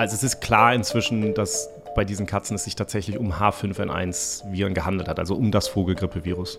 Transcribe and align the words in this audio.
Also 0.00 0.14
es 0.14 0.22
ist 0.22 0.40
klar 0.40 0.72
inzwischen, 0.72 1.34
dass 1.34 1.68
bei 1.94 2.06
diesen 2.06 2.24
Katzen 2.24 2.54
es 2.54 2.64
sich 2.64 2.74
tatsächlich 2.74 3.18
um 3.18 3.34
H5N1-Viren 3.34 4.72
gehandelt 4.72 5.10
hat, 5.10 5.18
also 5.18 5.34
um 5.34 5.50
das 5.50 5.68
Vogelgrippevirus. 5.68 6.58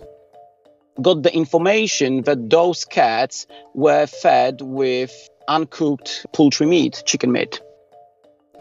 Got 1.02 1.26
the 1.26 1.36
information 1.36 2.22
that 2.22 2.38
those 2.48 2.86
cats 2.88 3.48
were 3.74 4.06
fed 4.06 4.60
with 4.60 5.10
uncooked 5.48 6.24
poultry 6.30 6.66
meat, 6.66 7.04
chicken 7.04 7.32
meat. 7.32 7.60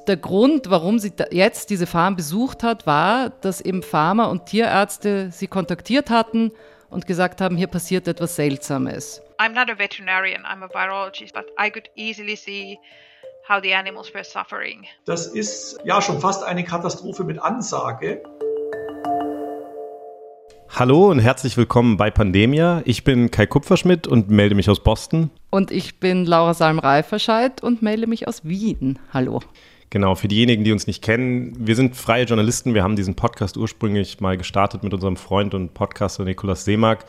Der 0.08 0.18
Grund, 0.18 0.72
warum 0.72 0.98
sie 0.98 1.14
jetzt 1.30 1.70
diese 1.70 1.86
Farm 1.86 2.16
besucht 2.16 2.64
hat, 2.64 2.88
war, 2.88 3.30
dass 3.42 3.62
eben 3.62 3.84
Farmer 3.84 4.32
und 4.32 4.48
Tierärzte 4.48 5.30
sie 5.30 5.46
kontaktiert 5.46 6.10
hatten 6.10 6.54
und 6.90 7.06
gesagt 7.06 7.40
haben, 7.40 7.56
hier 7.56 7.68
passiert 7.68 8.08
etwas 8.08 8.36
Seltsames. 8.36 9.22
I'm 9.38 9.54
not 9.54 9.70
a 9.70 9.78
veterinarian, 9.78 10.42
I'm 10.44 10.64
a 10.64 10.70
virologist, 10.74 11.36
but 11.36 11.46
I 11.64 11.70
could 11.70 11.88
easily 11.96 12.36
see 12.36 12.80
how 13.48 13.62
the 13.62 13.74
animals 13.74 14.14
were 14.14 14.24
suffering. 14.24 14.86
Das 15.06 15.28
ist 15.28 15.80
ja 15.84 16.02
schon 16.02 16.20
fast 16.20 16.44
eine 16.44 16.64
Katastrophe 16.64 17.24
mit 17.24 17.40
Ansage. 17.40 18.22
Hallo 20.70 21.10
und 21.10 21.20
herzlich 21.20 21.58
willkommen 21.58 21.98
bei 21.98 22.10
Pandemia. 22.10 22.82
Ich 22.86 23.04
bin 23.04 23.30
Kai 23.30 23.46
Kupferschmidt 23.46 24.08
und 24.08 24.30
melde 24.30 24.56
mich 24.56 24.70
aus 24.70 24.82
Boston. 24.82 25.30
Und 25.50 25.70
ich 25.70 26.00
bin 26.00 26.26
Laura 26.26 26.54
Salm-Reiferscheid 26.54 27.62
und 27.62 27.82
melde 27.82 28.08
mich 28.08 28.28
aus 28.28 28.46
Wien. 28.46 28.98
Hallo. 29.14 29.42
Genau, 29.90 30.16
für 30.16 30.30
diejenigen, 30.30 30.64
die 30.64 30.72
uns 30.72 30.88
nicht 30.88 31.04
kennen, 31.04 31.54
wir 31.60 31.76
sind 31.76 31.98
freie 31.98 32.24
Journalisten. 32.24 32.74
Wir 32.74 32.84
haben 32.84 32.96
diesen 32.96 33.16
Podcast 33.16 33.58
ursprünglich 33.58 34.22
mal 34.22 34.38
gestartet 34.38 34.84
mit 34.84 34.94
unserem 34.94 35.18
Freund 35.18 35.54
und 35.54 35.74
Podcaster 35.74 36.24
Nikolaus 36.24 36.64
Seemark. 36.64 37.06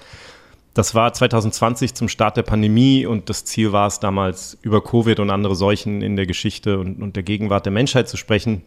Das 0.74 0.94
war 0.94 1.12
2020 1.12 1.94
zum 1.94 2.08
Start 2.08 2.38
der 2.38 2.44
Pandemie 2.44 3.04
und 3.04 3.28
das 3.28 3.44
Ziel 3.44 3.72
war 3.72 3.86
es 3.86 4.00
damals, 4.00 4.56
über 4.62 4.82
Covid 4.82 5.20
und 5.20 5.28
andere 5.28 5.54
Seuchen 5.54 6.00
in 6.00 6.16
der 6.16 6.24
Geschichte 6.24 6.78
und, 6.78 7.02
und 7.02 7.14
der 7.14 7.22
Gegenwart 7.22 7.66
der 7.66 7.72
Menschheit 7.72 8.08
zu 8.08 8.16
sprechen. 8.16 8.62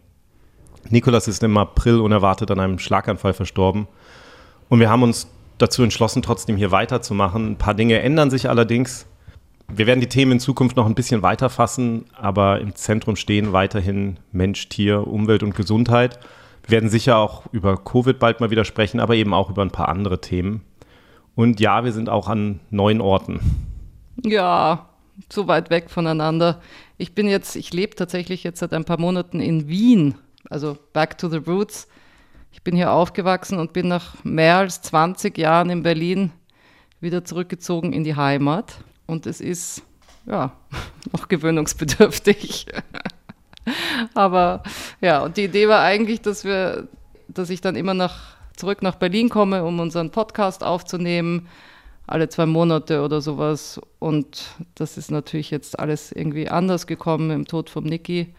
Nikolas 0.89 1.27
ist 1.27 1.41
im 1.41 1.57
April 1.57 1.99
unerwartet 1.99 2.51
an 2.51 2.59
einem 2.59 2.77
Schlaganfall 2.77 3.33
verstorben. 3.33 3.87
Und 4.69 4.79
wir 4.79 4.89
haben 4.89 5.01
uns 5.01 5.27
dazu 5.57 5.81
entschlossen, 5.81 6.21
trotzdem 6.21 6.57
hier 6.57 6.69
weiterzumachen. 6.69 7.53
Ein 7.53 7.57
paar 7.57 7.73
Dinge 7.73 7.99
ändern 7.99 8.29
sich 8.29 8.49
allerdings. 8.49 9.07
Wir 9.67 9.87
werden 9.87 10.01
die 10.01 10.09
Themen 10.09 10.33
in 10.33 10.39
Zukunft 10.39 10.75
noch 10.75 10.85
ein 10.85 10.93
bisschen 10.93 11.23
weiter 11.23 11.49
fassen, 11.49 12.05
aber 12.13 12.61
im 12.61 12.75
Zentrum 12.75 13.15
stehen 13.15 13.51
weiterhin 13.51 14.17
Mensch, 14.31 14.69
Tier, 14.69 15.07
Umwelt 15.07 15.41
und 15.41 15.55
Gesundheit. 15.55 16.19
Wir 16.67 16.71
werden 16.71 16.89
sicher 16.89 17.17
auch 17.17 17.51
über 17.51 17.77
Covid 17.77 18.19
bald 18.19 18.41
mal 18.41 18.51
wieder 18.51 18.65
sprechen, 18.65 18.99
aber 18.99 19.15
eben 19.15 19.33
auch 19.33 19.49
über 19.49 19.63
ein 19.63 19.71
paar 19.71 19.89
andere 19.89 20.21
Themen. 20.21 20.61
Und 21.35 21.59
ja, 21.59 21.83
wir 21.83 21.91
sind 21.91 22.09
auch 22.09 22.27
an 22.27 22.59
neuen 22.69 23.01
Orten. 23.01 23.39
Ja, 24.23 24.89
so 25.31 25.47
weit 25.47 25.69
weg 25.69 25.89
voneinander. 25.89 26.61
Ich 26.97 27.13
bin 27.13 27.27
jetzt, 27.27 27.55
ich 27.55 27.73
lebe 27.73 27.95
tatsächlich 27.95 28.43
jetzt 28.43 28.59
seit 28.59 28.73
ein 28.73 28.85
paar 28.85 28.99
Monaten 28.99 29.41
in 29.41 29.67
Wien, 29.67 30.15
also 30.49 30.77
back 30.93 31.17
to 31.17 31.29
the 31.29 31.37
roots. 31.37 31.87
Ich 32.51 32.61
bin 32.61 32.75
hier 32.75 32.91
aufgewachsen 32.91 33.59
und 33.59 33.73
bin 33.73 33.89
nach 33.89 34.23
mehr 34.23 34.57
als 34.57 34.81
20 34.81 35.37
Jahren 35.37 35.69
in 35.69 35.83
Berlin 35.83 36.31
wieder 37.01 37.25
zurückgezogen 37.25 37.91
in 37.91 38.05
die 38.05 38.15
Heimat. 38.15 38.77
Und 39.05 39.25
es 39.25 39.41
ist, 39.41 39.83
ja, 40.25 40.53
noch 41.11 41.27
gewöhnungsbedürftig. 41.27 42.67
Aber 44.13 44.63
ja, 45.01 45.21
und 45.23 45.37
die 45.37 45.45
Idee 45.45 45.67
war 45.67 45.81
eigentlich, 45.81 46.21
dass 46.21 46.45
wir, 46.45 46.87
dass 47.27 47.49
ich 47.49 47.59
dann 47.59 47.75
immer 47.75 47.93
nach 47.93 48.34
zurück 48.57 48.81
nach 48.81 48.95
Berlin 48.95 49.29
komme, 49.29 49.63
um 49.63 49.79
unseren 49.79 50.11
Podcast 50.11 50.63
aufzunehmen, 50.63 51.47
alle 52.07 52.29
zwei 52.29 52.45
Monate 52.45 53.01
oder 53.03 53.21
sowas. 53.21 53.79
Und 53.99 54.43
das 54.75 54.97
ist 54.97 55.11
natürlich 55.11 55.51
jetzt 55.51 55.79
alles 55.79 56.11
irgendwie 56.11 56.49
anders 56.49 56.87
gekommen 56.87 57.31
im 57.31 57.45
Tod 57.45 57.69
von 57.69 57.83
Niki 57.83 58.33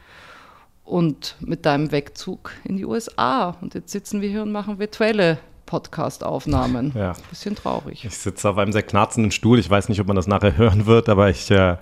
und 0.85 1.37
mit 1.41 1.67
deinem 1.67 1.91
Wegzug 1.93 2.53
in 2.65 2.77
die 2.77 2.85
USA. 2.85 3.57
Und 3.61 3.75
jetzt 3.75 3.91
sitzen 3.91 4.21
wir 4.21 4.29
hier 4.29 4.43
und 4.43 4.53
machen 4.53 4.79
virtuelle 4.79 5.39
Podcast-Aufnahmen. 5.67 6.93
Ja. 6.95 7.15
Bisschen 7.29 7.57
traurig. 7.57 8.05
Ich 8.05 8.17
sitze 8.17 8.49
auf 8.49 8.57
einem 8.57 8.73
sehr 8.73 8.85
knarzenden 8.85 9.33
Stuhl. 9.33 9.59
Ich 9.59 9.69
weiß 9.69 9.89
nicht, 9.89 10.01
ob 10.01 10.07
man 10.07 10.17
das 10.17 10.29
nachher 10.29 10.57
hören 10.57 10.87
wird, 10.87 11.09
aber 11.09 11.31
ich. 11.31 11.51
Äh 11.51 11.77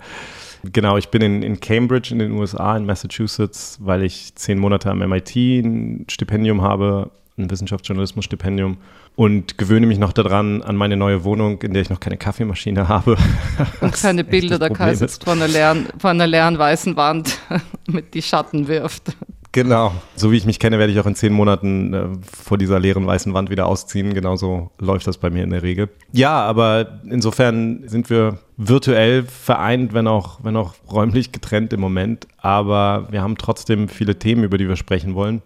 Genau, 0.73 0.97
ich 0.97 1.09
bin 1.09 1.21
in, 1.21 1.43
in, 1.43 1.59
Cambridge 1.59 2.09
in 2.11 2.17
den 2.17 2.31
USA, 2.31 2.75
in 2.75 2.87
Massachusetts, 2.87 3.77
weil 3.81 4.01
ich 4.01 4.33
zehn 4.33 4.57
Monate 4.57 4.89
am 4.89 4.97
MIT 4.97 5.35
ein 5.35 6.05
Stipendium 6.09 6.63
habe 6.63 7.11
ein 7.37 7.49
Wissenschaftsjournalismusstipendium 7.49 8.77
und 9.15 9.57
gewöhne 9.57 9.87
mich 9.87 9.99
noch 9.99 10.13
daran 10.13 10.61
an 10.61 10.75
meine 10.75 10.95
neue 10.95 11.23
Wohnung, 11.23 11.61
in 11.61 11.73
der 11.73 11.81
ich 11.81 11.89
noch 11.89 11.99
keine 11.99 12.17
Kaffeemaschine 12.17 12.87
habe. 12.87 13.17
Und 13.81 13.93
keine 13.93 14.23
Bilder, 14.23 14.57
der 14.57 14.69
Kai 14.69 14.95
sitzt 14.95 15.23
vor 15.23 15.33
einer, 15.33 15.47
leeren, 15.47 15.87
vor 15.97 16.11
einer 16.11 16.27
leeren 16.27 16.57
weißen 16.57 16.95
Wand 16.95 17.37
mit 17.87 18.13
die 18.13 18.21
Schatten 18.21 18.67
wirft. 18.67 19.15
Genau. 19.51 19.93
So 20.17 20.33
wie 20.33 20.37
ich 20.37 20.45
mich 20.45 20.59
kenne, 20.59 20.79
werde 20.79 20.91
ich 20.91 20.99
auch 20.99 21.05
in 21.05 21.15
zehn 21.15 21.31
Monaten 21.31 21.93
äh, 21.93 22.07
vor 22.29 22.57
dieser 22.57 22.77
leeren 22.77 23.07
weißen 23.07 23.33
Wand 23.33 23.49
wieder 23.49 23.67
ausziehen. 23.67 24.13
Genauso 24.13 24.71
läuft 24.79 25.07
das 25.07 25.17
bei 25.17 25.29
mir 25.29 25.43
in 25.43 25.51
der 25.51 25.63
Regel. 25.63 25.87
Ja, 26.11 26.43
aber 26.43 26.99
insofern 27.09 27.87
sind 27.87 28.09
wir 28.09 28.39
virtuell 28.57 29.23
vereint, 29.23 29.93
wenn 29.93 30.07
auch, 30.07 30.39
wenn 30.43 30.57
auch 30.57 30.73
räumlich 30.91 31.31
getrennt 31.31 31.71
im 31.71 31.79
Moment. 31.79 32.27
Aber 32.37 33.07
wir 33.11 33.21
haben 33.21 33.37
trotzdem 33.37 33.87
viele 33.87 34.19
Themen, 34.19 34.43
über 34.43 34.57
die 34.57 34.67
wir 34.67 34.75
sprechen 34.75 35.15
wollen. 35.15 35.41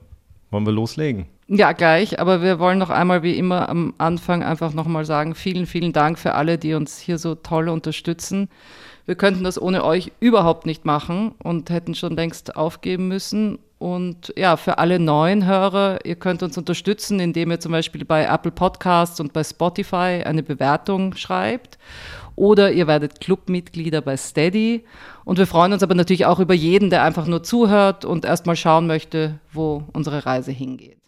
Wollen 0.50 0.66
wir 0.66 0.74
loslegen? 0.74 1.28
Ja, 1.52 1.72
gleich, 1.72 2.20
aber 2.20 2.44
wir 2.44 2.60
wollen 2.60 2.78
noch 2.78 2.92
einmal 2.92 3.24
wie 3.24 3.36
immer 3.36 3.70
am 3.70 3.96
Anfang 3.98 4.44
einfach 4.44 4.72
nochmal 4.72 5.04
sagen, 5.04 5.34
vielen, 5.34 5.66
vielen 5.66 5.94
Dank 5.94 6.20
für 6.20 6.36
alle, 6.36 6.60
die 6.60 6.76
uns 6.76 7.00
hier 7.00 7.18
so 7.18 7.34
toll 7.34 7.70
unterstützen. 7.70 8.50
Wir 9.08 9.16
könnten 9.16 9.44
das 9.44 9.60
ohne 9.60 9.84
euch 9.84 10.12
überhaupt 10.20 10.68
nicht 10.68 10.86
machen 10.86 11.34
und 11.42 11.72
hätten 11.72 11.96
schon 11.96 12.16
längst 12.16 12.56
aufgeben 12.56 13.08
müssen. 13.08 13.58
Und 13.80 14.32
ja, 14.38 14.58
für 14.58 14.78
alle 14.78 15.00
neuen 15.00 15.48
Hörer, 15.48 16.06
ihr 16.06 16.18
könnt 16.18 16.44
uns 16.44 16.56
unterstützen, 16.56 17.20
indem 17.20 17.50
ihr 17.50 17.60
zum 17.60 17.72
Beispiel 17.72 18.06
bei 18.06 18.26
Apple 18.26 18.52
Podcasts 18.52 19.20
und 19.20 19.34
bei 19.34 19.44
Spotify 19.44 20.22
eine 20.24 20.44
Bewertung 20.44 21.16
schreibt. 21.16 21.80
Oder 22.36 22.72
ihr 22.72 22.86
werdet 22.86 23.22
Clubmitglieder 23.22 24.02
bei 24.02 24.18
Steady. 24.18 24.86
Und 25.26 25.40
wir 25.40 25.48
freuen 25.48 25.74
uns 25.74 25.82
aber 25.82 25.96
natürlich 25.96 26.28
auch 26.28 26.40
über 26.40 26.54
jeden, 26.54 26.92
der 26.92 27.04
einfach 27.04 27.26
nur 27.26 27.42
zuhört 27.42 28.06
und 28.06 28.24
erstmal 28.24 28.56
schauen 28.56 28.86
möchte, 28.86 29.40
wo 29.52 29.84
unsere 29.94 30.28
Reise 30.28 30.52
hingeht. 30.52 31.00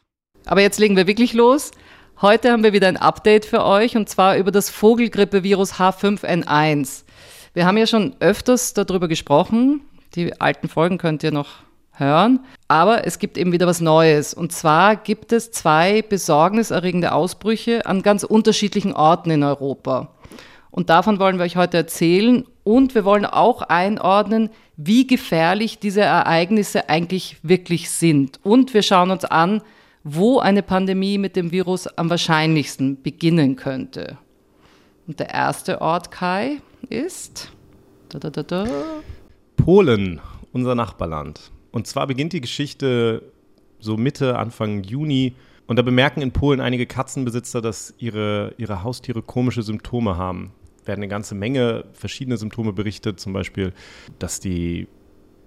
Aber 0.46 0.62
jetzt 0.62 0.79
legen 0.79 0.96
wir 0.96 1.07
wirklich 1.07 1.34
los. 1.34 1.72
Heute 2.22 2.52
haben 2.52 2.63
wir 2.63 2.74
wieder 2.74 2.88
ein 2.88 2.97
Update 2.97 3.46
für 3.46 3.63
euch 3.63 3.96
und 3.96 4.09
zwar 4.09 4.38
über 4.38 4.52
das 4.52 4.69
Vogelgrippevirus 4.69 5.74
H5N1. 5.74 7.03
Wir 7.53 7.66
haben 7.66 7.78
ja 7.78 7.88
schon 7.88 8.16
öfters 8.19 8.74
darüber 8.74 9.07
gesprochen. 9.07 9.81
Die 10.16 10.40
alten 10.40 10.68
Folgen 10.68 10.97
könnt 10.97 11.24
ihr 11.24 11.31
noch 11.31 11.50
hören. 11.94 12.41
Aber 12.68 13.06
es 13.06 13.19
gibt 13.19 13.38
eben 13.38 13.51
wieder 13.51 13.68
was 13.68 13.81
Neues. 13.81 14.34
Und 14.34 14.51
zwar 14.51 14.96
gibt 14.96 15.31
es 15.31 15.51
zwei 15.51 16.01
besorgniserregende 16.01 17.13
Ausbrüche 17.13 17.85
an 17.85 18.01
ganz 18.01 18.24
unterschiedlichen 18.24 18.94
Orten 18.94 19.31
in 19.31 19.44
Europa. 19.44 20.09
Und 20.69 20.90
davon 20.90 21.19
wollen 21.19 21.38
wir 21.38 21.46
euch 21.46 21.57
heute 21.57 21.78
erzählen. 21.78 22.46
Und 22.63 22.96
wir 22.96 23.06
wollen 23.06 23.25
auch 23.25 23.62
einordnen, 23.62 24.50
wie 24.78 25.06
gefährlich 25.06 25.80
diese 25.80 26.01
Ereignisse 26.01 26.90
eigentlich 26.90 27.38
wirklich 27.44 27.90
sind. 27.90 28.40
Und 28.44 28.74
wir 28.74 28.81
schauen 28.81 29.12
uns 29.12 29.25
an, 29.25 29.62
wo 30.03 30.39
eine 30.39 30.63
Pandemie 30.63 31.17
mit 31.17 31.35
dem 31.35 31.51
Virus 31.51 31.88
am 31.88 32.09
wahrscheinlichsten 32.09 33.01
beginnen 33.01 33.56
könnte. 33.56 34.17
Und 35.07 35.19
der 35.19 35.29
erste 35.29 35.81
Ort, 35.81 36.12
Kai, 36.12 36.57
ist 36.89 37.51
da, 38.09 38.19
da, 38.19 38.29
da, 38.29 38.66
Polen, 39.57 40.19
unser 40.51 40.75
Nachbarland. 40.75 41.51
Und 41.72 41.88
zwar 41.88 42.07
beginnt 42.07 42.34
die 42.34 42.41
Geschichte 42.41 43.23
so 43.79 43.97
Mitte, 43.97 44.38
Anfang 44.38 44.84
Juni. 44.84 45.35
Und 45.67 45.78
da 45.78 45.81
bemerken 45.84 46.22
in 46.22 46.31
Polen 46.31 46.59
einige 46.59 46.85
Katzenbesitzer, 46.85 47.62
dass 47.62 47.94
ihre, 47.97 48.53
ihre 48.57 48.83
Haustiere 48.83 49.22
komische 49.22 49.63
Symptome 49.63 50.18
haben. 50.18 50.51
Werden 50.85 51.00
eine 51.00 51.07
ganze 51.07 51.35
Menge 51.35 51.85
verschiedene 51.94 52.38
Symptome 52.38 52.73
berichtet, 52.73 53.19
zum 53.19 53.33
Beispiel, 53.33 53.73
dass 54.19 54.39
die 54.39 54.88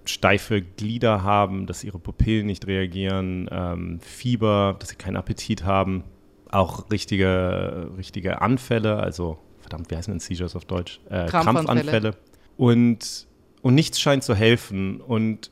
steife 0.09 0.61
Glieder 0.61 1.23
haben, 1.23 1.65
dass 1.65 1.83
ihre 1.83 1.99
Pupillen 1.99 2.45
nicht 2.45 2.67
reagieren, 2.67 3.49
ähm, 3.51 3.99
Fieber, 4.01 4.75
dass 4.79 4.89
sie 4.89 4.95
keinen 4.95 5.17
Appetit 5.17 5.63
haben, 5.63 6.03
auch 6.49 6.89
richtige, 6.91 7.91
richtige 7.97 8.41
Anfälle, 8.41 8.97
also 8.97 9.37
verdammt, 9.59 9.89
wie 9.89 9.95
heißen 9.95 10.11
denn 10.11 10.19
Seizures 10.19 10.55
auf 10.55 10.65
Deutsch? 10.65 10.99
Äh, 11.09 11.25
Krampfanfälle. 11.25 11.65
Krampfanfälle. 11.65 12.11
Und, 12.57 13.27
und 13.61 13.75
nichts 13.75 13.99
scheint 13.99 14.23
zu 14.23 14.35
helfen. 14.35 15.01
Und 15.01 15.51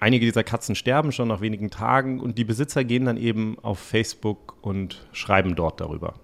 einige 0.00 0.26
dieser 0.26 0.44
Katzen 0.44 0.74
sterben 0.74 1.12
schon 1.12 1.28
nach 1.28 1.40
wenigen 1.40 1.70
Tagen 1.70 2.20
und 2.20 2.38
die 2.38 2.44
Besitzer 2.44 2.84
gehen 2.84 3.04
dann 3.04 3.16
eben 3.16 3.56
auf 3.62 3.78
Facebook 3.78 4.56
und 4.62 5.06
schreiben 5.12 5.54
dort 5.54 5.80
darüber. 5.80 6.14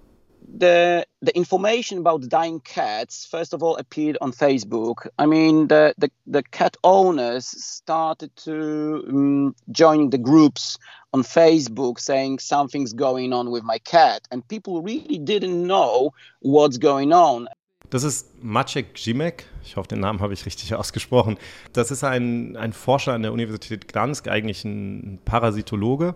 The 0.58 1.06
the 1.20 1.34
information 1.36 1.98
about 1.98 2.28
dying 2.28 2.60
cats 2.60 3.26
first 3.26 3.54
of 3.54 3.62
all 3.62 3.76
appeared 3.76 4.18
on 4.20 4.32
Facebook. 4.32 5.06
I 5.18 5.26
mean, 5.26 5.68
the 5.68 5.94
the, 5.98 6.10
the 6.26 6.42
cat 6.42 6.76
owners 6.84 7.46
started 7.46 8.34
to 8.44 9.04
um, 9.08 9.54
join 9.70 10.10
the 10.10 10.18
groups 10.18 10.78
on 11.12 11.22
Facebook 11.22 11.98
saying 12.00 12.38
something's 12.38 12.92
going 12.92 13.32
on 13.32 13.50
with 13.50 13.64
my 13.64 13.78
cat, 13.78 14.26
and 14.30 14.46
people 14.48 14.82
really 14.82 15.18
didn't 15.18 15.66
know 15.66 16.12
what's 16.40 16.78
going 16.78 17.12
on. 17.12 17.48
Das 17.90 18.04
ist 18.04 18.42
Maciek 18.42 18.96
Zimek, 18.96 19.44
ich 19.62 19.76
hoffe, 19.76 19.88
den 19.88 20.00
Namen 20.00 20.20
habe 20.20 20.32
ich 20.32 20.46
richtig 20.46 20.74
ausgesprochen. 20.74 21.36
Das 21.74 21.90
ist 21.90 22.04
ein, 22.04 22.56
ein 22.56 22.72
Forscher 22.72 23.12
an 23.12 23.20
der 23.20 23.34
Universität 23.34 23.86
Gdansk, 23.86 24.28
eigentlich 24.28 24.64
ein 24.64 25.18
Parasitologe. 25.26 26.14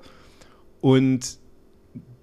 Und 0.80 1.38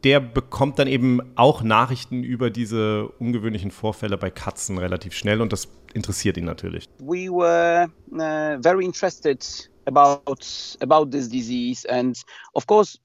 der 0.03 0.19
bekommt 0.19 0.79
dann 0.79 0.87
eben 0.87 1.21
auch 1.35 1.61
Nachrichten 1.61 2.23
über 2.23 2.49
diese 2.49 3.07
ungewöhnlichen 3.19 3.71
Vorfälle 3.71 4.17
bei 4.17 4.29
Katzen 4.29 4.77
relativ 4.77 5.13
schnell 5.13 5.41
und 5.41 5.53
das 5.53 5.69
interessiert 5.93 6.37
ihn 6.37 6.45
natürlich. 6.45 6.89
We 6.99 7.29
were 7.29 7.87
uh, 8.11 8.61
very 8.61 8.83
interested 8.83 9.69
about 9.85 10.77
about 10.81 11.09
this 11.11 11.29
disease 11.29 11.87
and 11.89 12.21
of 12.53 12.65
course 12.67 12.97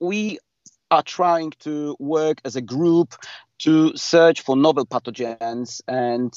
we 0.00 0.38
are 0.90 1.02
trying 1.02 1.50
to 1.58 1.96
work 1.98 2.38
as 2.44 2.56
a 2.56 2.60
group 2.60 3.16
to 3.58 3.92
search 3.96 4.42
for 4.42 4.56
novel 4.56 4.84
pathogens 4.84 5.82
and 5.88 6.32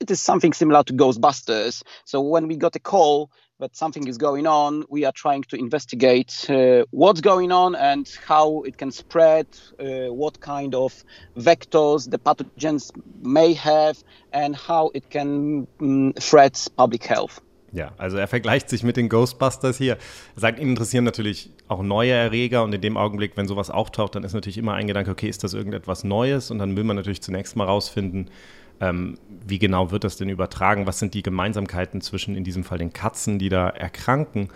it 0.00 0.10
is 0.10 0.20
something 0.20 0.52
similar 0.52 0.84
to 0.84 0.94
ghostbusters 0.94 1.82
so 2.04 2.20
when 2.20 2.46
we 2.46 2.56
got 2.56 2.76
a 2.76 2.80
call 2.80 3.30
that 3.58 3.76
something 3.76 4.06
is 4.06 4.18
going 4.18 4.46
on 4.46 4.84
we 4.88 5.04
are 5.04 5.12
trying 5.12 5.42
to 5.42 5.56
investigate 5.56 6.46
uh, 6.48 6.84
what's 6.90 7.20
going 7.20 7.52
on 7.52 7.74
and 7.74 8.18
how 8.26 8.62
it 8.62 8.78
can 8.78 8.90
spread 8.90 9.46
uh, 9.80 10.12
what 10.12 10.40
kind 10.40 10.74
of 10.74 11.04
vectors 11.36 12.10
the 12.10 12.18
pathogens 12.18 12.92
may 13.22 13.52
have 13.52 14.02
and 14.32 14.54
how 14.54 14.90
it 14.94 15.10
can 15.10 15.66
um, 15.80 16.12
threat 16.14 16.68
public 16.76 17.04
health 17.04 17.40
Ja, 17.70 17.92
also 17.98 18.16
er 18.16 18.28
vergleicht 18.28 18.70
sich 18.70 18.82
mit 18.82 18.96
den 18.96 19.10
Ghostbusters 19.10 19.76
hier. 19.76 19.98
Er 20.36 20.40
sagt, 20.40 20.58
ihn 20.58 20.70
interessieren 20.70 21.04
natürlich 21.04 21.50
auch 21.68 21.82
neue 21.82 22.12
Erreger 22.12 22.64
und 22.64 22.72
in 22.72 22.80
dem 22.80 22.96
Augenblick, 22.96 23.36
wenn 23.36 23.46
sowas 23.46 23.68
auftaucht, 23.68 24.14
dann 24.14 24.24
ist 24.24 24.32
natürlich 24.32 24.56
immer 24.56 24.72
ein 24.72 24.86
Gedanke, 24.86 25.10
okay, 25.10 25.28
ist 25.28 25.44
das 25.44 25.52
irgendetwas 25.52 26.02
Neues? 26.02 26.50
Und 26.50 26.60
dann 26.60 26.76
will 26.76 26.84
man 26.84 26.96
natürlich 26.96 27.20
zunächst 27.20 27.56
mal 27.56 27.64
rausfinden, 27.64 28.30
ähm, 28.80 29.18
wie 29.46 29.58
genau 29.58 29.90
wird 29.90 30.04
das 30.04 30.16
denn 30.16 30.28
übertragen? 30.28 30.86
Was 30.86 30.98
sind 30.98 31.14
die 31.14 31.22
Gemeinsamkeiten 31.22 32.00
zwischen 32.00 32.36
in 32.36 32.44
diesem 32.44 32.64
Fall 32.64 32.78
den 32.78 32.92
Katzen, 32.92 33.38
die 33.38 33.48
da 33.48 33.68
erkranken? 33.68 34.48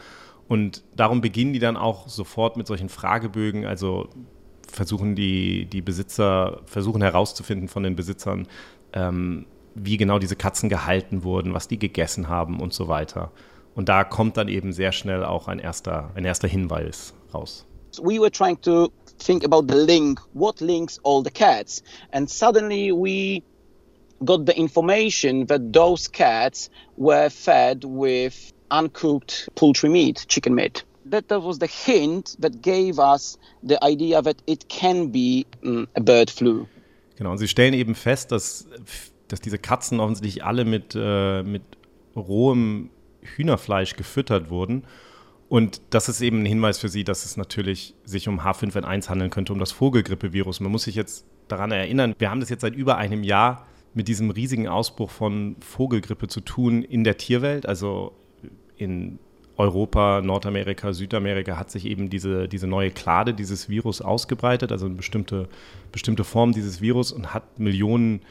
Und 0.48 0.82
darum 0.94 1.20
beginnen 1.20 1.52
die 1.52 1.58
dann 1.58 1.76
auch 1.76 2.08
sofort 2.08 2.56
mit 2.56 2.66
solchen 2.66 2.88
Fragebögen, 2.88 3.64
also 3.64 4.08
versuchen 4.68 5.14
die, 5.14 5.66
die 5.66 5.82
Besitzer, 5.82 6.60
versuchen 6.66 7.02
herauszufinden 7.02 7.68
von 7.68 7.82
den 7.82 7.96
Besitzern, 7.96 8.46
ähm, 8.92 9.46
wie 9.74 9.96
genau 9.96 10.18
diese 10.18 10.36
Katzen 10.36 10.68
gehalten 10.68 11.24
wurden, 11.24 11.54
was 11.54 11.68
die 11.68 11.78
gegessen 11.78 12.28
haben 12.28 12.60
und 12.60 12.72
so 12.72 12.88
weiter. 12.88 13.32
Und 13.74 13.88
da 13.88 14.04
kommt 14.04 14.36
dann 14.36 14.48
eben 14.48 14.72
sehr 14.72 14.92
schnell 14.92 15.24
auch 15.24 15.48
ein 15.48 15.58
erster, 15.58 16.10
ein 16.14 16.24
erster 16.24 16.48
Hinweis 16.48 17.14
raus. 17.32 17.66
We 18.02 18.18
were 18.18 18.30
trying 18.30 18.60
to 18.62 18.90
think 19.18 19.44
about 19.44 19.66
the 19.68 19.78
link, 19.78 20.20
what 20.32 20.60
links 20.60 20.98
all 21.04 21.22
the 21.22 21.30
cats, 21.30 21.82
and 22.10 22.28
suddenly 22.28 22.90
we 22.90 23.42
got 24.24 24.46
the 24.46 24.56
information 24.56 25.46
that 25.46 25.72
those 25.72 26.08
cats 26.08 26.70
were 26.96 27.30
fed 27.30 27.84
with 27.84 28.52
uncooked 28.70 29.48
poultry 29.54 29.88
meat, 29.88 30.24
chicken 30.28 30.54
meat. 30.54 30.84
That, 31.06 31.28
that 31.28 31.42
was 31.42 31.58
the 31.58 31.66
hint 31.66 32.36
that 32.38 32.62
gave 32.62 32.98
us 32.98 33.36
the 33.62 33.82
idea 33.84 34.22
that 34.22 34.40
it 34.46 34.68
can 34.68 35.08
be 35.08 35.46
um, 35.64 35.88
a 35.96 36.00
bird 36.00 36.30
flu. 36.30 36.66
Genau, 37.16 37.32
und 37.32 37.38
sie 37.38 37.48
stellen 37.48 37.74
eben 37.74 37.94
fest, 37.94 38.32
dass 38.32 38.66
dass 39.32 39.40
diese 39.40 39.58
Katzen 39.58 39.98
offensichtlich 39.98 40.44
alle 40.44 40.66
mit, 40.66 40.94
äh, 40.94 41.42
mit 41.42 41.62
rohem 42.14 42.90
Hühnerfleisch 43.22 43.96
gefüttert 43.96 44.50
wurden. 44.50 44.84
Und 45.48 45.80
das 45.88 46.10
ist 46.10 46.20
eben 46.20 46.42
ein 46.42 46.46
Hinweis 46.46 46.78
für 46.78 46.90
Sie, 46.90 47.02
dass 47.02 47.24
es 47.24 47.38
natürlich 47.38 47.94
sich 48.04 48.28
um 48.28 48.40
H5N1 48.40 49.08
handeln 49.08 49.30
könnte, 49.30 49.54
um 49.54 49.58
das 49.58 49.72
Vogelgrippevirus. 49.72 50.60
Man 50.60 50.70
muss 50.70 50.84
sich 50.84 50.94
jetzt 50.94 51.24
daran 51.48 51.72
erinnern, 51.72 52.14
wir 52.18 52.30
haben 52.30 52.40
das 52.40 52.50
jetzt 52.50 52.60
seit 52.60 52.74
über 52.74 52.98
einem 52.98 53.22
Jahr 53.22 53.66
mit 53.94 54.08
diesem 54.08 54.30
riesigen 54.30 54.68
Ausbruch 54.68 55.10
von 55.10 55.56
Vogelgrippe 55.60 56.28
zu 56.28 56.40
tun 56.40 56.82
in 56.82 57.04
der 57.04 57.16
Tierwelt. 57.16 57.66
Also 57.66 58.12
in 58.76 59.18
Europa, 59.56 60.22
Nordamerika, 60.22 60.92
Südamerika 60.92 61.56
hat 61.58 61.70
sich 61.70 61.86
eben 61.86 62.08
diese, 62.08 62.48
diese 62.48 62.66
neue 62.66 62.90
Klade 62.90 63.34
dieses 63.34 63.68
Virus 63.68 64.00
ausgebreitet, 64.00 64.72
also 64.72 64.86
eine 64.86 64.94
bestimmte, 64.94 65.48
bestimmte 65.92 66.24
Form 66.24 66.52
dieses 66.52 66.80
Virus 66.80 67.12
und 67.12 67.34
hat 67.34 67.58
Millionen 67.58 68.22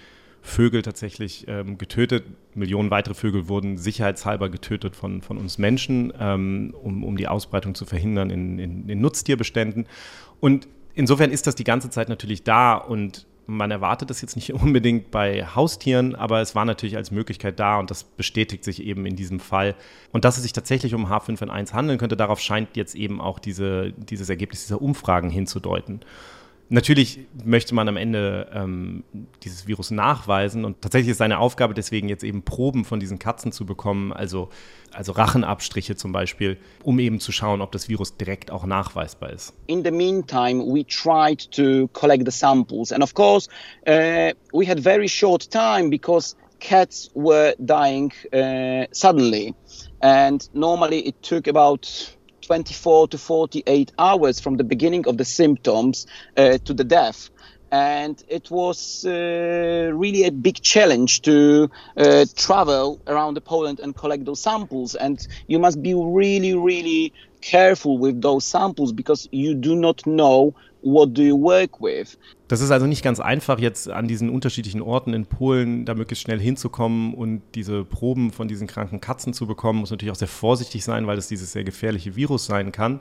Vögel 0.41 0.81
tatsächlich 0.81 1.45
ähm, 1.47 1.77
getötet. 1.77 2.25
Millionen 2.55 2.89
weitere 2.89 3.13
Vögel 3.13 3.47
wurden 3.47 3.77
sicherheitshalber 3.77 4.49
getötet 4.49 4.95
von, 4.95 5.21
von 5.21 5.37
uns 5.37 5.59
Menschen, 5.59 6.11
ähm, 6.19 6.73
um, 6.81 7.03
um 7.03 7.15
die 7.15 7.27
Ausbreitung 7.27 7.75
zu 7.75 7.85
verhindern 7.85 8.31
in, 8.31 8.57
in, 8.57 8.89
in 8.89 9.01
Nutztierbeständen. 9.01 9.85
Und 10.39 10.67
insofern 10.95 11.29
ist 11.29 11.45
das 11.45 11.53
die 11.53 11.63
ganze 11.63 11.91
Zeit 11.91 12.09
natürlich 12.09 12.43
da 12.43 12.75
und 12.75 13.27
man 13.47 13.71
erwartet 13.71 14.09
das 14.09 14.21
jetzt 14.21 14.35
nicht 14.35 14.53
unbedingt 14.53 15.11
bei 15.11 15.45
Haustieren, 15.45 16.15
aber 16.15 16.41
es 16.41 16.55
war 16.55 16.65
natürlich 16.65 16.97
als 16.97 17.11
Möglichkeit 17.11 17.59
da 17.59 17.79
und 17.79 17.91
das 17.91 18.03
bestätigt 18.03 18.63
sich 18.63 18.83
eben 18.83 19.05
in 19.05 19.15
diesem 19.15 19.39
Fall. 19.39 19.75
Und 20.11 20.25
dass 20.25 20.37
es 20.37 20.43
sich 20.43 20.53
tatsächlich 20.53 20.93
um 20.93 21.07
H5N1 21.07 21.73
handeln 21.73 21.97
könnte, 21.97 22.17
darauf 22.17 22.39
scheint 22.39 22.75
jetzt 22.77 22.95
eben 22.95 23.21
auch 23.21 23.39
diese, 23.39 23.91
dieses 23.93 24.29
Ergebnis 24.29 24.63
dieser 24.63 24.81
Umfragen 24.81 25.29
hinzudeuten. 25.29 26.01
Natürlich 26.73 27.19
möchte 27.43 27.75
man 27.75 27.89
am 27.89 27.97
Ende 27.97 28.49
ähm, 28.53 29.03
dieses 29.43 29.67
Virus 29.67 29.91
nachweisen 29.91 30.63
und 30.63 30.81
tatsächlich 30.81 31.11
ist 31.11 31.17
seine 31.17 31.39
Aufgabe 31.39 31.73
deswegen 31.73 32.07
jetzt 32.07 32.23
eben 32.23 32.43
Proben 32.43 32.85
von 32.85 33.01
diesen 33.01 33.19
Katzen 33.19 33.51
zu 33.51 33.65
bekommen, 33.65 34.13
also, 34.13 34.47
also 34.93 35.11
Rachenabstriche 35.11 35.97
zum 35.97 36.13
Beispiel, 36.13 36.57
um 36.85 36.99
eben 36.99 37.19
zu 37.19 37.33
schauen, 37.33 37.59
ob 37.59 37.73
das 37.73 37.89
Virus 37.89 38.15
direkt 38.15 38.51
auch 38.51 38.65
nachweisbar 38.65 39.31
ist. 39.31 39.53
In 39.67 39.83
the 39.83 39.91
meantime, 39.91 40.63
we 40.63 40.85
tried 40.85 41.51
to 41.51 41.89
collect 41.89 42.23
the 42.25 42.31
samples 42.31 42.93
and 42.93 43.03
of 43.03 43.13
course 43.13 43.49
uh, 43.87 44.31
we 44.53 44.65
had 44.65 44.79
very 44.79 45.09
short 45.09 45.51
time 45.51 45.89
because 45.89 46.37
cats 46.61 47.11
were 47.13 47.53
dying 47.59 48.13
uh, 48.31 48.85
suddenly 48.93 49.53
and 49.99 50.49
normally 50.53 51.05
it 51.05 51.21
took 51.21 51.49
about 51.49 52.15
24 52.41 53.09
to 53.09 53.17
48 53.17 53.91
hours 53.97 54.39
from 54.39 54.57
the 54.57 54.63
beginning 54.63 55.07
of 55.07 55.17
the 55.17 55.25
symptoms 55.25 56.07
uh, 56.37 56.57
to 56.65 56.73
the 56.73 56.83
death. 56.83 57.29
And 57.71 58.21
it 58.27 58.51
was 58.51 59.05
uh, 59.05 59.91
really 59.93 60.25
a 60.25 60.31
big 60.31 60.61
challenge 60.61 61.21
to 61.21 61.69
uh, 61.95 62.25
travel 62.35 63.01
around 63.07 63.35
the 63.35 63.41
Poland 63.41 63.79
and 63.79 63.95
collect 63.95 64.25
those 64.25 64.41
samples. 64.41 64.93
And 64.95 65.25
you 65.47 65.57
must 65.57 65.81
be 65.81 65.93
really, 65.93 66.53
really 66.53 67.13
careful 67.39 67.97
with 67.97 68.21
those 68.21 68.45
samples 68.45 68.91
because 68.91 69.27
you 69.31 69.55
do 69.55 69.75
not 69.75 70.05
know 70.05 70.53
what 70.81 71.17
do 71.17 71.21
you 71.21 71.39
work 71.39 71.81
with. 71.81 72.17
Das 72.47 72.61
ist 72.61 72.71
also 72.71 72.85
nicht 72.85 73.03
ganz 73.03 73.19
einfach, 73.19 73.59
jetzt 73.59 73.89
an 73.89 74.07
diesen 74.07 74.29
unterschiedlichen 74.29 74.81
Orten 74.81 75.13
in 75.13 75.25
Polen 75.25 75.85
da 75.85 75.93
möglichst 75.93 76.23
schnell 76.23 76.39
hinzukommen 76.39 77.13
und 77.13 77.41
diese 77.55 77.85
Proben 77.85 78.31
von 78.31 78.47
diesen 78.47 78.67
kranken 78.67 78.99
Katzen 78.99 79.33
zu 79.33 79.47
bekommen. 79.47 79.79
Muss 79.79 79.91
natürlich 79.91 80.11
auch 80.11 80.17
sehr 80.17 80.27
vorsichtig 80.27 80.83
sein, 80.83 81.07
weil 81.07 81.17
es 81.17 81.27
dieses 81.27 81.51
sehr 81.51 81.63
gefährliche 81.63 82.15
Virus 82.15 82.45
sein 82.45 82.71
kann. 82.71 82.99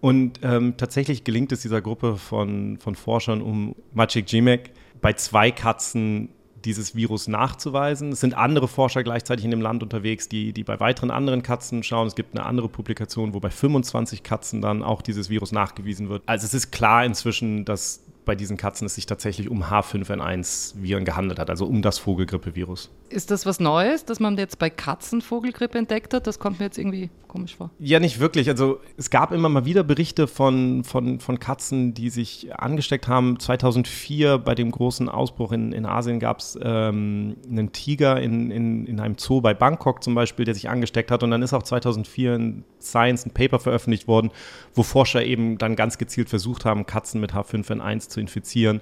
Und 0.00 0.40
ähm, 0.42 0.74
tatsächlich 0.78 1.24
gelingt 1.24 1.52
es 1.52 1.60
dieser 1.60 1.82
Gruppe 1.82 2.16
von, 2.16 2.78
von 2.78 2.94
Forschern 2.94 3.42
um 3.42 3.74
Maciek 3.92 4.30
Jimek 4.32 4.70
bei 5.02 5.12
zwei 5.12 5.50
Katzen 5.50 6.30
dieses 6.64 6.94
Virus 6.94 7.28
nachzuweisen. 7.28 8.12
Es 8.12 8.20
sind 8.20 8.34
andere 8.34 8.68
Forscher 8.68 9.02
gleichzeitig 9.02 9.44
in 9.44 9.50
dem 9.50 9.60
Land 9.60 9.82
unterwegs, 9.82 10.28
die, 10.28 10.52
die 10.52 10.64
bei 10.64 10.80
weiteren 10.80 11.10
anderen 11.10 11.42
Katzen 11.42 11.82
schauen. 11.82 12.06
Es 12.06 12.14
gibt 12.14 12.36
eine 12.36 12.46
andere 12.46 12.68
Publikation, 12.68 13.34
wo 13.34 13.40
bei 13.40 13.50
25 13.50 14.22
Katzen 14.22 14.60
dann 14.60 14.82
auch 14.82 15.02
dieses 15.02 15.30
Virus 15.30 15.52
nachgewiesen 15.52 16.08
wird. 16.08 16.22
Also 16.26 16.46
es 16.46 16.54
ist 16.54 16.70
klar 16.70 17.04
inzwischen, 17.04 17.64
dass 17.64 18.04
bei 18.24 18.34
diesen 18.34 18.56
Katzen 18.56 18.86
es 18.86 18.94
sich 18.94 19.06
tatsächlich 19.06 19.48
um 19.48 19.64
H5N1-Viren 19.64 21.04
gehandelt 21.04 21.38
hat, 21.38 21.50
also 21.50 21.66
um 21.66 21.82
das 21.82 21.98
Vogelgrippevirus. 21.98 22.90
Ist 23.10 23.32
das 23.32 23.44
was 23.44 23.58
Neues, 23.58 24.04
dass 24.04 24.20
man 24.20 24.38
jetzt 24.38 24.60
bei 24.60 24.70
Katzen 24.70 25.20
Vogelgrippe 25.20 25.76
entdeckt 25.76 26.14
hat? 26.14 26.28
Das 26.28 26.38
kommt 26.38 26.60
mir 26.60 26.66
jetzt 26.66 26.78
irgendwie 26.78 27.10
komisch 27.26 27.56
vor. 27.56 27.70
Ja, 27.80 27.98
nicht 27.98 28.20
wirklich. 28.20 28.48
Also 28.48 28.80
es 28.96 29.10
gab 29.10 29.32
immer 29.32 29.48
mal 29.48 29.64
wieder 29.64 29.82
Berichte 29.82 30.28
von, 30.28 30.84
von, 30.84 31.18
von 31.18 31.40
Katzen, 31.40 31.92
die 31.92 32.08
sich 32.08 32.54
angesteckt 32.56 33.08
haben. 33.08 33.40
2004 33.40 34.38
bei 34.38 34.54
dem 34.54 34.70
großen 34.70 35.08
Ausbruch 35.08 35.50
in, 35.50 35.72
in 35.72 35.86
Asien 35.86 36.20
gab 36.20 36.38
es 36.38 36.56
ähm, 36.62 37.36
einen 37.48 37.72
Tiger 37.72 38.20
in, 38.20 38.52
in, 38.52 38.86
in 38.86 39.00
einem 39.00 39.16
Zoo 39.18 39.40
bei 39.40 39.54
Bangkok 39.54 40.04
zum 40.04 40.14
Beispiel, 40.14 40.44
der 40.44 40.54
sich 40.54 40.68
angesteckt 40.68 41.10
hat. 41.10 41.24
Und 41.24 41.32
dann 41.32 41.42
ist 41.42 41.52
auch 41.52 41.64
2004 41.64 42.34
in 42.34 42.64
Science 42.80 43.26
ein 43.26 43.32
Paper 43.32 43.58
veröffentlicht 43.58 44.06
worden, 44.06 44.30
wo 44.74 44.84
Forscher 44.84 45.24
eben 45.24 45.58
dann 45.58 45.74
ganz 45.74 45.98
gezielt 45.98 46.28
versucht 46.28 46.64
haben, 46.64 46.86
Katzen 46.86 47.20
mit 47.20 47.34
H5N1 47.34 48.08
zu 48.08 48.20
infizieren 48.20 48.80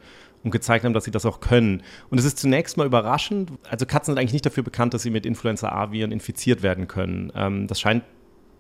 und 0.49 0.53
gezeigt 0.53 0.85
haben, 0.85 0.95
dass 0.95 1.05
sie 1.05 1.11
das 1.11 1.27
auch 1.27 1.41
können. 1.41 1.83
Und 2.11 2.19
es 2.19 2.25
ist 2.25 2.39
zunächst 2.39 2.77
mal 2.77 2.87
überraschend. 2.87 3.53
Also 3.69 3.87
Katzen 3.87 4.15
sind 4.15 4.19
eigentlich 4.19 4.33
nicht 4.33 4.47
dafür 4.47 4.63
bekannt, 4.63 4.95
dass 4.95 5.03
sie 5.03 5.11
mit 5.11 5.27
Influenza-A-Viren 5.27 6.11
infiziert 6.11 6.63
werden 6.63 6.89
können. 6.89 7.31
Ähm, 7.35 7.67
das 7.67 7.81
scheint 7.81 8.03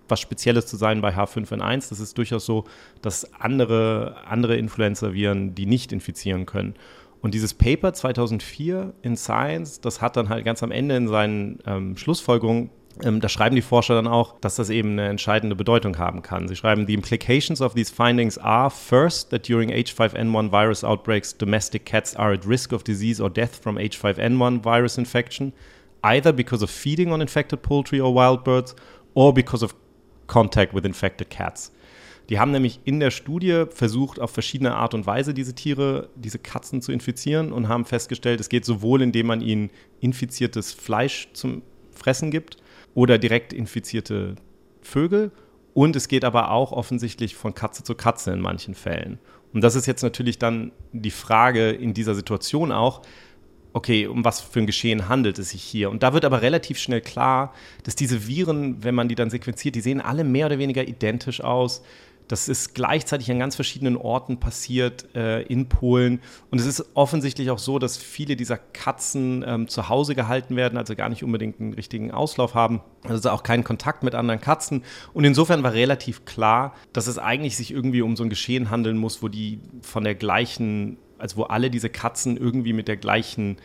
was 0.09 0.21
Spezielles 0.21 0.67
zu 0.67 0.77
sein 0.77 1.01
bei 1.01 1.15
H5N1. 1.15 1.91
Das 1.91 2.01
ist 2.01 2.17
durchaus 2.17 2.47
so, 2.47 2.65
dass 3.03 3.35
andere, 3.35 4.17
andere 4.27 4.57
Influenza-Viren 4.57 5.55
die 5.55 5.67
nicht 5.67 5.93
infizieren 5.93 6.47
können. 6.47 6.75
Und 7.21 7.35
dieses 7.35 7.55
Paper 7.55 7.93
2004 7.93 8.95
in 9.03 9.17
Science, 9.17 9.81
das 9.81 10.01
hat 10.01 10.17
dann 10.17 10.29
halt 10.29 10.45
ganz 10.45 10.63
am 10.63 10.71
Ende 10.71 10.97
in 10.97 11.09
seinen 11.09 11.59
ähm, 11.67 11.97
Schlussfolgerungen 11.97 12.71
da 13.01 13.29
schreiben 13.29 13.55
die 13.55 13.63
Forscher 13.63 13.95
dann 13.95 14.09
auch, 14.09 14.41
dass 14.41 14.57
das 14.57 14.71
eben 14.71 14.93
eine 14.93 15.09
entscheidende 15.09 15.55
Bedeutung 15.55 15.99
haben 15.99 16.23
kann. 16.23 16.49
Sie 16.49 16.57
schreiben, 16.57 16.87
the 16.87 16.95
implications 16.95 17.61
of 17.61 17.75
these 17.75 17.93
findings 17.93 18.39
are 18.39 18.71
first 18.71 19.31
that 19.31 19.49
during 19.49 19.71
H5N1 19.71 20.51
virus 20.51 20.83
outbreaks, 20.83 21.37
domestic 21.37 21.85
cats 21.85 22.17
are 22.17 22.35
at 22.35 22.47
risk 22.47 22.73
of 22.73 22.83
disease 22.83 23.23
or 23.23 23.31
death 23.31 23.55
from 23.55 23.77
H5N1 23.77 24.65
virus 24.65 24.99
infection, 24.99 25.53
either 26.03 26.33
because 26.33 26.63
of 26.63 26.71
feeding 26.71 27.13
on 27.13 27.21
infected 27.21 27.63
poultry 27.63 28.01
or 28.01 28.13
wild 28.13 28.43
birds 28.43 28.75
or 29.15 29.33
because 29.33 29.65
of 29.65 29.75
contact 30.27 30.75
with 30.75 30.85
infected 30.85 31.31
cats. 31.31 31.73
Die 32.31 32.39
haben 32.39 32.51
nämlich 32.51 32.81
in 32.85 33.01
der 33.01 33.11
Studie 33.11 33.65
versucht, 33.71 34.21
auf 34.21 34.33
verschiedene 34.33 34.75
Art 34.75 34.93
und 34.93 35.07
Weise 35.07 35.33
diese 35.33 35.55
Tiere, 35.55 36.11
diese 36.17 36.39
Katzen 36.39 36.83
zu 36.83 36.93
infizieren 36.93 37.53
und 37.53 37.69
haben 37.69 37.85
festgestellt, 37.85 38.41
es 38.41 38.49
geht 38.49 38.65
sowohl, 38.65 39.03
indem 39.03 39.29
man 39.29 39.41
ihnen 39.41 39.71
infiziertes 40.01 40.73
Fleisch 40.73 41.29
zum 41.33 41.63
Fressen 41.93 42.31
gibt 42.31 42.59
oder 42.99 43.17
direkt 43.17 43.53
infizierte 43.53 44.35
Vögel. 44.83 45.31
Und 45.73 45.95
es 45.95 46.09
geht 46.09 46.25
aber 46.25 46.51
auch 46.51 46.73
offensichtlich 46.73 47.37
von 47.37 47.55
Katze 47.55 47.85
zu 47.85 47.95
Katze 47.95 48.33
in 48.33 48.41
manchen 48.41 48.75
Fällen. 48.75 49.21
Und 49.53 49.61
das 49.61 49.77
ist 49.77 49.87
jetzt 49.87 50.03
natürlich 50.03 50.41
dann 50.41 50.73
die 50.93 51.13
Frage 51.13 51.71
in 51.71 51.95
dieser 51.95 52.17
Situation 52.17 52.73
auch, 52.73 53.03
okay, 53.73 54.09
um 54.09 54.25
was 54.25 54.41
für 54.41 54.59
ein 54.59 54.67
Geschehen 54.67 55.09
handelt 55.09 55.39
es 55.39 55.51
sich 55.51 55.63
hier? 55.63 55.91
Und 55.91 56.03
da 56.03 56.13
wird 56.13 56.25
aber 56.25 56.43
relativ 56.43 56.77
schnell 56.81 57.01
klar, 57.01 57.55
dass 57.85 57.95
diese 57.95 58.27
Viren, 58.27 58.83
wenn 58.83 58.97
man 58.97 59.07
die 59.07 59.15
dann 59.15 59.31
sequenziert, 59.31 59.77
die 59.77 59.81
sehen 59.81 60.01
alle 60.01 60.25
mehr 60.25 60.47
oder 60.47 60.59
weniger 60.59 60.89
identisch 60.89 61.41
aus. 61.41 61.85
Das 62.29 62.49
ist 62.49 62.75
gleichzeitig 62.75 63.31
an 63.31 63.39
ganz 63.39 63.57
verschiedenen 63.57 63.97
Orten 63.97 64.39
passiert 64.39 65.15
äh, 65.15 65.43
in 65.43 65.69
Polen. 65.69 66.21
Und 66.51 66.61
es 66.61 66.67
ist 66.67 66.85
offensichtlich 66.95 67.51
auch 67.51 67.59
so, 67.59 67.79
dass 67.79 67.97
viele 67.97 68.37
dieser 68.37 68.59
Katzen 68.59 69.45
ähm, 69.47 69.69
zu 69.69 69.89
Hause 69.89 70.15
gehalten 70.15 70.55
werden, 70.55 70.79
also 70.79 70.95
gar 70.95 71.09
nicht 71.09 71.25
unbedingt 71.25 71.59
einen 71.59 71.73
richtigen 71.73 72.11
Auslauf 72.11 72.55
haben, 72.55 72.83
also 73.03 73.31
auch 73.31 73.43
keinen 73.43 73.65
Kontakt 73.65 74.03
mit 74.03 74.15
anderen 74.15 74.41
Katzen. 74.41 74.85
Und 75.15 75.25
insofern 75.25 75.63
war 75.63 75.73
relativ 75.73 76.27
klar, 76.27 76.75
dass 76.93 77.07
es 77.07 77.19
eigentlich 77.19 77.57
sich 77.57 77.73
irgendwie 77.73 78.03
um 78.03 78.15
so 78.15 78.25
ein 78.25 78.31
Geschehen 78.31 78.71
handeln 78.71 78.99
muss, 78.99 79.23
wo 79.23 79.29
die 79.29 79.61
von 79.81 80.05
der 80.05 80.15
gleichen, 80.15 80.99
also 81.17 81.39
wo 81.39 81.43
alle 81.45 81.71
diese 81.71 81.89
Katzen 81.89 82.37
irgendwie 82.37 82.75
mit 82.75 82.89
der 82.89 82.97
gleichen 82.97 83.57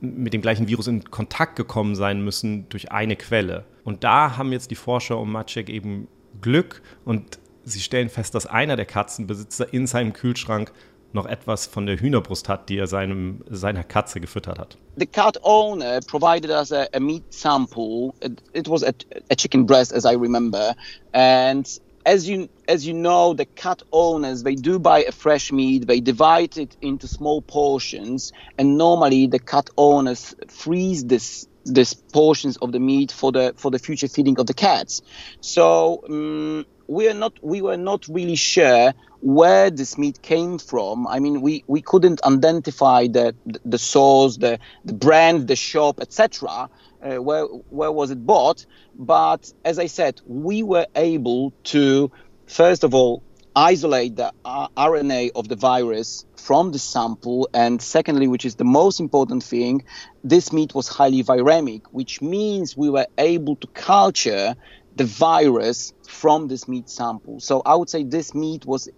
mit 0.00 0.34
dem 0.34 0.42
gleichen 0.42 0.68
Virus 0.68 0.86
in 0.86 1.04
Kontakt 1.10 1.56
gekommen 1.56 1.94
sein 1.94 2.22
müssen 2.22 2.68
durch 2.68 2.92
eine 2.92 3.16
Quelle. 3.16 3.64
Und 3.84 4.04
da 4.04 4.36
haben 4.36 4.52
jetzt 4.52 4.70
die 4.70 4.74
Forscher 4.74 5.18
um 5.18 5.32
Maciek 5.32 5.70
eben 5.70 6.08
Glück 6.42 6.82
und 7.04 7.38
Sie 7.64 7.80
stellen 7.80 8.08
fest, 8.08 8.34
dass 8.34 8.46
einer 8.46 8.76
der 8.76 8.86
Katzenbesitzer 8.86 9.72
in 9.72 9.86
seinem 9.86 10.12
Kühlschrank 10.12 10.72
noch 11.14 11.26
etwas 11.26 11.66
von 11.66 11.86
der 11.86 11.96
Hühnerbrust 11.96 12.48
hat, 12.48 12.68
die 12.68 12.76
er 12.76 12.86
seinem, 12.86 13.40
seiner 13.48 13.84
Katze 13.84 14.20
gefüttert 14.20 14.58
hat. 14.58 14.76
The 14.96 15.06
cat 15.06 15.38
owner 15.42 16.00
provided 16.00 16.50
us 16.50 16.72
a, 16.72 16.86
a 16.92 17.00
meat 17.00 17.22
sample. 17.32 18.14
It, 18.20 18.42
it 18.52 18.68
was 18.68 18.82
a, 18.82 18.92
a, 19.30 19.36
chicken 19.36 19.64
breast, 19.64 19.92
as 19.92 20.04
I 20.04 20.14
remember. 20.14 20.74
And 21.12 21.66
as 22.04 22.28
you 22.28 22.48
as 22.68 22.84
you 22.86 22.94
know, 22.94 23.32
the 23.32 23.46
cat 23.46 23.82
owners 23.92 24.42
they 24.42 24.56
do 24.56 24.78
buy 24.78 25.04
a 25.04 25.12
fresh 25.12 25.52
meat. 25.52 25.86
They 25.86 26.00
divide 26.00 26.58
it 26.58 26.76
into 26.80 27.06
small 27.06 27.42
portions, 27.42 28.32
and 28.58 28.76
normally 28.76 29.28
the 29.28 29.38
cat 29.38 29.70
owners 29.76 30.34
freeze 30.48 31.04
this 31.04 31.46
this 31.64 31.94
portions 31.94 32.56
of 32.58 32.72
the 32.72 32.80
meat 32.80 33.12
for 33.12 33.32
the 33.32 33.54
for 33.56 33.70
the 33.70 33.78
future 33.78 34.08
feeding 34.08 34.38
of 34.40 34.46
the 34.46 34.54
cats. 34.54 35.00
So. 35.40 36.02
Um, 36.08 36.66
we 36.86 37.08
are 37.08 37.14
not 37.14 37.32
we 37.42 37.62
were 37.62 37.76
not 37.76 38.06
really 38.08 38.36
sure 38.36 38.92
where 39.20 39.70
this 39.70 39.96
meat 39.96 40.20
came 40.20 40.58
from. 40.58 41.06
I 41.06 41.18
mean, 41.18 41.40
we, 41.40 41.64
we 41.66 41.80
couldn't 41.80 42.22
identify 42.24 43.06
the 43.06 43.34
the 43.64 43.78
source, 43.78 44.36
the 44.36 44.58
the 44.84 44.92
brand, 44.92 45.48
the 45.48 45.56
shop, 45.56 46.00
etc. 46.00 46.68
Uh, 47.02 47.16
where 47.16 47.44
where 47.44 47.92
was 47.92 48.10
it 48.10 48.24
bought? 48.26 48.66
But 48.94 49.52
as 49.64 49.78
I 49.78 49.86
said, 49.86 50.20
we 50.26 50.62
were 50.62 50.86
able 50.94 51.52
to 51.64 52.10
first 52.46 52.84
of 52.84 52.94
all 52.94 53.22
isolate 53.56 54.16
the 54.16 54.32
uh, 54.44 54.68
RNA 54.76 55.30
of 55.36 55.48
the 55.48 55.56
virus 55.56 56.26
from 56.36 56.72
the 56.72 56.78
sample, 56.78 57.48
and 57.54 57.80
secondly, 57.80 58.26
which 58.26 58.44
is 58.44 58.56
the 58.56 58.64
most 58.64 59.00
important 59.00 59.42
thing, 59.42 59.84
this 60.22 60.52
meat 60.52 60.74
was 60.74 60.88
highly 60.88 61.22
viremic, 61.22 61.82
which 61.92 62.20
means 62.20 62.76
we 62.76 62.90
were 62.90 63.06
able 63.16 63.56
to 63.56 63.66
culture 63.68 64.54
the 64.96 65.04
virus 65.04 65.94
from 66.06 66.48
this 66.48 66.68
meat 66.68 66.88
sample. 66.88 67.40
So 67.40 67.62
I 67.66 67.74
would 67.74 67.88
say 67.88 68.04
this 68.04 68.34
meat 68.34 68.66
was 68.66 68.90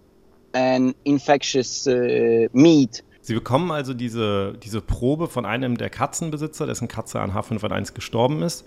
an 0.53 0.93
infectious 1.03 1.87
uh, 1.87 2.47
meat. 2.53 3.03
Sie 3.21 3.33
bekommen 3.33 3.71
also 3.71 3.93
diese, 3.93 4.53
diese 4.63 4.79
Probe 4.79 5.27
von 5.27 5.45
einem 5.45 5.77
der 5.77 5.89
Katzenbesitzer, 5.89 6.65
dessen 6.65 6.87
Katze 6.87 7.19
an 7.19 7.31
H5N1 7.31 7.93
gestorben 7.93 8.41
ist. 8.41 8.65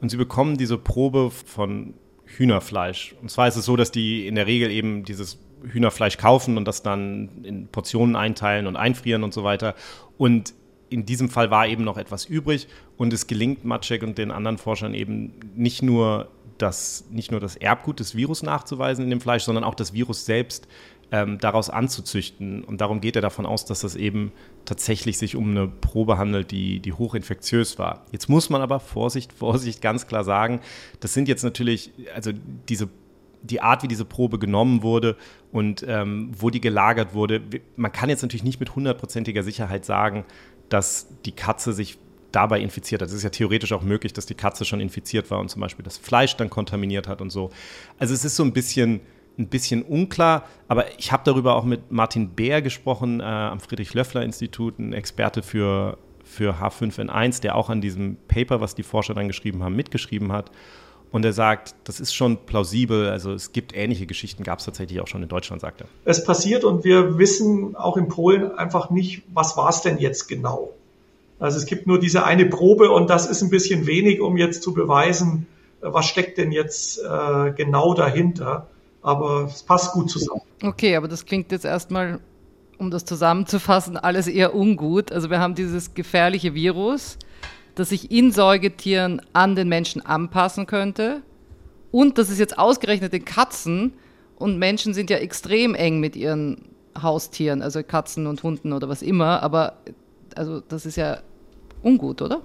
Und 0.00 0.10
sie 0.10 0.16
bekommen 0.16 0.56
diese 0.56 0.78
Probe 0.78 1.30
von 1.30 1.94
Hühnerfleisch. 2.24 3.14
Und 3.20 3.30
zwar 3.30 3.48
ist 3.48 3.56
es 3.56 3.64
so, 3.64 3.76
dass 3.76 3.92
die 3.92 4.26
in 4.26 4.34
der 4.34 4.46
Regel 4.46 4.70
eben 4.70 5.04
dieses 5.04 5.38
Hühnerfleisch 5.62 6.16
kaufen 6.16 6.56
und 6.56 6.64
das 6.64 6.82
dann 6.82 7.28
in 7.44 7.68
Portionen 7.68 8.16
einteilen 8.16 8.66
und 8.66 8.76
einfrieren 8.76 9.22
und 9.22 9.34
so 9.34 9.44
weiter. 9.44 9.74
Und 10.16 10.54
in 10.88 11.06
diesem 11.06 11.28
Fall 11.28 11.50
war 11.50 11.68
eben 11.68 11.84
noch 11.84 11.96
etwas 11.96 12.24
übrig 12.24 12.66
und 12.96 13.12
es 13.12 13.26
gelingt 13.26 13.64
Maciek 13.64 14.02
und 14.02 14.18
den 14.18 14.30
anderen 14.30 14.58
Forschern 14.58 14.92
eben 14.94 15.34
nicht 15.54 15.82
nur 15.82 16.28
das, 16.62 17.04
nicht 17.10 17.30
nur 17.30 17.40
das 17.40 17.56
Erbgut 17.56 18.00
des 18.00 18.14
Virus 18.14 18.42
nachzuweisen 18.42 19.04
in 19.04 19.10
dem 19.10 19.20
Fleisch, 19.20 19.44
sondern 19.44 19.64
auch 19.64 19.74
das 19.74 19.92
Virus 19.92 20.24
selbst 20.24 20.68
ähm, 21.12 21.38
daraus 21.38 21.70
anzuzüchten. 21.70 22.62
Und 22.64 22.80
darum 22.80 23.00
geht 23.00 23.16
er 23.16 23.22
davon 23.22 23.46
aus, 23.46 23.64
dass 23.64 23.80
das 23.80 23.96
eben 23.96 24.32
tatsächlich 24.64 25.18
sich 25.18 25.36
um 25.36 25.50
eine 25.50 25.68
Probe 25.68 26.18
handelt, 26.18 26.50
die, 26.50 26.80
die 26.80 26.92
hochinfektiös 26.92 27.78
war. 27.78 28.06
Jetzt 28.12 28.28
muss 28.28 28.50
man 28.50 28.62
aber 28.62 28.80
Vorsicht, 28.80 29.32
Vorsicht 29.38 29.82
ganz 29.82 30.06
klar 30.06 30.24
sagen, 30.24 30.60
das 31.00 31.14
sind 31.14 31.28
jetzt 31.28 31.42
natürlich, 31.42 31.92
also 32.14 32.32
diese 32.68 32.88
die 33.42 33.62
Art, 33.62 33.82
wie 33.82 33.88
diese 33.88 34.04
Probe 34.04 34.38
genommen 34.38 34.82
wurde 34.82 35.16
und 35.50 35.82
ähm, 35.88 36.30
wo 36.36 36.50
die 36.50 36.60
gelagert 36.60 37.14
wurde. 37.14 37.40
Man 37.74 37.90
kann 37.90 38.10
jetzt 38.10 38.20
natürlich 38.20 38.44
nicht 38.44 38.60
mit 38.60 38.76
hundertprozentiger 38.76 39.42
Sicherheit 39.42 39.86
sagen, 39.86 40.26
dass 40.68 41.08
die 41.24 41.32
Katze 41.32 41.72
sich 41.72 41.96
dabei 42.32 42.60
infiziert 42.60 43.02
hat. 43.02 43.08
Es 43.08 43.14
ist 43.14 43.22
ja 43.22 43.30
theoretisch 43.30 43.72
auch 43.72 43.82
möglich, 43.82 44.12
dass 44.12 44.26
die 44.26 44.34
Katze 44.34 44.64
schon 44.64 44.80
infiziert 44.80 45.30
war 45.30 45.38
und 45.38 45.48
zum 45.48 45.60
Beispiel 45.60 45.84
das 45.84 45.98
Fleisch 45.98 46.36
dann 46.36 46.50
kontaminiert 46.50 47.08
hat 47.08 47.20
und 47.20 47.30
so. 47.30 47.50
Also 47.98 48.14
es 48.14 48.24
ist 48.24 48.36
so 48.36 48.42
ein 48.42 48.52
bisschen, 48.52 49.00
ein 49.38 49.48
bisschen 49.48 49.82
unklar, 49.82 50.44
aber 50.68 50.98
ich 50.98 51.12
habe 51.12 51.22
darüber 51.24 51.56
auch 51.56 51.64
mit 51.64 51.90
Martin 51.90 52.30
Bär 52.30 52.62
gesprochen 52.62 53.20
äh, 53.20 53.24
am 53.24 53.60
Friedrich-Löffler-Institut, 53.60 54.78
ein 54.78 54.92
Experte 54.92 55.42
für, 55.42 55.98
für 56.24 56.54
H5N1, 56.54 57.40
der 57.40 57.56
auch 57.56 57.70
an 57.70 57.80
diesem 57.80 58.16
Paper, 58.28 58.60
was 58.60 58.74
die 58.74 58.82
Forscher 58.82 59.14
dann 59.14 59.28
geschrieben 59.28 59.62
haben, 59.62 59.76
mitgeschrieben 59.76 60.32
hat. 60.32 60.50
Und 61.12 61.24
er 61.24 61.32
sagt, 61.32 61.74
das 61.84 61.98
ist 61.98 62.14
schon 62.14 62.38
plausibel. 62.46 63.08
Also 63.08 63.32
es 63.32 63.52
gibt 63.52 63.74
ähnliche 63.74 64.06
Geschichten, 64.06 64.44
gab 64.44 64.60
es 64.60 64.64
tatsächlich 64.64 65.00
auch 65.00 65.08
schon 65.08 65.22
in 65.22 65.28
Deutschland, 65.28 65.60
sagt 65.60 65.80
er. 65.80 65.88
Es 66.04 66.24
passiert 66.24 66.62
und 66.62 66.84
wir 66.84 67.18
wissen 67.18 67.74
auch 67.74 67.96
in 67.96 68.08
Polen 68.08 68.52
einfach 68.56 68.90
nicht, 68.90 69.22
was 69.32 69.56
war 69.56 69.70
es 69.70 69.82
denn 69.82 69.98
jetzt 69.98 70.28
genau. 70.28 70.70
Also 71.40 71.56
es 71.56 71.64
gibt 71.64 71.86
nur 71.86 71.98
diese 71.98 72.24
eine 72.24 72.46
Probe 72.46 72.90
und 72.90 73.08
das 73.08 73.26
ist 73.26 73.42
ein 73.42 73.48
bisschen 73.48 73.86
wenig, 73.86 74.20
um 74.20 74.36
jetzt 74.36 74.62
zu 74.62 74.74
beweisen, 74.74 75.46
was 75.80 76.04
steckt 76.04 76.36
denn 76.36 76.52
jetzt 76.52 76.98
äh, 77.02 77.52
genau 77.52 77.94
dahinter. 77.94 78.68
Aber 79.02 79.44
es 79.44 79.62
passt 79.62 79.92
gut 79.92 80.10
zusammen. 80.10 80.42
Okay, 80.62 80.94
aber 80.94 81.08
das 81.08 81.24
klingt 81.24 81.50
jetzt 81.50 81.64
erstmal, 81.64 82.20
um 82.76 82.90
das 82.90 83.06
zusammenzufassen, 83.06 83.96
alles 83.96 84.26
eher 84.26 84.54
ungut. 84.54 85.10
Also 85.10 85.30
wir 85.30 85.40
haben 85.40 85.54
dieses 85.54 85.94
gefährliche 85.94 86.52
Virus, 86.52 87.16
das 87.74 87.88
sich 87.88 88.10
in 88.10 88.30
Säugetieren 88.30 89.22
an 89.32 89.56
den 89.56 89.68
Menschen 89.68 90.04
anpassen 90.04 90.66
könnte. 90.66 91.22
Und 91.90 92.18
das 92.18 92.28
ist 92.28 92.38
jetzt 92.38 92.58
ausgerechnet 92.58 93.14
den 93.14 93.24
Katzen. 93.24 93.94
Und 94.36 94.58
Menschen 94.58 94.92
sind 94.92 95.08
ja 95.08 95.16
extrem 95.16 95.74
eng 95.74 96.00
mit 96.00 96.14
ihren 96.14 96.66
Haustieren, 97.00 97.62
also 97.62 97.82
Katzen 97.82 98.26
und 98.26 98.42
Hunden 98.42 98.74
oder 98.74 98.90
was 98.90 99.00
immer. 99.00 99.42
Aber 99.42 99.78
also 100.36 100.60
das 100.60 100.86
ist 100.86 100.96
ja 100.96 101.20
ungut, 101.82 102.22
oder? 102.22 102.42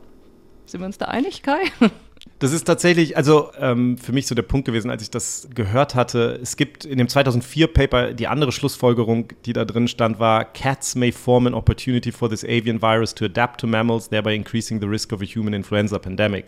Sind 0.66 0.82
wir 0.82 0.88
uns 0.88 0.98
da 0.98 1.06
einig, 1.06 1.44
Kai? 1.44 1.62
Das 2.40 2.52
ist 2.52 2.66
tatsächlich, 2.66 3.16
also 3.16 3.52
ähm, 3.60 3.98
für 3.98 4.12
mich 4.12 4.28
so 4.28 4.36
der 4.36 4.42
Punkt 4.42 4.66
gewesen, 4.66 4.90
als 4.90 5.04
ich 5.04 5.12
das 5.12 5.48
gehört 5.54 5.96
hatte. 5.96 6.40
Es 6.42 6.58
gibt 6.58 6.84
in 6.84 6.98
dem 6.98 7.08
2004-Paper 7.08 8.14
die 8.14 8.28
andere 8.28 8.52
Schlussfolgerung, 8.52 9.30
die 9.46 9.54
da 9.54 9.64
drin 9.64 9.88
stand, 9.88 10.20
war: 10.20 10.44
Cats 10.44 10.96
may 10.96 11.12
form 11.12 11.48
an 11.48 11.54
opportunity 11.54 12.12
for 12.12 12.30
this 12.30 12.44
avian 12.44 12.82
virus 12.82 13.14
to 13.16 13.26
adapt 13.26 13.62
to 13.62 13.68
mammals, 13.68 14.10
thereby 14.10 14.34
increasing 14.34 14.82
the 14.82 14.88
risk 14.88 15.14
of 15.14 15.22
a 15.22 15.26
human 15.26 15.54
influenza 15.54 16.00
pandemic. 16.00 16.48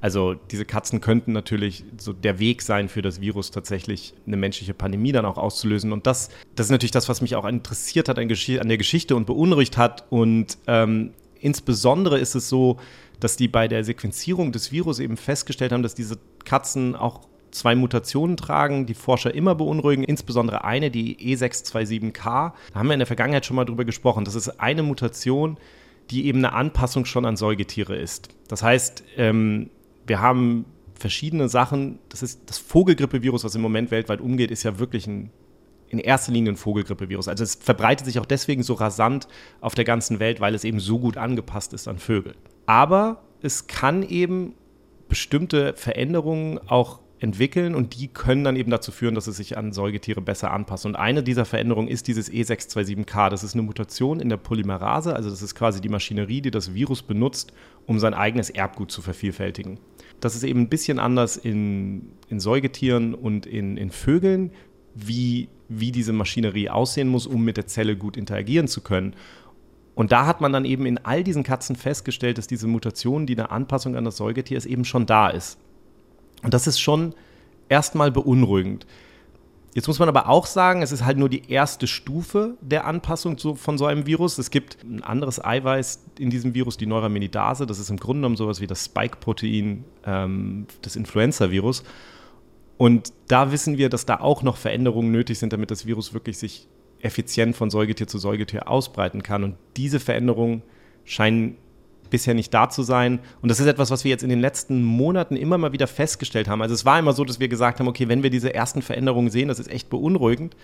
Also 0.00 0.34
diese 0.34 0.64
Katzen 0.64 1.00
könnten 1.00 1.32
natürlich 1.32 1.84
so 1.96 2.12
der 2.12 2.38
Weg 2.38 2.62
sein 2.62 2.88
für 2.88 3.02
das 3.02 3.20
Virus 3.20 3.50
tatsächlich 3.50 4.14
eine 4.26 4.36
menschliche 4.36 4.74
Pandemie 4.74 5.12
dann 5.12 5.24
auch 5.24 5.38
auszulösen. 5.38 5.92
Und 5.92 6.06
das, 6.06 6.28
das 6.54 6.66
ist 6.66 6.70
natürlich 6.70 6.92
das, 6.92 7.08
was 7.08 7.20
mich 7.20 7.34
auch 7.34 7.44
interessiert 7.44 8.08
hat 8.08 8.18
an, 8.18 8.28
an 8.30 8.68
der 8.68 8.78
Geschichte 8.78 9.16
und 9.16 9.26
beunruhigt 9.26 9.76
hat. 9.76 10.04
Und 10.10 10.58
ähm, 10.66 11.14
insbesondere 11.40 12.18
ist 12.18 12.34
es 12.34 12.48
so, 12.48 12.78
dass 13.20 13.36
die 13.36 13.48
bei 13.48 13.66
der 13.66 13.82
Sequenzierung 13.82 14.52
des 14.52 14.70
Virus 14.70 15.00
eben 15.00 15.16
festgestellt 15.16 15.72
haben, 15.72 15.82
dass 15.82 15.94
diese 15.94 16.18
Katzen 16.44 16.94
auch 16.94 17.22
zwei 17.50 17.74
Mutationen 17.74 18.36
tragen, 18.36 18.86
die 18.86 18.94
Forscher 18.94 19.34
immer 19.34 19.54
beunruhigen, 19.54 20.04
insbesondere 20.04 20.64
eine, 20.64 20.90
die 20.90 21.16
E627K. 21.16 22.22
Da 22.22 22.52
haben 22.74 22.86
wir 22.86 22.92
in 22.92 23.00
der 23.00 23.06
Vergangenheit 23.06 23.46
schon 23.46 23.56
mal 23.56 23.64
drüber 23.64 23.84
gesprochen. 23.84 24.24
Das 24.24 24.34
ist 24.34 24.60
eine 24.60 24.82
Mutation, 24.82 25.56
die 26.10 26.26
eben 26.26 26.38
eine 26.38 26.52
Anpassung 26.52 27.04
schon 27.04 27.24
an 27.24 27.36
Säugetiere 27.36 27.96
ist. 27.96 28.28
Das 28.48 28.62
heißt, 28.62 29.02
ähm, 29.16 29.70
wir 30.08 30.20
haben 30.20 30.64
verschiedene 30.94 31.48
Sachen. 31.48 31.98
Das 32.08 32.22
ist 32.22 32.42
das 32.46 32.58
Vogelgrippevirus, 32.58 33.44
was 33.44 33.54
im 33.54 33.62
Moment 33.62 33.90
weltweit 33.90 34.20
umgeht, 34.20 34.50
ist 34.50 34.62
ja 34.62 34.78
wirklich 34.78 35.06
ein 35.06 35.30
in 35.90 35.98
erster 35.98 36.32
Linie 36.32 36.52
ein 36.52 36.56
Vogelgrippevirus. 36.56 37.28
Also 37.28 37.44
es 37.44 37.54
verbreitet 37.54 38.06
sich 38.06 38.18
auch 38.18 38.26
deswegen 38.26 38.62
so 38.62 38.74
rasant 38.74 39.26
auf 39.60 39.74
der 39.74 39.84
ganzen 39.84 40.20
Welt, 40.20 40.40
weil 40.40 40.54
es 40.54 40.64
eben 40.64 40.80
so 40.80 40.98
gut 40.98 41.16
angepasst 41.16 41.72
ist 41.72 41.88
an 41.88 41.98
Vögel. 41.98 42.34
Aber 42.66 43.22
es 43.40 43.66
kann 43.66 44.02
eben 44.02 44.54
bestimmte 45.08 45.74
Veränderungen 45.76 46.58
auch 46.68 47.00
entwickeln 47.20 47.74
und 47.74 47.98
die 47.98 48.08
können 48.08 48.44
dann 48.44 48.54
eben 48.54 48.70
dazu 48.70 48.92
führen, 48.92 49.14
dass 49.14 49.26
es 49.26 49.38
sich 49.38 49.56
an 49.56 49.72
Säugetiere 49.72 50.20
besser 50.20 50.52
anpasst. 50.52 50.86
Und 50.86 50.94
eine 50.94 51.22
dieser 51.22 51.44
Veränderungen 51.44 51.88
ist 51.88 52.06
dieses 52.06 52.30
E627K. 52.30 53.30
Das 53.30 53.42
ist 53.42 53.54
eine 53.54 53.62
Mutation 53.62 54.20
in 54.20 54.28
der 54.28 54.36
Polymerase, 54.36 55.16
also 55.16 55.28
das 55.30 55.42
ist 55.42 55.54
quasi 55.54 55.80
die 55.80 55.88
Maschinerie, 55.88 56.42
die 56.42 56.50
das 56.50 56.74
Virus 56.74 57.02
benutzt, 57.02 57.52
um 57.86 57.98
sein 57.98 58.14
eigenes 58.14 58.50
Erbgut 58.50 58.92
zu 58.92 59.02
vervielfältigen. 59.02 59.80
Das 60.20 60.34
ist 60.34 60.42
eben 60.42 60.62
ein 60.62 60.68
bisschen 60.68 60.98
anders 60.98 61.36
in, 61.36 62.12
in 62.28 62.40
Säugetieren 62.40 63.14
und 63.14 63.46
in, 63.46 63.76
in 63.76 63.90
Vögeln, 63.90 64.50
wie, 64.94 65.48
wie 65.68 65.92
diese 65.92 66.12
Maschinerie 66.12 66.70
aussehen 66.70 67.08
muss, 67.08 67.26
um 67.26 67.44
mit 67.44 67.56
der 67.56 67.66
Zelle 67.66 67.96
gut 67.96 68.16
interagieren 68.16 68.68
zu 68.68 68.80
können. 68.80 69.14
Und 69.94 70.12
da 70.12 70.26
hat 70.26 70.40
man 70.40 70.52
dann 70.52 70.64
eben 70.64 70.86
in 70.86 70.98
all 70.98 71.24
diesen 71.24 71.42
Katzen 71.42 71.76
festgestellt, 71.76 72.38
dass 72.38 72.46
diese 72.46 72.68
Mutation, 72.68 73.26
die 73.26 73.36
eine 73.36 73.50
Anpassung 73.50 73.96
an 73.96 74.04
das 74.04 74.16
Säugetier 74.16 74.56
ist, 74.56 74.66
eben 74.66 74.84
schon 74.84 75.06
da 75.06 75.28
ist. 75.28 75.58
Und 76.42 76.54
das 76.54 76.66
ist 76.66 76.78
schon 76.78 77.14
erstmal 77.68 78.12
beunruhigend. 78.12 78.86
Jetzt 79.78 79.86
muss 79.86 80.00
man 80.00 80.08
aber 80.08 80.28
auch 80.28 80.46
sagen, 80.46 80.82
es 80.82 80.90
ist 80.90 81.04
halt 81.04 81.18
nur 81.18 81.28
die 81.28 81.52
erste 81.52 81.86
Stufe 81.86 82.56
der 82.60 82.84
Anpassung 82.84 83.38
zu, 83.38 83.54
von 83.54 83.78
so 83.78 83.86
einem 83.86 84.06
Virus. 84.06 84.36
Es 84.36 84.50
gibt 84.50 84.82
ein 84.82 85.04
anderes 85.04 85.44
Eiweiß 85.44 86.04
in 86.18 86.30
diesem 86.30 86.52
Virus, 86.52 86.78
die 86.78 86.86
Neuraminidase. 86.86 87.64
Das 87.64 87.78
ist 87.78 87.88
im 87.88 87.96
Grunde 87.96 88.22
genommen 88.22 88.36
sowas 88.36 88.60
wie 88.60 88.66
das 88.66 88.86
Spike-Protein 88.86 89.84
ähm, 90.04 90.66
des 90.84 90.96
Influenza-Virus. 90.96 91.84
Und 92.76 93.12
da 93.28 93.52
wissen 93.52 93.78
wir, 93.78 93.88
dass 93.88 94.04
da 94.04 94.18
auch 94.18 94.42
noch 94.42 94.56
Veränderungen 94.56 95.12
nötig 95.12 95.38
sind, 95.38 95.52
damit 95.52 95.70
das 95.70 95.86
Virus 95.86 96.12
wirklich 96.12 96.38
sich 96.38 96.66
effizient 96.98 97.54
von 97.54 97.70
Säugetier 97.70 98.08
zu 98.08 98.18
Säugetier 98.18 98.68
ausbreiten 98.68 99.22
kann. 99.22 99.44
Und 99.44 99.54
diese 99.76 100.00
Veränderungen 100.00 100.62
scheinen 101.04 101.56
bisher 102.10 102.34
nicht 102.34 102.52
da 102.52 102.68
zu 102.68 102.82
sein. 102.82 103.20
Und 103.42 103.50
das 103.50 103.60
ist 103.60 103.66
etwas, 103.66 103.90
was 103.90 104.04
wir 104.04 104.10
jetzt 104.10 104.22
in 104.22 104.30
den 104.30 104.40
letzten 104.40 104.82
Monaten 104.82 105.36
immer 105.36 105.58
mal 105.58 105.72
wieder 105.72 105.86
festgestellt 105.86 106.48
haben. 106.48 106.62
Also 106.62 106.74
es 106.74 106.84
war 106.84 106.98
immer 106.98 107.12
so, 107.12 107.24
dass 107.24 107.40
wir 107.40 107.48
gesagt 107.48 107.80
haben, 107.80 107.88
okay, 107.88 108.08
wenn 108.08 108.22
wir 108.22 108.30
diese 108.30 108.54
ersten 108.54 108.82
Veränderungen 108.82 109.30
sehen, 109.30 109.48
das 109.48 109.58
ist 109.58 109.70
echt 109.70 109.90
beunruhigend. 109.90 110.56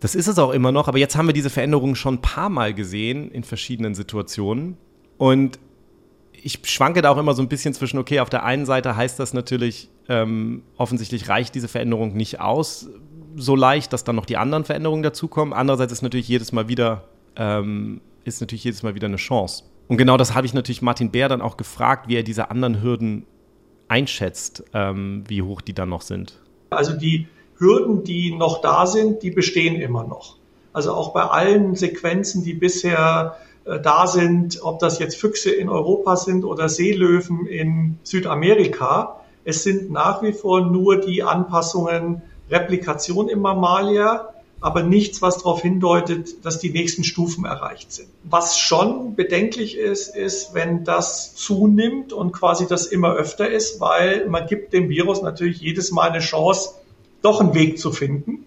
Das 0.00 0.14
ist 0.14 0.28
es 0.28 0.38
auch 0.38 0.52
immer 0.52 0.70
noch, 0.70 0.86
aber 0.88 0.98
jetzt 0.98 1.16
haben 1.16 1.26
wir 1.26 1.32
diese 1.32 1.50
Veränderungen 1.50 1.96
schon 1.96 2.14
ein 2.14 2.22
paar 2.22 2.48
Mal 2.50 2.72
gesehen 2.72 3.30
in 3.30 3.42
verschiedenen 3.42 3.94
Situationen. 3.94 4.76
Und 5.16 5.58
ich 6.32 6.60
schwanke 6.64 7.02
da 7.02 7.10
auch 7.10 7.18
immer 7.18 7.34
so 7.34 7.42
ein 7.42 7.48
bisschen 7.48 7.74
zwischen, 7.74 7.98
okay, 7.98 8.20
auf 8.20 8.30
der 8.30 8.44
einen 8.44 8.64
Seite 8.64 8.96
heißt 8.96 9.18
das 9.18 9.34
natürlich, 9.34 9.88
ähm, 10.08 10.62
offensichtlich 10.76 11.28
reicht 11.28 11.54
diese 11.54 11.68
Veränderung 11.68 12.14
nicht 12.16 12.40
aus, 12.40 12.88
so 13.36 13.56
leicht, 13.56 13.92
dass 13.92 14.04
dann 14.04 14.16
noch 14.16 14.26
die 14.26 14.36
anderen 14.36 14.64
Veränderungen 14.64 15.02
dazukommen. 15.02 15.52
Andererseits 15.52 15.92
ist 15.92 16.02
natürlich 16.02 16.28
jedes 16.28 16.52
Mal 16.52 16.68
wieder, 16.68 17.04
ähm, 17.36 18.00
ist 18.24 18.40
natürlich 18.40 18.64
jedes 18.64 18.82
Mal 18.82 18.94
wieder 18.94 19.06
eine 19.06 19.16
Chance. 19.16 19.64
Und 19.88 19.96
genau 19.96 20.16
das 20.16 20.34
habe 20.34 20.46
ich 20.46 20.54
natürlich 20.54 20.82
Martin 20.82 21.10
Bär 21.10 21.28
dann 21.28 21.40
auch 21.40 21.56
gefragt, 21.56 22.08
wie 22.08 22.16
er 22.16 22.22
diese 22.22 22.50
anderen 22.50 22.82
Hürden 22.82 23.24
einschätzt, 23.88 24.62
ähm, 24.74 25.24
wie 25.26 25.42
hoch 25.42 25.62
die 25.62 25.72
dann 25.72 25.88
noch 25.88 26.02
sind. 26.02 26.38
Also 26.70 26.92
die 26.92 27.26
Hürden, 27.56 28.04
die 28.04 28.34
noch 28.34 28.60
da 28.60 28.86
sind, 28.86 29.22
die 29.22 29.30
bestehen 29.30 29.80
immer 29.80 30.04
noch. 30.04 30.36
Also 30.74 30.92
auch 30.92 31.12
bei 31.12 31.22
allen 31.22 31.74
Sequenzen, 31.74 32.44
die 32.44 32.52
bisher 32.52 33.36
äh, 33.64 33.80
da 33.80 34.06
sind, 34.06 34.60
ob 34.62 34.78
das 34.78 34.98
jetzt 34.98 35.16
Füchse 35.16 35.50
in 35.50 35.70
Europa 35.70 36.16
sind 36.16 36.44
oder 36.44 36.68
Seelöwen 36.68 37.46
in 37.46 37.98
Südamerika, 38.02 39.20
es 39.44 39.62
sind 39.62 39.90
nach 39.90 40.22
wie 40.22 40.34
vor 40.34 40.60
nur 40.60 41.00
die 41.00 41.22
Anpassungen 41.22 42.20
Replikation 42.50 43.30
im 43.30 43.40
Mammalia, 43.40 44.28
aber 44.60 44.82
nichts, 44.82 45.22
was 45.22 45.38
darauf 45.38 45.62
hindeutet, 45.62 46.44
dass 46.44 46.58
die 46.58 46.70
nächsten 46.70 47.04
Stufen 47.04 47.44
erreicht 47.44 47.92
sind. 47.92 48.08
Was 48.24 48.58
schon 48.58 49.14
bedenklich 49.14 49.76
ist, 49.76 50.16
ist, 50.16 50.52
wenn 50.52 50.84
das 50.84 51.34
zunimmt 51.36 52.12
und 52.12 52.32
quasi 52.32 52.66
das 52.66 52.86
immer 52.86 53.12
öfter 53.14 53.48
ist, 53.48 53.80
weil 53.80 54.28
man 54.28 54.46
gibt 54.46 54.72
dem 54.72 54.88
Virus 54.88 55.22
natürlich 55.22 55.60
jedes 55.60 55.92
Mal 55.92 56.10
eine 56.10 56.18
Chance, 56.18 56.70
doch 57.22 57.40
einen 57.40 57.54
Weg 57.54 57.78
zu 57.78 57.92
finden. 57.92 58.46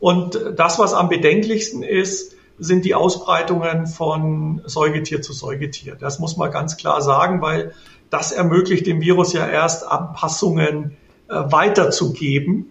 Und 0.00 0.40
das, 0.56 0.78
was 0.78 0.94
am 0.94 1.08
bedenklichsten 1.08 1.82
ist, 1.82 2.34
sind 2.58 2.84
die 2.84 2.94
Ausbreitungen 2.94 3.86
von 3.86 4.62
Säugetier 4.64 5.20
zu 5.22 5.32
Säugetier. 5.32 5.96
Das 5.96 6.18
muss 6.18 6.36
man 6.36 6.50
ganz 6.50 6.76
klar 6.76 7.02
sagen, 7.02 7.42
weil 7.42 7.72
das 8.10 8.32
ermöglicht 8.32 8.86
dem 8.86 9.00
Virus 9.00 9.32
ja 9.32 9.46
erst 9.46 9.86
Anpassungen 9.86 10.96
äh, 11.28 11.34
weiterzugeben. 11.34 12.70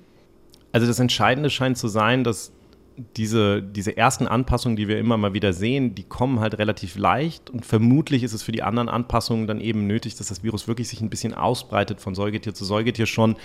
Also 0.71 0.87
das 0.87 0.99
Entscheidende 0.99 1.49
scheint 1.49 1.77
zu 1.77 1.87
sein, 1.87 2.23
dass 2.23 2.51
diese, 2.97 3.61
diese 3.61 3.95
ersten 3.97 4.27
Anpassungen, 4.27 4.75
die 4.75 4.87
wir 4.87 4.99
immer 4.99 5.17
mal 5.17 5.33
wieder 5.33 5.53
sehen, 5.53 5.95
die 5.95 6.03
kommen 6.03 6.39
halt 6.39 6.57
relativ 6.57 6.97
leicht 6.97 7.49
und 7.49 7.65
vermutlich 7.65 8.23
ist 8.23 8.33
es 8.33 8.43
für 8.43 8.51
die 8.51 8.63
anderen 8.63 8.89
Anpassungen 8.89 9.47
dann 9.47 9.61
eben 9.61 9.87
nötig, 9.87 10.15
dass 10.15 10.27
das 10.27 10.43
Virus 10.43 10.67
wirklich 10.67 10.89
sich 10.89 11.01
ein 11.01 11.09
bisschen 11.09 11.33
ausbreitet 11.33 12.01
von 12.01 12.15
Säugetier 12.15 12.53
zu 12.53 12.65
Säugetier 12.65 13.05
schon 13.05 13.37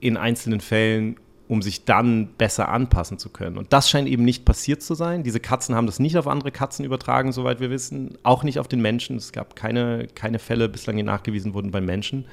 in 0.00 0.16
einzelnen 0.16 0.60
Fällen, 0.60 1.16
um 1.48 1.62
sich 1.62 1.86
dann 1.86 2.28
besser 2.36 2.68
anpassen 2.68 3.18
zu 3.18 3.30
können. 3.30 3.56
Und 3.56 3.72
das 3.72 3.88
scheint 3.88 4.06
eben 4.06 4.24
nicht 4.24 4.44
passiert 4.44 4.82
zu 4.82 4.94
sein. 4.94 5.22
Diese 5.22 5.40
Katzen 5.40 5.74
haben 5.74 5.86
das 5.86 5.98
nicht 5.98 6.18
auf 6.18 6.28
andere 6.28 6.52
Katzen 6.52 6.84
übertragen, 6.84 7.32
soweit 7.32 7.58
wir 7.58 7.70
wissen, 7.70 8.18
auch 8.22 8.44
nicht 8.44 8.58
auf 8.58 8.68
den 8.68 8.82
Menschen. 8.82 9.16
Es 9.16 9.32
gab 9.32 9.56
keine, 9.56 10.08
keine 10.14 10.38
Fälle 10.38 10.68
bislang, 10.68 10.96
die 10.96 11.02
nachgewiesen 11.02 11.54
wurden 11.54 11.70
bei 11.70 11.80
Menschen. 11.80 12.26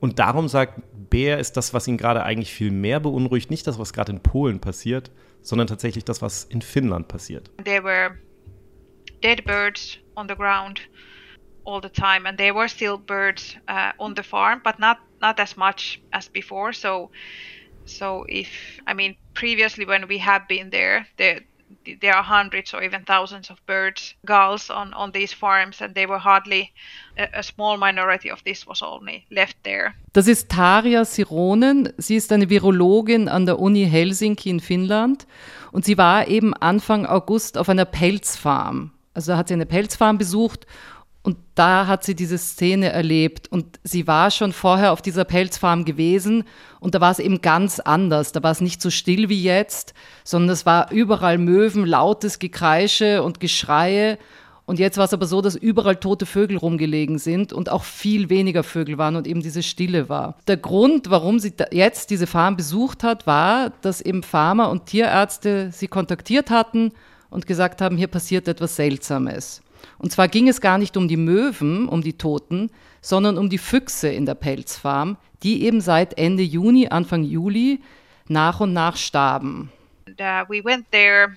Und 0.00 0.18
darum 0.18 0.48
sagt 0.48 0.80
Bär, 1.10 1.38
ist 1.38 1.56
das, 1.56 1.74
was 1.74 1.86
ihn 1.86 1.96
gerade 1.96 2.24
eigentlich 2.24 2.52
viel 2.52 2.72
mehr 2.72 3.00
beunruhigt, 3.00 3.50
nicht 3.50 3.66
das, 3.66 3.78
was 3.78 3.92
gerade 3.92 4.12
in 4.12 4.20
Polen 4.20 4.58
passiert, 4.58 5.10
sondern 5.42 5.66
tatsächlich 5.66 6.04
das, 6.04 6.22
was 6.22 6.44
in 6.44 6.62
Finnland 6.62 7.08
passiert. 7.08 7.50
There 7.64 7.82
were 7.82 8.18
dead 9.22 9.44
birds 9.44 9.98
on 10.16 10.28
the 10.28 10.36
ground 10.36 10.80
all 11.64 11.80
the 11.80 11.88
time, 11.88 12.26
and 12.26 12.38
there 12.38 12.54
were 12.54 12.68
still 12.68 12.98
birds 12.98 13.56
uh, 13.68 13.92
on 13.98 14.14
the 14.14 14.22
farm, 14.22 14.60
but 14.64 14.78
not 14.78 14.98
not 15.20 15.38
as 15.38 15.56
much 15.56 16.00
as 16.12 16.28
before. 16.28 16.72
So, 16.72 17.10
so 17.84 18.24
if 18.28 18.48
I 18.86 18.94
mean 18.94 19.16
previously 19.34 19.84
when 19.84 20.08
we 20.08 20.18
have 20.18 20.48
been 20.48 20.70
there, 20.70 21.06
the 21.16 21.42
there 22.00 22.14
are 22.14 22.22
hundreds 22.22 22.74
or 22.74 22.82
even 22.82 23.04
thousands 23.04 23.50
of 23.50 23.64
birds, 23.66 24.14
gulls 24.26 24.70
on, 24.70 24.92
on 24.94 25.12
these 25.12 25.34
farms, 25.34 25.80
and 25.80 25.94
they 25.94 26.06
were 26.06 26.18
hardly 26.18 26.72
a, 27.16 27.38
a 27.38 27.42
small 27.42 27.76
minority 27.76 28.30
of 28.30 28.42
this 28.44 28.66
was 28.66 28.82
only 28.82 29.24
left 29.30 29.56
there. 29.64 29.94
Das 30.12 30.26
ist 30.26 30.50
Tarja 30.50 31.04
Sironen. 31.04 31.92
Sie 31.96 32.16
ist 32.16 32.32
eine 32.32 32.48
Virologin 32.50 33.28
an 33.28 33.46
der 33.46 33.58
Uni 33.58 33.86
Helsinki 33.88 34.50
in 34.50 34.60
Finnland 34.60 35.26
und 35.72 35.84
sie 35.84 35.98
war 35.98 36.28
eben 36.28 36.54
Anfang 36.54 37.06
August 37.06 37.56
auf 37.56 37.68
einer 37.68 37.84
Pelzfarm. 37.84 38.92
Also 39.14 39.36
hat 39.36 39.48
sie 39.48 39.54
eine 39.54 39.66
Pelzfarm 39.66 40.18
besucht 40.18 40.66
und 41.22 41.36
da 41.54 41.86
hat 41.86 42.02
sie 42.02 42.14
diese 42.14 42.38
Szene 42.38 42.90
erlebt. 42.90 43.52
Und 43.52 43.78
sie 43.84 44.06
war 44.06 44.30
schon 44.30 44.52
vorher 44.52 44.92
auf 44.92 45.02
dieser 45.02 45.24
Pelzfarm 45.24 45.84
gewesen. 45.84 46.44
Und 46.80 46.94
da 46.94 47.00
war 47.00 47.10
es 47.10 47.18
eben 47.18 47.42
ganz 47.42 47.78
anders. 47.78 48.32
Da 48.32 48.42
war 48.42 48.52
es 48.52 48.62
nicht 48.62 48.80
so 48.80 48.88
still 48.88 49.28
wie 49.28 49.42
jetzt, 49.42 49.92
sondern 50.24 50.50
es 50.50 50.64
war 50.64 50.90
überall 50.90 51.36
Möwen, 51.36 51.84
lautes 51.84 52.38
Gekreische 52.38 53.22
und 53.22 53.38
Geschreie. 53.38 54.18
Und 54.64 54.78
jetzt 54.78 54.96
war 54.96 55.04
es 55.04 55.12
aber 55.12 55.26
so, 55.26 55.42
dass 55.42 55.56
überall 55.56 55.96
tote 55.96 56.24
Vögel 56.24 56.56
rumgelegen 56.56 57.18
sind 57.18 57.52
und 57.52 57.68
auch 57.68 57.84
viel 57.84 58.30
weniger 58.30 58.62
Vögel 58.62 58.96
waren 58.96 59.16
und 59.16 59.26
eben 59.26 59.42
diese 59.42 59.62
Stille 59.62 60.08
war. 60.08 60.38
Der 60.46 60.56
Grund, 60.56 61.10
warum 61.10 61.38
sie 61.38 61.52
jetzt 61.72 62.10
diese 62.10 62.28
Farm 62.28 62.56
besucht 62.56 63.02
hat, 63.02 63.26
war, 63.26 63.72
dass 63.82 64.00
eben 64.00 64.22
Farmer 64.22 64.70
und 64.70 64.86
Tierärzte 64.86 65.70
sie 65.72 65.88
kontaktiert 65.88 66.50
hatten 66.50 66.92
und 67.30 67.46
gesagt 67.46 67.82
haben, 67.82 67.96
hier 67.96 68.06
passiert 68.06 68.48
etwas 68.48 68.76
Seltsames. 68.76 69.60
Und 69.98 70.12
zwar 70.12 70.28
ging 70.28 70.48
es 70.48 70.60
gar 70.60 70.78
nicht 70.78 70.96
um 70.96 71.08
die 71.08 71.16
Möwen, 71.16 71.88
um 71.88 72.02
die 72.02 72.16
Toten, 72.16 72.70
sondern 73.00 73.38
um 73.38 73.48
die 73.48 73.58
Füchse 73.58 74.08
in 74.08 74.26
der 74.26 74.34
Pelzfarm, 74.34 75.16
die 75.42 75.64
eben 75.64 75.80
seit 75.80 76.18
Ende 76.18 76.42
Juni, 76.42 76.88
Anfang 76.88 77.24
Juli 77.24 77.80
nach 78.28 78.60
und 78.60 78.72
nach 78.72 78.96
starben. 78.96 79.70
And, 80.06 80.20
uh, 80.20 80.44
we 80.48 80.62
went 80.64 80.90
there 80.90 81.36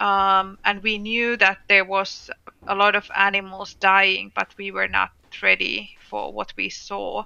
um, 0.00 0.58
and 0.62 0.82
we 0.82 0.98
knew 0.98 1.36
that 1.36 1.58
there 1.68 1.84
was 1.84 2.30
a 2.66 2.74
lot 2.74 2.94
of 2.94 3.10
animals 3.14 3.76
dying, 3.80 4.30
but 4.34 4.48
we 4.58 4.72
were 4.72 4.88
not 4.88 5.10
ready 5.42 5.96
for 6.08 6.32
what 6.32 6.52
we 6.56 6.70
saw. 6.70 7.24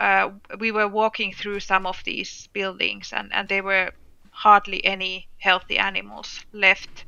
Uh, 0.00 0.30
we 0.58 0.72
were 0.72 0.88
walking 0.88 1.32
through 1.32 1.60
some 1.60 1.86
of 1.86 2.02
these 2.04 2.48
buildings 2.52 3.12
and, 3.12 3.32
and 3.32 3.48
there 3.48 3.62
were 3.62 3.92
hardly 4.32 4.84
any 4.84 5.28
healthy 5.38 5.78
animals 5.78 6.44
left. 6.52 7.04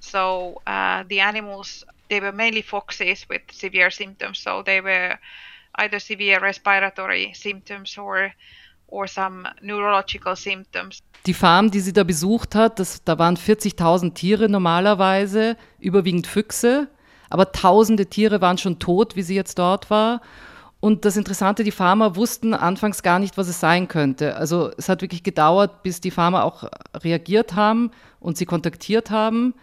So 0.00 0.60
uh, 0.66 1.04
the 1.08 1.20
animals 1.20 1.84
they 2.08 2.20
were 2.20 2.32
mainly 2.32 2.62
foxes 2.62 3.26
with 3.28 3.42
severe 3.52 3.90
symptoms. 3.90 4.42
So 4.42 4.62
they 4.62 4.82
were 4.82 5.18
either 5.76 6.00
severe 6.00 6.40
respiratory 6.40 7.32
symptoms 7.34 7.96
or 7.98 8.32
or 8.88 9.06
some 9.06 9.46
neurological 9.60 10.34
symptoms. 10.34 11.00
Die 11.26 11.34
Farm, 11.34 11.70
die 11.70 11.80
sie 11.80 11.92
da 11.92 12.04
besucht 12.04 12.54
hat, 12.54 12.78
das, 12.78 13.04
da 13.04 13.18
waren 13.18 13.36
40.000 13.36 14.14
Tiere 14.14 14.48
normalerweise, 14.48 15.56
überwiegend 15.78 16.26
Füchse, 16.26 16.88
aber 17.28 17.52
tausende 17.52 18.06
Tiere 18.06 18.40
waren 18.40 18.56
schon 18.56 18.78
tot, 18.78 19.14
wie 19.14 19.22
sie 19.22 19.34
jetzt 19.34 19.58
dort 19.58 19.90
war. 19.90 20.22
Und 20.80 21.04
das 21.04 21.16
Interessante, 21.16 21.64
die 21.64 21.72
Farmer 21.72 22.14
wussten 22.16 22.54
anfangs 22.54 23.02
gar 23.02 23.18
nicht, 23.18 23.36
was 23.36 23.48
es 23.48 23.58
sein 23.60 23.88
könnte. 23.88 24.36
Also 24.36 24.70
es 24.78 24.88
hat 24.88 25.02
wirklich 25.02 25.24
gedauert, 25.24 25.82
bis 25.82 26.00
die 26.00 26.12
Farmer 26.12 26.44
auch 26.44 26.64
reagiert 26.94 27.54
haben 27.54 27.90
und 28.20 28.38
sie 28.38 28.46
kontaktiert 28.46 29.10
haben. 29.10 29.54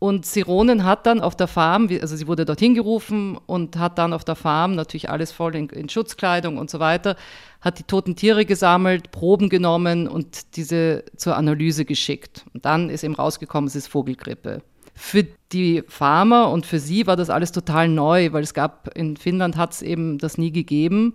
Und 0.00 0.26
Sironen 0.26 0.84
hat 0.84 1.06
dann 1.06 1.20
auf 1.20 1.34
der 1.34 1.48
Farm, 1.48 1.88
also 2.00 2.14
sie 2.14 2.28
wurde 2.28 2.44
dorthin 2.44 2.74
gerufen 2.74 3.36
und 3.46 3.76
hat 3.76 3.98
dann 3.98 4.12
auf 4.12 4.24
der 4.24 4.36
Farm 4.36 4.76
natürlich 4.76 5.10
alles 5.10 5.32
voll 5.32 5.56
in, 5.56 5.68
in, 5.70 5.88
Schutzkleidung 5.88 6.56
und 6.56 6.70
so 6.70 6.78
weiter, 6.78 7.16
hat 7.60 7.80
die 7.80 7.82
toten 7.82 8.14
Tiere 8.14 8.44
gesammelt, 8.44 9.10
Proben 9.10 9.48
genommen 9.48 10.06
und 10.06 10.56
diese 10.56 11.04
zur 11.16 11.36
Analyse 11.36 11.84
geschickt. 11.84 12.44
Und 12.54 12.64
dann 12.64 12.90
ist 12.90 13.02
eben 13.02 13.16
rausgekommen, 13.16 13.66
es 13.66 13.74
ist 13.74 13.88
Vogelgrippe. 13.88 14.62
Für 14.94 15.26
die 15.52 15.82
Farmer 15.88 16.50
und 16.50 16.64
für 16.64 16.78
sie 16.78 17.08
war 17.08 17.16
das 17.16 17.30
alles 17.30 17.50
total 17.50 17.88
neu, 17.88 18.32
weil 18.32 18.44
es 18.44 18.54
gab, 18.54 18.96
in 18.96 19.16
Finnland 19.16 19.56
hat 19.56 19.72
es 19.72 19.82
eben 19.82 20.18
das 20.18 20.38
nie 20.38 20.52
gegeben. 20.52 21.14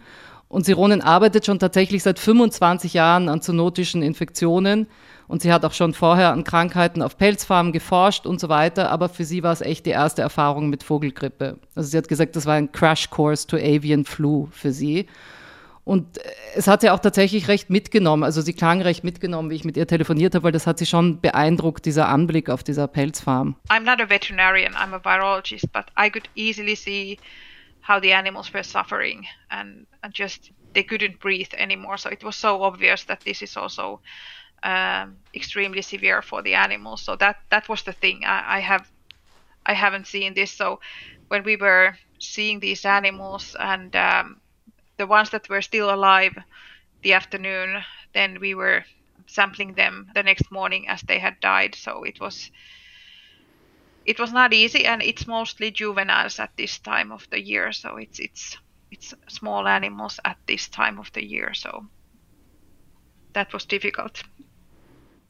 Und 0.50 0.66
Sironen 0.66 1.02
arbeitet 1.02 1.46
schon 1.46 1.58
tatsächlich 1.58 2.04
seit 2.04 2.20
25 2.20 2.94
Jahren 2.94 3.30
an 3.30 3.42
zoonotischen 3.42 4.04
Infektionen 4.04 4.88
und 5.28 5.42
sie 5.42 5.52
hat 5.52 5.66
auch 5.66 5.74
schon 5.74 5.94
vorher 5.94 6.32
an 6.32 6.44
Krankheiten 6.44 7.02
auf 7.02 7.18
Pelzfarmen 7.18 7.72
geforscht 7.72 8.26
und 8.26 8.40
so 8.40 8.50
weiter, 8.50 8.90
aber 8.90 9.10
für 9.10 9.24
sie 9.24 9.44
war 9.44 9.54
es 9.54 9.62
echt 9.62 9.86
die 9.86 9.92
erste 9.92 10.22
Erfahrung 10.22 10.70
mit 10.70 10.84
Vogelgrippe. 10.84 11.58
Also 11.76 11.90
sie 11.90 11.98
hat 11.98 12.08
gesagt, 12.08 12.36
das 12.36 12.46
war 12.46 12.56
ein 12.56 12.72
Crash 12.72 13.10
Course 13.10 13.48
to 13.48 13.58
Avian 13.58 14.06
Flu 14.06 14.48
für 14.52 14.72
sie. 14.72 15.08
Und 15.86 16.18
es 16.56 16.68
hat 16.68 16.82
sie 16.82 16.90
auch 16.90 17.00
tatsächlich 17.00 17.50
recht 17.50 17.70
mitgenommen. 17.70 18.24
Also 18.24 18.42
sie 18.42 18.54
klang 18.54 18.82
recht 18.82 19.04
mitgenommen, 19.04 19.50
wie 19.50 19.56
ich 19.56 19.66
mit 19.66 19.76
ihr 19.76 19.86
telefoniert 19.86 20.34
habe, 20.34 20.46
weil 20.46 20.52
das 20.54 20.66
hat 20.66 20.80
sie 20.80 20.86
schon 20.86 21.20
beeindruckt, 21.20 21.86
dieser 21.86 22.08
Anblick 22.08 22.50
auf 22.50 22.64
dieser 22.64 22.88
Pelzfarm. 22.88 23.58
I'm 23.70 23.82
not 23.82 24.00
a 24.00 24.10
veterinarian, 24.10 24.74
I'm 24.76 24.94
a 24.94 25.00
virologist, 25.04 25.72
but 25.74 25.86
I 25.98 26.10
could 26.10 26.30
easily 26.36 26.76
see 26.76 27.20
how 27.86 28.00
the 28.00 28.14
animals 28.14 28.54
were 28.54 28.64
suffering 28.64 29.26
and, 29.50 29.86
and 30.02 30.14
just 30.18 30.52
they 30.74 30.84
couldn't 30.84 31.20
breathe 31.20 31.54
anymore. 31.58 31.98
So 31.98 32.10
it 32.10 32.24
was 32.24 32.38
so 32.38 32.62
obvious 32.62 33.06
that 33.06 33.20
this 33.26 33.42
is 33.42 33.58
also 33.58 34.00
um, 34.64 35.18
extremely 35.36 35.82
severe 35.82 36.22
for 36.22 36.42
the 36.42 36.56
animals. 36.56 37.04
So 37.04 37.16
that 37.18 37.38
that 37.52 37.70
was 37.70 37.84
the 37.84 37.94
thing. 37.94 38.24
I, 38.26 38.58
I 38.58 38.60
have 38.60 38.90
I 39.66 39.74
haven't 39.74 40.08
seen 40.08 40.34
this. 40.34 40.52
So 40.54 40.80
when 41.30 41.44
we 41.44 41.56
were 41.58 41.98
seeing 42.20 42.60
these 42.60 42.86
animals 42.86 43.56
and 43.60 43.96
um, 43.96 44.42
the 44.98 45.08
ones 45.08 45.30
that 45.32 45.50
were 45.50 45.62
still 45.62 45.94
alive 45.94 46.38
the 47.04 47.14
afternoon, 47.14 47.84
then 48.14 48.40
we 48.40 48.56
were 48.56 48.86
sampling 49.28 49.76
them 49.76 50.10
the 50.16 50.24
next 50.24 50.52
morning 50.52 50.88
as 50.90 51.02
they 51.04 51.20
had 51.20 51.40
died. 51.42 51.76
So 51.76 52.04
it 52.04 52.20
was 52.20 52.52
it 54.06 54.18
was 54.18 54.32
not 54.32 54.54
easy, 54.54 54.86
and 54.86 55.02
it's 55.04 55.28
mostly 55.28 55.70
juveniles 55.70 56.40
at 56.40 56.56
this 56.56 56.80
time 56.80 57.12
of 57.12 57.28
the 57.32 57.42
year. 57.42 57.74
So 57.74 57.98
it's 57.98 58.18
it's 58.20 58.58
it's 58.92 59.14
small 59.28 59.68
animals 59.68 60.22
at 60.24 60.38
this 60.48 60.70
time 60.70 61.00
of 61.00 61.12
the 61.12 61.26
year. 61.26 61.54
So 61.54 61.90
that 63.34 63.52
was 63.54 63.66
difficult. 63.66 64.24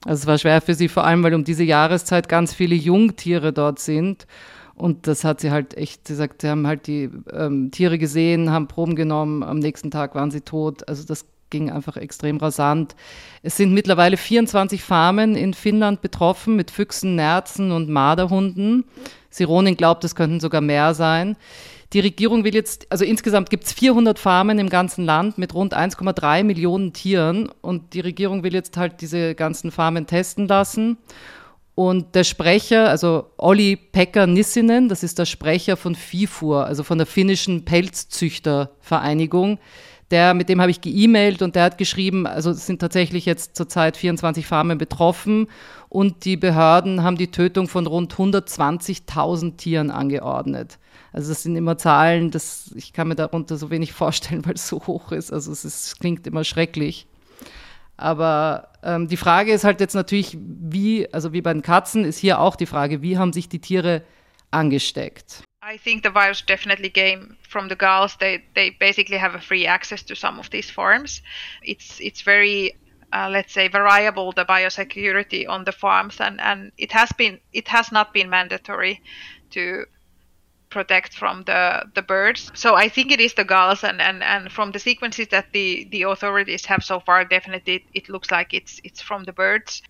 Also 0.05 0.21
es 0.21 0.27
war 0.27 0.37
schwer 0.37 0.61
für 0.61 0.73
sie, 0.73 0.87
vor 0.87 1.05
allem 1.05 1.23
weil 1.23 1.33
um 1.33 1.43
diese 1.43 1.63
Jahreszeit 1.63 2.27
ganz 2.27 2.53
viele 2.53 2.75
Jungtiere 2.75 3.53
dort 3.53 3.79
sind. 3.79 4.27
Und 4.75 5.07
das 5.07 5.23
hat 5.23 5.39
sie 5.39 5.51
halt 5.51 5.77
echt, 5.77 6.07
sie 6.07 6.15
sagt, 6.15 6.41
sie 6.41 6.49
haben 6.49 6.65
halt 6.65 6.87
die 6.87 7.09
ähm, 7.31 7.69
Tiere 7.71 7.97
gesehen, 7.97 8.51
haben 8.51 8.67
Proben 8.67 8.95
genommen, 8.95 9.43
am 9.43 9.59
nächsten 9.59 9.91
Tag 9.91 10.15
waren 10.15 10.31
sie 10.31 10.41
tot. 10.41 10.87
Also 10.87 11.05
das 11.05 11.25
ging 11.51 11.71
einfach 11.71 11.95
extrem 11.97 12.37
rasant. 12.37 12.95
Es 13.43 13.55
sind 13.55 13.73
mittlerweile 13.73 14.17
24 14.17 14.83
Farmen 14.83 15.35
in 15.35 15.53
Finnland 15.53 16.01
betroffen 16.01 16.55
mit 16.55 16.71
Füchsen, 16.71 17.15
Nerzen 17.15 17.71
und 17.71 17.89
Marderhunden. 17.89 18.85
Sironin 19.29 19.77
glaubt, 19.77 20.03
es 20.03 20.15
könnten 20.15 20.39
sogar 20.39 20.61
mehr 20.61 20.95
sein. 20.95 21.37
Die 21.93 21.99
Regierung 21.99 22.43
will 22.43 22.55
jetzt, 22.55 22.87
also 22.89 23.05
insgesamt 23.05 23.51
gibt 23.51 23.65
es 23.65 23.73
400 23.73 24.17
Farmen 24.17 24.57
im 24.57 24.69
ganzen 24.69 25.05
Land 25.05 25.37
mit 25.37 25.53
rund 25.53 25.75
1,3 25.75 26.43
Millionen 26.43 26.91
Tieren 26.91 27.51
und 27.61 27.93
die 27.93 27.99
Regierung 27.99 28.43
will 28.43 28.53
jetzt 28.53 28.77
halt 28.77 28.99
diese 29.01 29.35
ganzen 29.35 29.69
Farmen 29.69 30.07
testen 30.07 30.47
lassen. 30.47 30.97
Und 31.75 32.15
der 32.15 32.23
Sprecher, 32.23 32.89
also 32.89 33.31
Olli 33.37 33.75
Pekka 33.75 34.25
Nissinen, 34.25 34.89
das 34.89 35.03
ist 35.03 35.19
der 35.19 35.25
Sprecher 35.25 35.77
von 35.77 35.95
FIFUR, 35.95 36.65
also 36.65 36.83
von 36.83 36.97
der 36.97 37.07
finnischen 37.07 37.65
Pelzzüchtervereinigung, 37.65 39.59
der, 40.13 40.33
mit 40.33 40.47
dem 40.47 40.61
habe 40.61 40.71
ich 40.71 40.79
geemailt 40.79 41.41
und 41.41 41.55
der 41.55 41.63
hat 41.63 41.77
geschrieben, 41.77 42.25
also 42.25 42.51
es 42.51 42.65
sind 42.65 42.79
tatsächlich 42.79 43.25
jetzt 43.25 43.57
zurzeit 43.57 43.97
24 43.97 44.47
Farmen 44.47 44.77
betroffen 44.77 45.47
und 45.89 46.23
die 46.23 46.37
Behörden 46.37 47.03
haben 47.03 47.17
die 47.17 47.31
Tötung 47.31 47.67
von 47.67 47.87
rund 47.87 48.13
120.000 48.13 49.57
Tieren 49.57 49.91
angeordnet. 49.91 50.77
Also 51.11 51.29
das 51.29 51.43
sind 51.43 51.55
immer 51.55 51.77
Zahlen, 51.77 52.31
das, 52.31 52.71
ich 52.75 52.93
kann 52.93 53.07
mir 53.07 53.15
darunter 53.15 53.57
so 53.57 53.69
wenig 53.71 53.91
vorstellen, 53.93 54.45
weil 54.45 54.53
es 54.53 54.67
so 54.67 54.85
hoch 54.87 55.11
ist. 55.11 55.33
Also 55.33 55.51
es, 55.51 55.65
ist, 55.65 55.87
es 55.87 55.99
klingt 55.99 56.25
immer 56.27 56.43
schrecklich. 56.43 57.07
Aber 57.97 58.69
ähm, 58.83 59.07
die 59.07 59.17
Frage 59.17 59.51
ist 59.51 59.63
halt 59.63 59.79
jetzt 59.79 59.93
natürlich, 59.93 60.37
wie, 60.39 61.11
also 61.13 61.33
wie 61.33 61.41
bei 61.41 61.53
den 61.53 61.61
Katzen, 61.61 62.05
ist 62.05 62.17
hier 62.17 62.39
auch 62.39 62.55
die 62.55 62.65
Frage, 62.65 63.01
wie 63.01 63.17
haben 63.17 63.33
sich 63.33 63.49
die 63.49 63.59
Tiere 63.59 64.03
angesteckt? 64.51 65.43
I 65.65 65.77
think 65.77 66.03
the 66.03 66.09
virus 66.09 66.41
definitely 66.41 66.89
came 66.89 67.37
from 67.47 67.69
the 67.69 67.75
gulls. 67.75 68.17
They 68.17 68.43
they 68.53 68.71
basically 68.71 69.17
have 69.17 69.33
a 69.33 69.39
free 69.39 69.65
access 69.65 70.03
to 70.03 70.15
some 70.15 70.37
of 70.39 70.49
these 70.49 70.69
farms. 70.69 71.21
It's 71.63 72.01
it's 72.01 72.21
very 72.21 72.75
uh, 73.13 73.29
let's 73.31 73.53
say 73.53 73.69
variable 73.69 74.33
the 74.33 74.43
biosecurity 74.43 75.47
on 75.47 75.63
the 75.63 75.71
farms 75.71 76.19
and 76.19 76.41
and 76.41 76.71
it 76.77 76.91
has 76.91 77.11
been 77.13 77.39
it 77.53 77.67
has 77.69 77.91
not 77.91 78.13
been 78.13 78.29
mandatory 78.29 79.01
to 79.51 79.85
protect 80.69 81.13
from 81.13 81.43
the, 81.43 81.85
the 81.93 82.01
birds. 82.01 82.51
So 82.55 82.75
I 82.75 82.89
think 82.89 83.11
it 83.11 83.21
is 83.21 83.35
the 83.35 83.43
gulls, 83.43 83.83
and, 83.83 84.01
and, 84.01 84.23
and 84.23 84.51
from 84.51 84.71
the 84.71 84.79
sequences 84.79 85.27
that 85.27 85.53
the, 85.53 85.87
the 85.91 86.01
authorities 86.01 86.65
have 86.65 86.83
so 86.83 86.99
far, 86.99 87.23
definitely 87.23 87.75
it, 87.75 87.83
it 87.93 88.09
looks 88.09 88.31
like 88.31 88.55
it's, 88.55 88.81
it's 88.83 88.99
from 88.99 89.23
the 89.23 89.33
birds. 89.33 89.83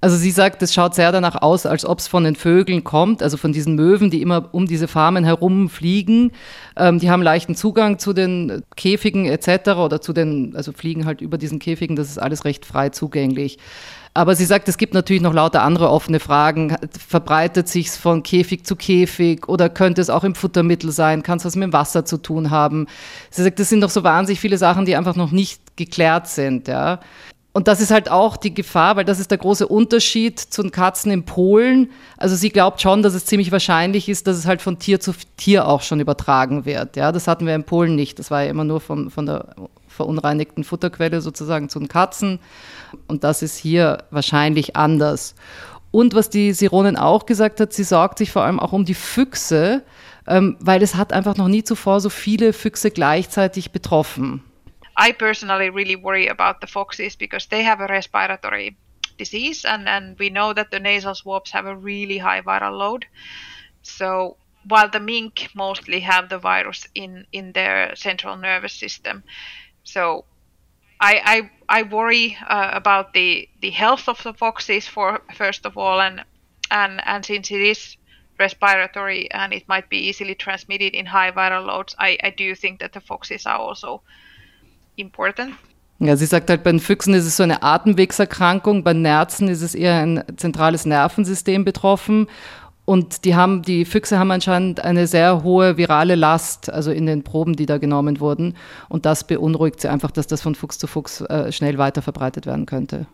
Also 0.00 0.16
sie 0.16 0.30
sagt, 0.30 0.62
es 0.62 0.72
schaut 0.72 0.94
sehr 0.94 1.10
danach 1.10 1.42
aus, 1.42 1.66
als 1.66 1.84
ob 1.84 1.98
es 1.98 2.06
von 2.06 2.22
den 2.22 2.36
Vögeln 2.36 2.84
kommt, 2.84 3.20
also 3.20 3.36
von 3.36 3.52
diesen 3.52 3.74
Möwen, 3.74 4.10
die 4.10 4.22
immer 4.22 4.48
um 4.52 4.66
diese 4.66 4.86
Farmen 4.86 5.24
herumfliegen. 5.24 6.30
Ähm, 6.76 7.00
die 7.00 7.10
haben 7.10 7.20
leichten 7.20 7.56
Zugang 7.56 7.98
zu 7.98 8.12
den 8.12 8.62
Käfigen 8.76 9.26
etc. 9.26 9.70
oder 9.70 10.00
zu 10.00 10.12
den, 10.12 10.54
also 10.54 10.70
fliegen 10.70 11.04
halt 11.04 11.20
über 11.20 11.36
diesen 11.36 11.58
Käfigen, 11.58 11.96
das 11.96 12.10
ist 12.10 12.18
alles 12.18 12.44
recht 12.44 12.64
frei 12.64 12.90
zugänglich. 12.90 13.58
Aber 14.14 14.36
sie 14.36 14.44
sagt, 14.44 14.68
es 14.68 14.78
gibt 14.78 14.94
natürlich 14.94 15.22
noch 15.22 15.34
lauter 15.34 15.62
andere 15.62 15.90
offene 15.90 16.20
Fragen. 16.20 16.76
Verbreitet 17.08 17.68
sich 17.68 17.88
es 17.88 17.96
von 17.96 18.22
Käfig 18.22 18.64
zu 18.64 18.74
Käfig 18.76 19.48
oder 19.48 19.68
könnte 19.68 20.00
es 20.00 20.10
auch 20.10 20.24
im 20.24 20.34
Futtermittel 20.34 20.92
sein? 20.92 21.22
Kann 21.24 21.38
es 21.38 21.44
was 21.44 21.56
mit 21.56 21.64
dem 21.64 21.72
Wasser 21.72 22.04
zu 22.04 22.18
tun 22.18 22.50
haben? 22.50 22.86
Sie 23.30 23.42
sagt, 23.42 23.58
das 23.58 23.68
sind 23.68 23.80
noch 23.80 23.90
so 23.90 24.04
wahnsinnig 24.04 24.40
viele 24.40 24.58
Sachen, 24.58 24.86
die 24.86 24.96
einfach 24.96 25.16
noch 25.16 25.30
nicht 25.32 25.76
geklärt 25.76 26.28
sind. 26.28 26.68
Ja. 26.68 27.00
Und 27.58 27.66
das 27.66 27.80
ist 27.80 27.90
halt 27.90 28.08
auch 28.08 28.36
die 28.36 28.54
Gefahr, 28.54 28.94
weil 28.94 29.04
das 29.04 29.18
ist 29.18 29.32
der 29.32 29.38
große 29.38 29.66
Unterschied 29.66 30.38
zu 30.38 30.62
den 30.62 30.70
Katzen 30.70 31.10
in 31.10 31.24
Polen. 31.24 31.90
Also 32.16 32.36
sie 32.36 32.50
glaubt 32.50 32.80
schon, 32.80 33.02
dass 33.02 33.14
es 33.14 33.26
ziemlich 33.26 33.50
wahrscheinlich 33.50 34.08
ist, 34.08 34.28
dass 34.28 34.36
es 34.36 34.46
halt 34.46 34.62
von 34.62 34.78
Tier 34.78 35.00
zu 35.00 35.12
Tier 35.36 35.66
auch 35.66 35.82
schon 35.82 35.98
übertragen 35.98 36.66
wird. 36.66 36.94
Ja, 36.94 37.10
das 37.10 37.26
hatten 37.26 37.46
wir 37.46 37.56
in 37.56 37.64
Polen 37.64 37.96
nicht. 37.96 38.20
Das 38.20 38.30
war 38.30 38.44
ja 38.44 38.50
immer 38.50 38.62
nur 38.62 38.80
von, 38.80 39.10
von 39.10 39.26
der 39.26 39.56
verunreinigten 39.88 40.62
Futterquelle 40.62 41.20
sozusagen 41.20 41.68
zu 41.68 41.80
den 41.80 41.88
Katzen. 41.88 42.38
Und 43.08 43.24
das 43.24 43.42
ist 43.42 43.56
hier 43.56 44.04
wahrscheinlich 44.12 44.76
anders. 44.76 45.34
Und 45.90 46.14
was 46.14 46.30
die 46.30 46.52
Sironin 46.52 46.96
auch 46.96 47.26
gesagt 47.26 47.58
hat, 47.58 47.72
sie 47.72 47.82
sorgt 47.82 48.18
sich 48.18 48.30
vor 48.30 48.44
allem 48.44 48.60
auch 48.60 48.72
um 48.72 48.84
die 48.84 48.94
Füchse, 48.94 49.82
ähm, 50.28 50.56
weil 50.60 50.80
es 50.80 50.94
hat 50.94 51.12
einfach 51.12 51.36
noch 51.36 51.48
nie 51.48 51.64
zuvor 51.64 51.98
so 51.98 52.08
viele 52.08 52.52
Füchse 52.52 52.92
gleichzeitig 52.92 53.72
betroffen. 53.72 54.44
I 54.98 55.12
personally 55.12 55.70
really 55.70 55.96
worry 55.96 56.26
about 56.26 56.60
the 56.60 56.66
foxes 56.66 57.16
because 57.16 57.46
they 57.46 57.62
have 57.62 57.80
a 57.80 57.86
respiratory 57.86 58.76
disease 59.16 59.64
and, 59.64 59.88
and 59.88 60.18
we 60.18 60.28
know 60.28 60.52
that 60.52 60.70
the 60.70 60.80
nasal 60.80 61.14
swabs 61.14 61.52
have 61.52 61.66
a 61.66 61.76
really 61.76 62.18
high 62.18 62.42
viral 62.42 62.76
load. 62.76 63.06
So 63.82 64.36
while 64.66 64.88
the 64.88 65.00
mink 65.00 65.48
mostly 65.54 66.00
have 66.00 66.28
the 66.28 66.38
virus 66.38 66.86
in, 66.94 67.26
in 67.32 67.52
their 67.52 67.94
central 67.94 68.36
nervous 68.36 68.74
system. 68.74 69.22
So 69.84 70.24
I, 71.00 71.50
I 71.68 71.78
I 71.80 71.82
worry 71.84 72.36
uh, 72.48 72.70
about 72.72 73.12
the 73.12 73.48
the 73.60 73.70
health 73.70 74.08
of 74.08 74.22
the 74.24 74.34
foxes 74.34 74.88
for 74.88 75.22
first 75.34 75.64
of 75.64 75.78
all, 75.78 76.00
and 76.00 76.24
and 76.70 77.00
and 77.06 77.24
since 77.24 77.52
it 77.52 77.60
is 77.60 77.96
respiratory 78.38 79.30
and 79.30 79.52
it 79.52 79.68
might 79.68 79.88
be 79.88 80.08
easily 80.08 80.34
transmitted 80.34 80.94
in 80.94 81.06
high 81.06 81.30
viral 81.30 81.66
loads, 81.66 81.94
I, 81.98 82.18
I 82.22 82.30
do 82.30 82.54
think 82.54 82.80
that 82.80 82.92
the 82.92 83.00
foxes 83.00 83.46
are 83.46 83.58
also 83.58 84.02
important. 84.98 85.52
Ja, 86.00 86.16
sie 86.16 86.26
sagt 86.26 86.48
halt, 86.48 86.62
bei 86.62 86.70
den 86.70 86.80
Füchsen 86.80 87.12
ist 87.14 87.26
es 87.26 87.36
so 87.36 87.42
eine 87.42 87.62
Atemwegserkrankung, 87.62 88.84
bei 88.84 88.92
Nerzen 88.92 89.48
ist 89.48 89.62
es 89.62 89.74
eher 89.74 89.94
ein 89.94 90.22
zentrales 90.36 90.86
Nervensystem 90.86 91.64
betroffen 91.64 92.28
und 92.88 93.26
die 93.26 93.36
haben, 93.36 93.60
die 93.60 93.84
Füchse 93.84 94.18
haben 94.18 94.30
anscheinend 94.30 94.82
eine 94.82 95.06
sehr 95.06 95.42
hohe 95.42 95.76
virale 95.76 96.14
Last, 96.14 96.70
also 96.70 96.90
in 96.90 97.04
den 97.04 97.22
Proben, 97.22 97.54
die 97.54 97.66
da 97.66 97.76
genommen 97.76 98.18
wurden. 98.18 98.56
Und 98.88 99.04
das 99.04 99.24
beunruhigt 99.24 99.82
sie 99.82 99.88
einfach, 99.88 100.10
dass 100.10 100.26
das 100.26 100.40
von 100.40 100.54
Fuchs 100.54 100.78
zu 100.78 100.86
Fuchs 100.86 101.20
äh, 101.20 101.52
schnell 101.52 101.76
weiter 101.76 102.00
verbreitet 102.00 102.46
werden 102.46 102.64
könnte. 102.64 103.06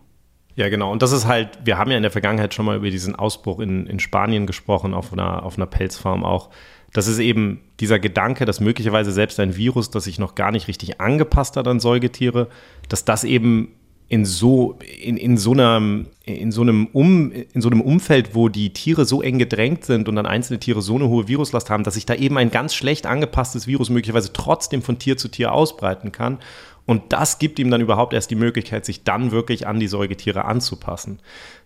Ja, 0.57 0.69
genau. 0.69 0.93
Und 0.93 1.03
das 1.03 1.13
ist 1.13 1.27
halt, 1.27 1.59
wir 1.65 1.79
haben 1.79 1.91
ja 1.91 1.97
in 1.97 2.03
der 2.03 2.13
Vergangenheit 2.13 2.55
schon 2.55 2.67
mal 2.67 2.77
über 2.77 2.91
diesen 2.91 3.17
Ausbruch 3.17 3.59
in, 3.61 3.87
in 3.87 3.99
Spanien 3.99 4.47
gesprochen, 4.47 4.95
auf 4.95 5.13
einer, 5.13 5.43
auf 5.43 5.57
einer 5.57 5.67
Pelzfarm 5.67 6.25
auch. 6.25 6.51
Das 6.93 7.09
ist 7.09 7.19
eben 7.19 7.61
dieser 7.81 7.99
Gedanke, 7.99 8.45
dass 8.45 8.61
möglicherweise 8.61 9.11
selbst 9.11 9.41
ein 9.41 9.57
Virus, 9.57 9.91
das 9.91 10.05
sich 10.05 10.21
noch 10.21 10.37
gar 10.37 10.53
nicht 10.53 10.69
richtig 10.69 11.01
angepasst 11.01 11.57
hat 11.57 11.67
an 11.67 11.81
Säugetiere, 11.81 12.49
dass 12.89 13.05
das 13.05 13.25
eben 13.25 13.75
in 14.07 14.25
so, 14.25 14.79
in, 15.03 15.17
in 15.17 15.37
so 15.37 15.53
einem, 15.53 16.07
in 16.25 16.53
so 16.53 16.63
einem 16.63 16.87
um, 16.93 17.33
in 17.33 17.61
so 17.61 17.69
einem 17.69 17.81
Umfeld, 17.81 18.35
wo 18.35 18.49
die 18.49 18.73
Tiere 18.73 19.07
so 19.07 19.23
eng 19.23 19.39
gedrängt 19.39 19.85
sind 19.85 20.09
und 20.09 20.15
dann 20.15 20.27
einzelne 20.27 20.61
Tiere 20.61 20.83
so 20.83 20.95
eine 20.95 21.09
hohe 21.09 21.27
Viruslast 21.27 21.71
haben, 21.71 21.85
dass 21.85 21.95
sich 21.95 22.07
da 22.07 22.15
eben 22.15 22.37
ein 22.37 22.51
ganz 22.51 22.75
schlecht 22.75 23.07
angepasstes 23.07 23.67
Virus 23.67 23.91
möglicherweise 23.91 24.33
trotzdem 24.33 24.83
von 24.83 24.99
Tier 24.99 25.17
zu 25.17 25.29
Tier 25.29 25.53
ausbreiten 25.53 26.13
kann. 26.13 26.39
Und 26.87 27.13
das 27.13 27.39
gibt 27.39 27.59
ihm 27.59 27.71
dann 27.71 27.81
überhaupt 27.81 28.13
erst 28.13 28.31
die 28.31 28.37
Möglichkeit, 28.37 28.85
sich 28.85 29.05
dann 29.05 29.31
wirklich 29.31 29.67
an 29.67 29.81
die 29.81 29.87
Säugetiere 29.87 30.45
anzupassen. 30.45 31.21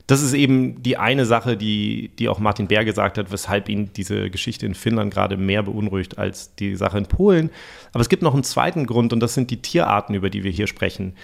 Das 0.06 0.22
ist 0.22 0.32
eben 0.32 0.82
die 0.82 0.96
eine 0.96 1.26
Sache, 1.26 1.56
die, 1.56 2.10
die 2.18 2.28
auch 2.28 2.38
Martin 2.38 2.68
Bär 2.68 2.84
gesagt 2.84 3.18
hat, 3.18 3.30
weshalb 3.30 3.68
ihn 3.68 3.90
diese 3.94 4.30
Geschichte 4.30 4.64
in 4.64 4.74
Finnland 4.74 5.12
gerade 5.12 5.36
mehr 5.36 5.62
beunruhigt 5.62 6.18
als 6.18 6.54
die 6.54 6.76
Sache 6.76 6.98
in 6.98 7.06
Polen. 7.06 7.50
Aber 7.92 8.00
es 8.00 8.08
gibt 8.08 8.22
noch 8.22 8.32
einen 8.32 8.44
zweiten 8.44 8.86
Grund 8.86 9.12
und 9.12 9.20
das 9.20 9.34
sind 9.34 9.50
die 9.50 9.60
Tierarten, 9.60 10.14
über 10.14 10.30
die 10.30 10.44
wir 10.44 10.50
hier 10.50 10.66
sprechen. 10.66 11.14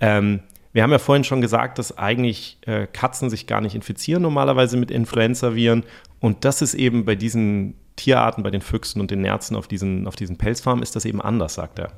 Ähm, 0.00 0.40
wir 0.72 0.82
haben 0.82 0.90
ja 0.90 0.98
vorhin 0.98 1.22
schon 1.22 1.40
gesagt, 1.42 1.78
dass 1.78 1.98
eigentlich 1.98 2.58
äh, 2.62 2.86
Katzen 2.86 3.28
sich 3.28 3.46
gar 3.46 3.60
nicht 3.60 3.74
infizieren 3.74 4.22
normalerweise 4.22 4.76
mit 4.76 4.90
Influenza-Viren. 4.90 5.84
Und 6.18 6.44
das 6.44 6.62
ist 6.62 6.74
eben 6.74 7.04
bei 7.04 7.14
diesen 7.14 7.74
Tierarten, 7.96 8.42
bei 8.42 8.50
den 8.50 8.62
Füchsen 8.62 9.00
und 9.00 9.10
den 9.10 9.20
Nerzen 9.20 9.54
auf 9.54 9.68
diesen, 9.68 10.08
auf 10.08 10.16
diesen 10.16 10.38
Pelzfarmen, 10.38 10.82
ist 10.82 10.96
das 10.96 11.04
eben 11.04 11.20
anders, 11.20 11.54
sagt 11.54 11.78
er. 11.78 11.92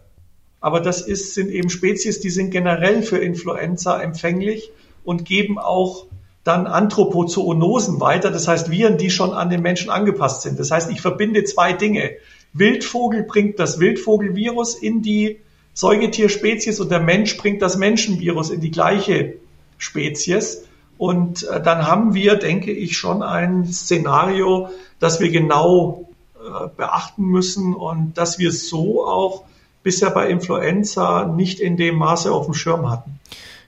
Aber 0.64 0.80
das 0.80 1.02
ist, 1.02 1.34
sind 1.34 1.50
eben 1.50 1.68
Spezies, 1.68 2.20
die 2.20 2.30
sind 2.30 2.50
generell 2.50 3.02
für 3.02 3.18
Influenza 3.18 4.00
empfänglich 4.00 4.70
und 5.04 5.26
geben 5.26 5.58
auch 5.58 6.06
dann 6.42 6.66
Anthropozoonosen 6.66 8.00
weiter, 8.00 8.30
das 8.30 8.48
heißt 8.48 8.70
Viren, 8.70 8.96
die 8.96 9.10
schon 9.10 9.34
an 9.34 9.50
den 9.50 9.60
Menschen 9.60 9.90
angepasst 9.90 10.40
sind. 10.40 10.58
Das 10.58 10.70
heißt, 10.70 10.90
ich 10.90 11.02
verbinde 11.02 11.44
zwei 11.44 11.74
Dinge. 11.74 12.12
Wildvogel 12.54 13.24
bringt 13.24 13.58
das 13.58 13.78
Wildvogelvirus 13.78 14.74
in 14.76 15.02
die 15.02 15.40
Säugetierspezies 15.74 16.80
und 16.80 16.90
der 16.90 17.00
Mensch 17.00 17.36
bringt 17.36 17.60
das 17.60 17.76
Menschenvirus 17.76 18.48
in 18.48 18.62
die 18.62 18.70
gleiche 18.70 19.34
Spezies. 19.76 20.64
Und 20.96 21.46
äh, 21.46 21.62
dann 21.62 21.86
haben 21.86 22.14
wir, 22.14 22.36
denke 22.36 22.72
ich, 22.72 22.96
schon 22.96 23.22
ein 23.22 23.66
Szenario, 23.66 24.70
das 24.98 25.20
wir 25.20 25.28
genau 25.28 26.08
äh, 26.38 26.68
beachten 26.74 27.24
müssen 27.24 27.74
und 27.74 28.16
dass 28.16 28.38
wir 28.38 28.50
so 28.50 29.06
auch 29.06 29.44
bisher 29.84 30.10
bei 30.10 30.28
Influenza 30.28 31.24
nicht 31.26 31.60
in 31.60 31.76
dem 31.76 31.94
Maße 31.94 32.32
auf 32.32 32.46
dem 32.46 32.54
Schirm 32.54 32.90
hatten. 32.90 33.20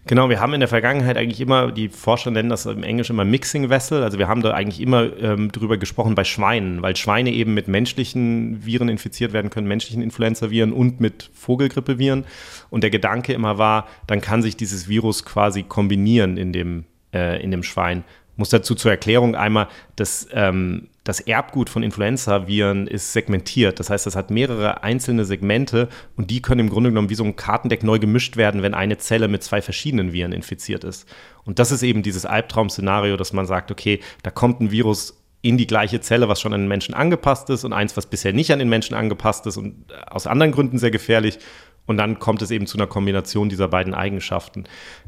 Genau, 0.08 0.28
wir 0.28 0.40
haben 0.40 0.54
in 0.54 0.60
der 0.60 0.68
Vergangenheit 0.68 1.16
eigentlich 1.16 1.40
immer, 1.40 1.72
die 1.72 1.88
Forscher 1.88 2.30
nennen 2.30 2.48
das 2.48 2.64
im 2.66 2.84
Englischen 2.84 3.12
immer 3.12 3.24
Mixing 3.24 3.70
Vessel, 3.70 4.04
also 4.04 4.18
wir 4.18 4.28
haben 4.28 4.40
da 4.40 4.52
eigentlich 4.52 4.80
immer 4.80 5.16
ähm, 5.20 5.50
drüber 5.50 5.78
gesprochen 5.78 6.14
bei 6.14 6.22
Schweinen, 6.22 6.80
weil 6.80 6.94
Schweine 6.94 7.32
eben 7.32 7.54
mit 7.54 7.66
menschlichen 7.66 8.64
Viren 8.64 8.88
infiziert 8.88 9.32
werden 9.32 9.50
können, 9.50 9.66
menschlichen 9.66 10.02
Influenza-Viren 10.02 10.72
und 10.72 11.00
mit 11.00 11.30
Vogelgrippeviren. 11.34 12.24
Und 12.70 12.82
der 12.82 12.90
Gedanke 12.90 13.32
immer 13.32 13.58
war, 13.58 13.88
dann 14.06 14.20
kann 14.20 14.42
sich 14.42 14.56
dieses 14.56 14.88
Virus 14.88 15.24
quasi 15.24 15.64
kombinieren 15.64 16.36
in 16.36 16.52
dem, 16.52 16.84
äh, 17.12 17.42
in 17.42 17.50
dem 17.50 17.64
Schwein 17.64 18.04
muss 18.36 18.50
dazu 18.50 18.74
zur 18.74 18.90
Erklärung 18.90 19.34
einmal, 19.34 19.68
dass 19.96 20.28
ähm, 20.32 20.88
das 21.06 21.20
Erbgut 21.20 21.70
von 21.70 21.84
Influenza-Viren 21.84 22.88
ist 22.88 23.12
segmentiert. 23.12 23.78
Das 23.78 23.90
heißt, 23.90 24.06
das 24.06 24.16
hat 24.16 24.32
mehrere 24.32 24.82
einzelne 24.82 25.24
Segmente 25.24 25.88
und 26.16 26.32
die 26.32 26.42
können 26.42 26.62
im 26.62 26.68
Grunde 26.68 26.90
genommen 26.90 27.10
wie 27.10 27.14
so 27.14 27.22
ein 27.22 27.36
Kartendeck 27.36 27.84
neu 27.84 28.00
gemischt 28.00 28.36
werden, 28.36 28.62
wenn 28.62 28.74
eine 28.74 28.98
Zelle 28.98 29.28
mit 29.28 29.44
zwei 29.44 29.62
verschiedenen 29.62 30.12
Viren 30.12 30.32
infiziert 30.32 30.82
ist. 30.82 31.08
Und 31.44 31.60
das 31.60 31.70
ist 31.70 31.84
eben 31.84 32.02
dieses 32.02 32.26
Albtraum-Szenario, 32.26 33.16
dass 33.16 33.32
man 33.32 33.46
sagt, 33.46 33.70
okay, 33.70 34.00
da 34.24 34.32
kommt 34.32 34.60
ein 34.60 34.72
Virus 34.72 35.22
in 35.42 35.56
die 35.56 35.68
gleiche 35.68 36.00
Zelle, 36.00 36.28
was 36.28 36.40
schon 36.40 36.52
an 36.52 36.62
den 36.62 36.68
Menschen 36.68 36.92
angepasst 36.92 37.50
ist 37.50 37.62
und 37.62 37.72
eins, 37.72 37.96
was 37.96 38.06
bisher 38.06 38.32
nicht 38.32 38.52
an 38.52 38.58
den 38.58 38.68
Menschen 38.68 38.96
angepasst 38.96 39.46
ist 39.46 39.58
und 39.58 39.84
aus 40.10 40.26
anderen 40.26 40.50
Gründen 40.50 40.78
sehr 40.78 40.90
gefährlich. 40.90 41.38
Und 41.86 41.98
dann 41.98 42.18
kommt 42.18 42.42
es 42.42 42.50
eben 42.50 42.66
zu 42.66 42.76
einer 42.78 42.88
Kombination 42.88 43.48
dieser 43.48 43.68
beiden 43.68 43.94
Eigenschaften. 43.94 44.64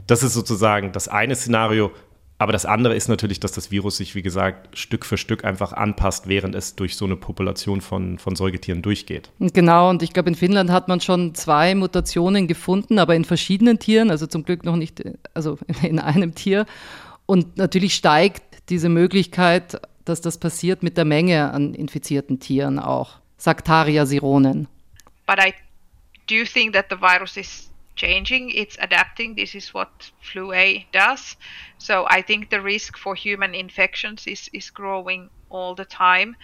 Das 0.07 0.23
ist 0.23 0.35
sozusagen 0.35 0.93
das 0.93 1.09
eine 1.09 1.35
Szenario, 1.35 1.91
aber 2.39 2.53
das 2.53 2.65
andere 2.65 2.95
ist 2.95 3.09
natürlich, 3.09 3.41
dass 3.41 3.51
das 3.51 3.73
Virus 3.73 3.97
sich, 3.97 4.15
wie 4.15 4.23
gesagt, 4.23 4.79
Stück 4.79 5.05
für 5.05 5.19
Stück 5.19 5.45
einfach 5.45 5.73
anpasst, 5.73 6.29
während 6.29 6.55
es 6.55 6.77
durch 6.77 6.97
so 6.97 7.05
eine 7.05 7.17
Population 7.17 7.81
von, 7.81 8.19
von 8.19 8.37
Säugetieren 8.37 8.81
durchgeht. 8.81 9.31
Genau, 9.41 9.91
und 9.91 10.05
ich 10.05 10.13
glaube, 10.13 10.29
in 10.29 10.37
Finnland 10.37 10.71
hat 10.71 10.87
man 10.87 11.01
schon 11.01 11.35
zwei 11.35 11.75
Mutationen 11.75 12.47
gefunden, 12.47 13.01
aber 13.01 13.17
in 13.17 13.25
verschiedenen 13.25 13.81
Tieren, 13.81 14.11
also 14.11 14.29
zum 14.29 14.45
Glück 14.45 14.65
noch 14.65 14.77
nicht, 14.77 15.03
also 15.35 15.59
in 15.83 15.99
einem 15.99 16.37
Tier. 16.37 16.67
Und 17.27 17.57
natürlich 17.57 17.95
steigt 17.95 18.43
diese 18.69 18.89
Möglichkeit, 18.89 19.81
dass 20.05 20.21
das 20.21 20.39
passiert 20.39 20.83
mit 20.83 20.97
der 20.97 21.05
Menge 21.05 21.53
an 21.53 21.75
infizierten 21.75 22.39
Tieren 22.39 22.79
auch. 22.79 23.17
Saktaria 23.37 24.07
sironen. 24.07 24.69
But 25.27 25.39
I 25.41 25.53
do 26.29 26.45
think 26.45 26.73
that 26.73 26.87
the 26.89 26.97
virus 26.97 27.37
is 27.37 27.69
changing, 27.99 28.51
it's 28.51 28.77
adapting. 28.81 29.35
This 29.35 29.55
is 29.55 29.75
what 29.75 29.91
flu 30.23 30.53
A 30.53 30.87
does. 30.93 31.37
So 31.79 32.07
I 32.09 32.23
think 32.23 32.51
the 32.51 32.63
risk 32.63 32.97
for 32.97 33.15
human 33.15 33.55
infections 33.55 34.27
is, 34.27 34.49
is 34.53 34.71
growing 34.71 35.31
all 35.51 35.75
the 35.75 35.85
time. 35.85 36.37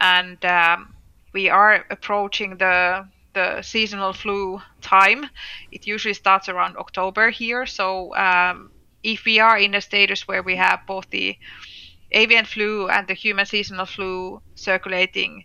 And 0.00 0.44
um, 0.44 0.94
we 1.32 1.48
are 1.48 1.84
approaching 1.90 2.58
the 2.58 3.06
the 3.34 3.62
seasonal 3.62 4.14
flu 4.14 4.60
time. 4.80 5.28
It 5.70 5.86
usually 5.86 6.14
starts 6.14 6.48
around 6.48 6.76
October 6.78 7.30
here. 7.30 7.66
So 7.66 8.16
um, 8.16 8.72
if 9.02 9.26
we 9.26 9.40
are 9.40 9.58
in 9.58 9.74
a 9.74 9.80
status 9.80 10.26
where 10.26 10.42
we 10.42 10.56
have 10.56 10.80
both 10.86 11.10
the 11.10 11.36
avian 12.12 12.44
flu 12.46 12.88
and 12.88 13.06
the 13.08 13.14
human 13.14 13.46
seasonal 13.46 13.86
flu 13.86 14.40
circulating 14.54 15.44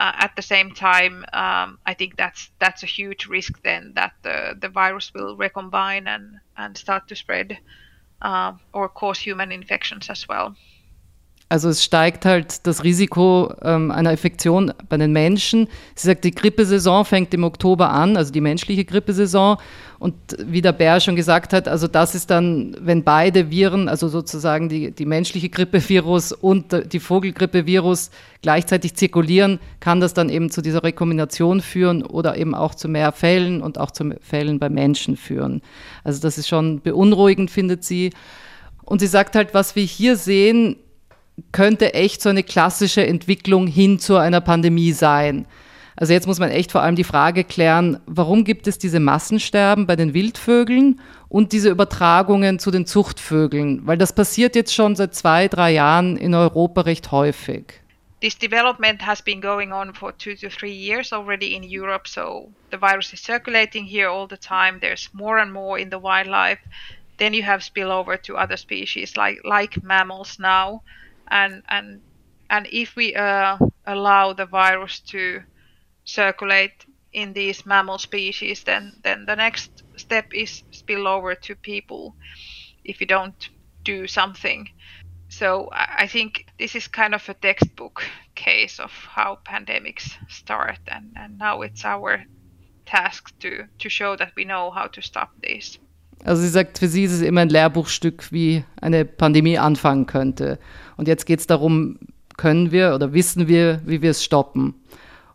uh, 0.00 0.12
at 0.16 0.36
the 0.36 0.42
same 0.42 0.72
time, 0.72 1.24
um, 1.34 1.78
I 1.86 1.94
think 1.94 2.16
that's 2.16 2.50
that's 2.58 2.82
a 2.82 2.86
huge 2.86 3.26
risk 3.26 3.62
then 3.62 3.92
that 3.96 4.14
the, 4.22 4.56
the 4.60 4.70
virus 4.70 5.12
will 5.14 5.36
recombine 5.36 6.08
and, 6.08 6.40
and 6.56 6.76
start 6.78 7.08
to 7.08 7.16
spread 7.16 7.58
uh, 8.22 8.54
or 8.72 8.88
cause 8.88 9.20
human 9.20 9.52
infections 9.52 10.10
as 10.10 10.28
well. 10.28 10.56
Also 11.50 11.68
es 11.68 11.82
steigt 11.82 12.26
halt 12.26 12.64
das 12.68 12.84
Risiko 12.84 13.52
ähm, 13.62 13.90
einer 13.90 14.12
Infektion 14.12 14.72
bei 14.88 14.96
den 14.96 15.10
Menschen. 15.10 15.66
Sie 15.96 16.06
sagt, 16.06 16.22
die 16.22 16.30
Grippesaison 16.30 17.04
fängt 17.04 17.34
im 17.34 17.42
Oktober 17.42 17.90
an, 17.90 18.16
also 18.16 18.32
die 18.32 18.40
menschliche 18.40 18.84
Grippesaison. 18.84 19.56
Und 19.98 20.14
wie 20.38 20.62
der 20.62 20.70
Bär 20.70 21.00
schon 21.00 21.16
gesagt 21.16 21.52
hat, 21.52 21.66
also 21.66 21.88
das 21.88 22.14
ist 22.14 22.30
dann, 22.30 22.76
wenn 22.80 23.02
beide 23.02 23.50
Viren, 23.50 23.88
also 23.88 24.06
sozusagen 24.06 24.68
die, 24.68 24.92
die 24.92 25.06
menschliche 25.06 25.48
Grippevirus 25.48 26.30
und 26.30 26.92
die 26.92 27.00
Vogelgrippevirus 27.00 28.12
gleichzeitig 28.42 28.94
zirkulieren, 28.94 29.58
kann 29.80 29.98
das 29.98 30.14
dann 30.14 30.28
eben 30.28 30.52
zu 30.52 30.62
dieser 30.62 30.84
Rekombination 30.84 31.62
führen 31.62 32.04
oder 32.04 32.36
eben 32.36 32.54
auch 32.54 32.76
zu 32.76 32.88
mehr 32.88 33.10
Fällen 33.10 33.60
und 33.60 33.76
auch 33.76 33.90
zu 33.90 34.14
Fällen 34.20 34.60
bei 34.60 34.68
Menschen 34.68 35.16
führen. 35.16 35.62
Also 36.04 36.22
das 36.22 36.38
ist 36.38 36.46
schon 36.46 36.80
beunruhigend, 36.80 37.50
findet 37.50 37.82
sie. 37.82 38.10
Und 38.84 39.00
sie 39.00 39.08
sagt 39.08 39.34
halt, 39.34 39.52
was 39.52 39.74
wir 39.74 39.84
hier 39.84 40.14
sehen, 40.14 40.76
könnte 41.52 41.94
echt 41.94 42.22
so 42.22 42.28
eine 42.28 42.42
klassische 42.42 43.06
Entwicklung 43.06 43.66
hin 43.66 43.98
zu 43.98 44.16
einer 44.16 44.40
Pandemie 44.40 44.92
sein. 44.92 45.46
Also 45.96 46.14
jetzt 46.14 46.26
muss 46.26 46.38
man 46.38 46.50
echt 46.50 46.72
vor 46.72 46.82
allem 46.82 46.96
die 46.96 47.04
Frage 47.04 47.44
klären, 47.44 48.00
warum 48.06 48.44
gibt 48.44 48.66
es 48.66 48.78
diese 48.78 49.00
Massensterben 49.00 49.86
bei 49.86 49.96
den 49.96 50.14
Wildvögeln 50.14 51.00
und 51.28 51.52
diese 51.52 51.68
Übertragungen 51.68 52.58
zu 52.58 52.70
den 52.70 52.86
Zuchtvögeln? 52.86 53.86
Weil 53.86 53.98
das 53.98 54.14
passiert 54.14 54.56
jetzt 54.56 54.74
schon 54.74 54.96
seit 54.96 55.14
zwei, 55.14 55.46
drei 55.48 55.72
Jahren 55.72 56.16
in 56.16 56.34
Europa 56.34 56.82
recht 56.82 57.12
häufig. 57.12 57.80
This 58.20 58.36
development 58.38 59.06
has 59.06 59.22
been 59.22 59.40
going 59.40 59.72
on 59.72 59.94
for 59.94 60.16
two 60.16 60.34
to 60.34 60.48
three 60.48 60.72
years 60.72 61.12
already 61.12 61.54
in 61.54 61.62
Europe, 61.62 62.06
so 62.06 62.50
the 62.70 62.78
virus 62.78 63.12
is 63.12 63.22
circulating 63.22 63.84
here 63.84 64.10
all 64.10 64.26
the 64.28 64.36
time. 64.36 64.78
There's 64.80 65.08
more 65.12 65.40
and 65.40 65.52
more 65.52 65.78
in 65.78 65.90
the 65.90 65.98
wildlife. 65.98 66.60
Then 67.18 67.34
you 67.34 67.42
have 67.42 67.62
spillover 67.62 68.20
to 68.22 68.36
other 68.36 68.56
species 68.58 69.16
like 69.16 69.40
like 69.44 69.82
mammals 69.82 70.38
now. 70.38 70.82
And 71.30 71.62
and 71.68 72.00
and 72.50 72.66
if 72.72 72.96
we 72.96 73.14
uh, 73.14 73.56
allow 73.86 74.32
the 74.32 74.46
virus 74.46 75.00
to 75.00 75.42
circulate 76.04 76.84
in 77.12 77.32
these 77.32 77.66
mammal 77.66 77.98
species, 77.98 78.64
then 78.64 78.92
then 79.02 79.26
the 79.26 79.36
next 79.36 79.82
step 79.96 80.26
is 80.34 80.62
spill 80.70 81.06
over 81.06 81.34
to 81.34 81.54
people 81.56 82.14
if 82.84 83.00
you 83.00 83.06
don't 83.06 83.50
do 83.84 84.06
something. 84.06 84.68
So 85.28 85.68
I 85.72 86.08
think 86.08 86.46
this 86.58 86.74
is 86.74 86.88
kind 86.88 87.14
of 87.14 87.28
a 87.28 87.34
textbook 87.34 88.02
case 88.34 88.80
of 88.80 88.90
how 88.90 89.38
pandemics 89.44 90.10
start, 90.28 90.80
and, 90.88 91.12
and 91.16 91.38
now 91.38 91.62
it's 91.62 91.84
our 91.84 92.24
task 92.84 93.32
to, 93.38 93.66
to 93.78 93.88
show 93.88 94.16
that 94.16 94.32
we 94.36 94.44
know 94.44 94.72
how 94.72 94.88
to 94.88 95.00
stop 95.00 95.30
this. 95.40 95.78
Also 96.24 96.42
sie 96.42 96.48
sagt, 96.48 96.78
für 96.78 96.88
sie 96.88 97.04
ist 97.04 97.12
es 97.12 97.22
immer 97.22 97.40
ein 97.40 97.48
Lehrbuchstück, 97.48 98.30
wie 98.30 98.64
eine 98.80 99.04
Pandemie 99.04 99.58
anfangen 99.58 100.06
könnte. 100.06 100.58
Und 100.96 101.08
jetzt 101.08 101.24
geht 101.24 101.40
es 101.40 101.46
darum, 101.46 101.98
können 102.36 102.72
wir 102.72 102.94
oder 102.94 103.12
wissen 103.12 103.48
wir, 103.48 103.80
wie 103.84 104.02
wir 104.02 104.10
es 104.10 104.24
stoppen. 104.24 104.74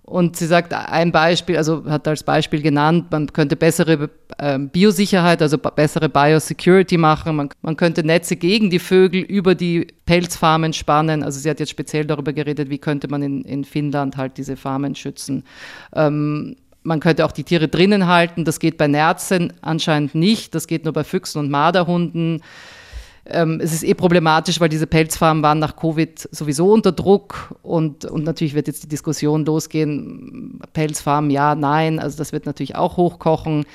Und 0.05 0.35
sie 0.35 0.45
sagt 0.45 0.71
ein 0.71 1.11
Beispiel, 1.11 1.57
also 1.57 1.83
hat 1.85 2.07
als 2.07 2.21
Beispiel 2.21 2.61
genannt, 2.61 3.07
man 3.09 3.33
könnte 3.33 3.55
bessere 3.55 4.11
äh, 4.37 4.59
Biosicherheit, 4.59 5.41
also 5.41 5.57
bessere 5.57 6.09
Biosecurity 6.09 6.97
machen. 6.97 7.35
Man, 7.35 7.49
man 7.63 7.75
könnte 7.75 8.03
Netze 8.03 8.35
gegen 8.35 8.69
die 8.69 8.77
Vögel 8.77 9.21
über 9.21 9.55
die 9.55 9.87
Pelzfarmen 10.05 10.73
spannen. 10.73 11.23
Also 11.23 11.39
sie 11.39 11.49
hat 11.49 11.59
jetzt 11.59 11.71
speziell 11.71 12.05
darüber 12.05 12.33
geredet, 12.33 12.69
wie 12.69 12.77
könnte 12.77 13.07
man 13.07 13.23
in, 13.23 13.41
in 13.45 13.63
Finnland 13.63 14.15
halt 14.15 14.37
diese 14.37 14.57
Farmen 14.57 14.93
schützen. 14.93 15.43
Ähm, 15.95 16.55
man 16.85 16.99
könnte 16.99 17.25
auch 17.25 17.31
die 17.31 17.43
Tiere 17.43 17.67
drinnen 17.67 18.07
halten. 18.07 18.45
Das 18.45 18.59
geht 18.59 18.77
bei 18.77 18.87
Nerzen 18.87 19.53
anscheinend 19.61 20.15
nicht. 20.15 20.55
Das 20.55 20.67
geht 20.67 20.85
nur 20.85 20.93
bei 20.93 21.03
Füchsen 21.03 21.39
und 21.39 21.49
Marderhunden. 21.49 22.41
Ähm, 23.27 23.59
es 23.61 23.73
ist 23.73 23.83
eh 23.83 23.95
problematisch, 23.95 24.59
weil 24.59 24.69
diese 24.69 24.85
Pelzfarmen 24.85 25.41
waren 25.41 25.57
nach 25.57 25.75
Covid 25.75 26.29
sowieso 26.31 26.71
unter 26.71 26.91
Druck 26.91 27.55
und, 27.63 28.05
und 28.05 28.23
natürlich 28.23 28.53
wird 28.53 28.67
jetzt 28.67 28.83
die 28.83 28.87
Diskussion 28.87 29.45
losgehen, 29.45 30.59
Pelzfarmen 30.73 31.31
ja, 31.31 31.55
nein, 31.55 31.97
also 31.97 32.19
das 32.19 32.33
wird 32.33 32.45
natürlich 32.45 32.75
auch 32.75 32.97
hochkochen. 32.97 33.65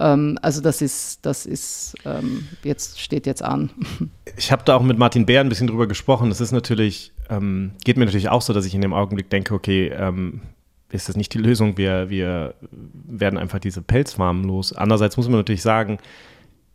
Ähm, 0.00 0.36
also 0.42 0.60
das 0.60 0.82
ist, 0.82 1.24
das 1.24 1.46
ist 1.46 1.94
ähm, 2.04 2.48
jetzt 2.64 3.00
steht 3.00 3.26
jetzt 3.26 3.42
an. 3.42 3.70
Ich 4.36 4.52
habe 4.52 4.62
da 4.64 4.76
auch 4.76 4.82
mit 4.82 4.98
Martin 4.98 5.26
Bär 5.26 5.40
ein 5.40 5.48
bisschen 5.48 5.66
drüber 5.66 5.88
gesprochen. 5.88 6.28
Das 6.28 6.40
ist 6.40 6.52
natürlich, 6.52 7.12
ähm, 7.28 7.72
geht 7.82 7.96
mir 7.96 8.04
natürlich 8.04 8.28
auch 8.28 8.42
so, 8.42 8.52
dass 8.52 8.66
ich 8.66 8.74
in 8.74 8.80
dem 8.80 8.92
Augenblick 8.92 9.30
denke, 9.30 9.52
okay, 9.52 9.88
ähm, 9.88 10.42
ist 10.90 11.08
das 11.08 11.16
nicht 11.16 11.34
die 11.34 11.38
Lösung? 11.38 11.76
Wir, 11.76 12.08
wir 12.08 12.54
werden 12.70 13.38
einfach 13.38 13.58
diese 13.58 13.82
Pelzfarmen 13.82 14.44
los. 14.44 14.72
Andererseits 14.72 15.16
muss 15.16 15.28
man 15.28 15.38
natürlich 15.38 15.62
sagen, 15.62 15.98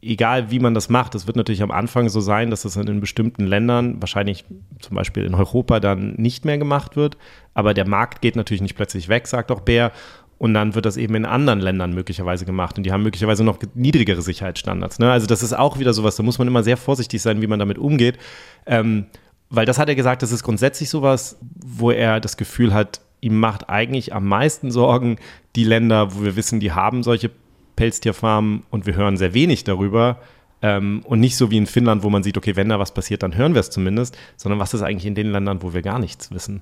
egal 0.04 0.52
wie 0.52 0.60
man 0.60 0.74
das 0.74 0.90
macht, 0.90 1.16
es 1.16 1.26
wird 1.28 1.38
natürlich 1.38 1.64
am 1.64 1.72
Anfang 1.72 2.10
so 2.10 2.20
sein, 2.20 2.50
dass 2.50 2.64
das 2.64 2.76
in 2.76 3.00
bestimmten 3.00 3.46
Ländern, 3.46 4.02
wahrscheinlich 4.02 4.46
zum 4.80 4.96
Beispiel 4.96 5.24
in 5.24 5.34
Europa, 5.34 5.80
dann 5.80 6.14
nicht 6.16 6.46
mehr 6.46 6.58
gemacht 6.58 6.96
wird. 6.96 7.18
Aber 7.54 7.74
der 7.74 7.88
Markt 7.88 8.22
geht 8.22 8.36
natürlich 8.36 8.62
nicht 8.62 8.76
plötzlich 8.76 9.10
weg, 9.10 9.28
sagt 9.28 9.52
auch 9.52 9.62
Bär. 9.62 9.92
Und 10.38 10.54
dann 10.54 10.76
wird 10.76 10.86
das 10.86 10.98
eben 10.98 11.16
in 11.16 11.26
anderen 11.26 11.62
Ländern 11.62 11.94
möglicherweise 11.94 12.46
gemacht. 12.46 12.78
Und 12.78 12.84
die 12.84 12.92
haben 12.92 13.04
möglicherweise 13.04 13.44
noch 13.44 13.60
niedrigere 13.76 14.22
Sicherheitsstandards. 14.22 15.00
Ne? 15.00 15.10
Also 15.10 15.26
das 15.26 15.42
ist 15.42 15.54
auch 15.54 15.80
wieder 15.80 15.94
sowas, 15.94 16.18
da 16.18 16.24
muss 16.24 16.38
man 16.38 16.48
immer 16.48 16.64
sehr 16.64 16.76
vorsichtig 16.76 17.22
sein, 17.22 17.42
wie 17.42 17.48
man 17.48 17.60
damit 17.60 17.78
umgeht. 17.78 18.18
Ähm, 18.66 19.06
weil 19.50 19.66
das 19.66 19.80
hat 19.80 19.88
er 19.88 19.96
gesagt, 19.96 20.22
das 20.22 20.32
ist 20.32 20.44
grundsätzlich 20.44 20.90
sowas, 20.90 21.38
wo 21.42 21.92
er 21.92 22.20
das 22.20 22.36
Gefühl 22.38 22.74
hat, 22.74 23.00
ihm 23.24 23.40
macht 23.40 23.70
eigentlich 23.70 24.14
am 24.14 24.28
meisten 24.28 24.72
Sorgen 24.72 25.18
die 25.56 25.64
Länder, 25.64 26.14
wo 26.14 26.24
wir 26.24 26.36
wissen, 26.36 26.60
die 26.60 26.74
haben 26.74 27.04
solche 27.04 27.32
Pelztierfarmen 27.76 28.64
und 28.70 28.86
wir 28.86 28.96
hören 28.96 29.18
sehr 29.18 29.34
wenig 29.34 29.64
darüber. 29.64 30.18
Ähm, 30.62 31.02
und 31.06 31.20
nicht 31.20 31.36
so 31.36 31.52
wie 31.52 31.58
in 31.58 31.66
Finnland, 31.66 32.04
wo 32.04 32.10
man 32.10 32.24
sieht, 32.24 32.38
okay, 32.38 32.56
wenn 32.56 32.70
da 32.70 32.80
was 32.80 32.94
passiert, 32.94 33.24
dann 33.24 33.36
hören 33.36 33.54
wir 33.54 33.62
es 33.62 33.70
zumindest, 33.70 34.18
sondern 34.38 34.60
was 34.60 34.74
ist 34.74 34.82
eigentlich 34.82 35.06
in 35.06 35.16
den 35.16 35.32
Ländern, 35.32 35.62
wo 35.62 35.74
wir 35.74 35.82
gar 35.82 36.00
nichts 36.00 36.32
wissen? 36.32 36.62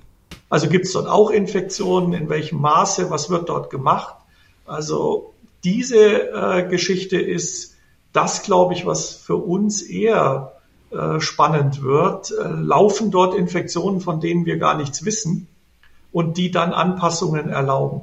Also 0.50 0.70
gibt 0.70 0.86
es 0.86 0.94
dort 0.94 1.08
auch 1.08 1.30
Infektionen? 1.30 2.14
In 2.14 2.30
welchem 2.30 2.60
Maße? 2.62 3.10
Was 3.10 3.30
wird 3.30 3.50
dort 3.50 3.70
gemacht? 3.70 4.16
Also 4.66 5.34
diese 5.64 6.32
äh, 6.32 6.68
Geschichte 6.68 7.20
ist 7.20 7.76
das, 8.14 8.44
glaube 8.44 8.74
ich, 8.74 8.86
was 8.86 9.14
für 9.14 9.36
uns 9.36 9.82
eher 9.82 10.54
äh, 10.92 11.20
spannend 11.20 11.84
wird. 11.84 12.32
Äh, 12.32 12.48
laufen 12.48 13.12
dort 13.12 13.36
Infektionen, 13.36 14.02
von 14.02 14.20
denen 14.20 14.46
wir 14.46 14.58
gar 14.58 14.78
nichts 14.78 15.06
wissen 15.06 15.48
und 16.12 16.38
die 16.38 16.52
dann 16.52 16.74
Anpassungen 16.74 17.50
erlauben? 17.50 18.02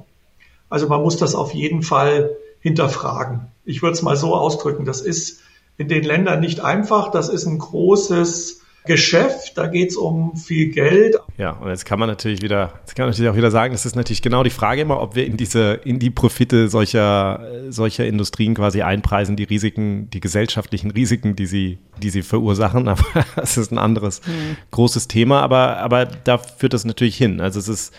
Also 0.69 0.89
man 0.89 1.03
muss 1.03 1.17
das 1.17 1.35
auf 1.35 1.55
jeden 1.55 1.83
Fall 1.83 2.37
hinterfragen. 2.61 3.49
Ich 3.65 3.83
würde 3.83 3.95
es 3.95 4.03
mal 4.03 4.17
so 4.17 4.35
ausdrücken. 4.35 4.85
Das 4.85 5.01
ist 5.01 5.41
in 5.77 5.89
den 5.89 6.03
Ländern 6.03 6.41
nicht 6.41 6.61
einfach. 6.61 7.11
Das 7.11 7.29
ist 7.29 7.47
ein 7.47 7.59
großes 7.59 8.63
Geschäft, 8.85 9.57
da 9.57 9.67
geht 9.67 9.91
es 9.91 9.97
um 9.97 10.37
viel 10.37 10.71
Geld. 10.71 11.17
Ja, 11.37 11.51
und 11.51 11.69
jetzt 11.69 11.85
kann 11.85 11.99
man 11.99 12.09
natürlich 12.09 12.43
wieder, 12.43 12.73
jetzt 12.81 12.97
kann 12.97 13.05
man 13.05 13.11
natürlich 13.11 13.31
auch 13.31 13.37
wieder 13.37 13.51
sagen, 13.51 13.73
das 13.73 13.85
ist 13.85 13.97
natürlich 13.97 14.23
genau 14.23 14.43
die 14.43 14.51
Frage 14.51 14.81
immer, 14.81 15.01
ob 15.01 15.15
wir 15.15 15.27
in 15.27 15.37
diese, 15.37 15.75
in 15.85 15.99
die 15.99 16.11
Profite 16.11 16.69
solcher, 16.69 17.47
solcher 17.69 18.07
Industrien 18.07 18.55
quasi 18.55 18.83
einpreisen, 18.83 19.37
die 19.37 19.45
Risiken, 19.45 20.09
die 20.11 20.21
gesellschaftlichen 20.21 20.91
Risiken, 20.91 21.37
die 21.37 21.47
sie, 21.47 21.79
die 22.03 22.11
sie 22.11 22.23
verursachen. 22.23 22.89
Aber 22.89 23.05
das 23.37 23.59
ist 23.59 23.71
ein 23.73 23.79
anderes 23.79 24.23
mhm. 24.27 24.57
großes 24.71 25.07
Thema. 25.09 25.43
Aber, 25.43 25.79
aber 25.79 26.07
da 26.07 26.39
führt 26.39 26.73
das 26.73 26.85
natürlich 26.85 27.17
hin. 27.17 27.41
Also 27.41 27.59
es 27.59 27.69
ist, 27.69 27.95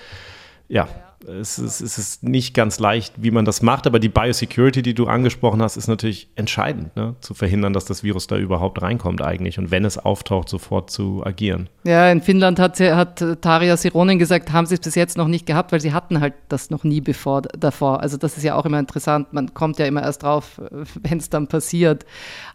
ja. 0.68 0.88
Es 1.30 1.60
ist, 1.60 1.82
es 1.82 1.98
ist 1.98 2.24
nicht 2.24 2.54
ganz 2.54 2.80
leicht, 2.80 3.14
wie 3.18 3.32
man 3.32 3.46
das 3.46 3.62
macht, 3.62 3.88
aber 3.88 4.00
die 4.00 4.10
Biosecurity, 4.10 4.82
die 4.82 4.94
du 4.94 5.08
angesprochen 5.08 5.62
hast, 5.62 5.78
ist 5.78 5.88
natürlich 5.88 6.30
entscheidend, 6.36 6.96
ne? 6.96 7.16
zu 7.22 7.34
verhindern, 7.34 7.74
dass 7.74 7.86
das 7.86 8.04
Virus 8.04 8.28
da 8.28 8.38
überhaupt 8.38 8.82
reinkommt 8.82 9.22
eigentlich 9.22 9.60
und 9.60 9.72
wenn 9.72 9.86
es 9.86 9.98
auftaucht, 9.98 10.50
sofort 10.50 10.90
zu 10.90 11.26
agieren. 11.26 11.70
Ja, 11.84 12.12
in 12.12 12.22
Finnland 12.22 12.60
hat, 12.60 12.80
hat 12.80 13.24
Taria 13.42 13.78
Sironen 13.78 14.20
gesagt, 14.20 14.52
haben 14.52 14.66
sie 14.66 14.76
es 14.76 14.82
bis 14.82 14.96
jetzt 14.96 15.18
noch 15.18 15.28
nicht 15.28 15.46
gehabt, 15.46 15.72
weil 15.72 15.80
sie 15.80 15.94
hatten 15.94 16.20
halt 16.20 16.34
das 16.50 16.70
noch 16.70 16.84
nie 16.84 17.02
bevor, 17.02 17.42
davor. 17.42 18.02
Also 18.02 18.18
das 18.18 18.38
ist 18.38 18.44
ja 18.44 18.56
auch 18.56 18.66
immer 18.66 18.80
interessant, 18.80 19.34
man 19.34 19.54
kommt 19.54 19.80
ja 19.80 19.86
immer 19.86 20.04
erst 20.04 20.24
drauf, 20.24 20.62
wenn 21.02 21.18
es 21.18 21.30
dann 21.30 21.48
passiert. 21.48 22.06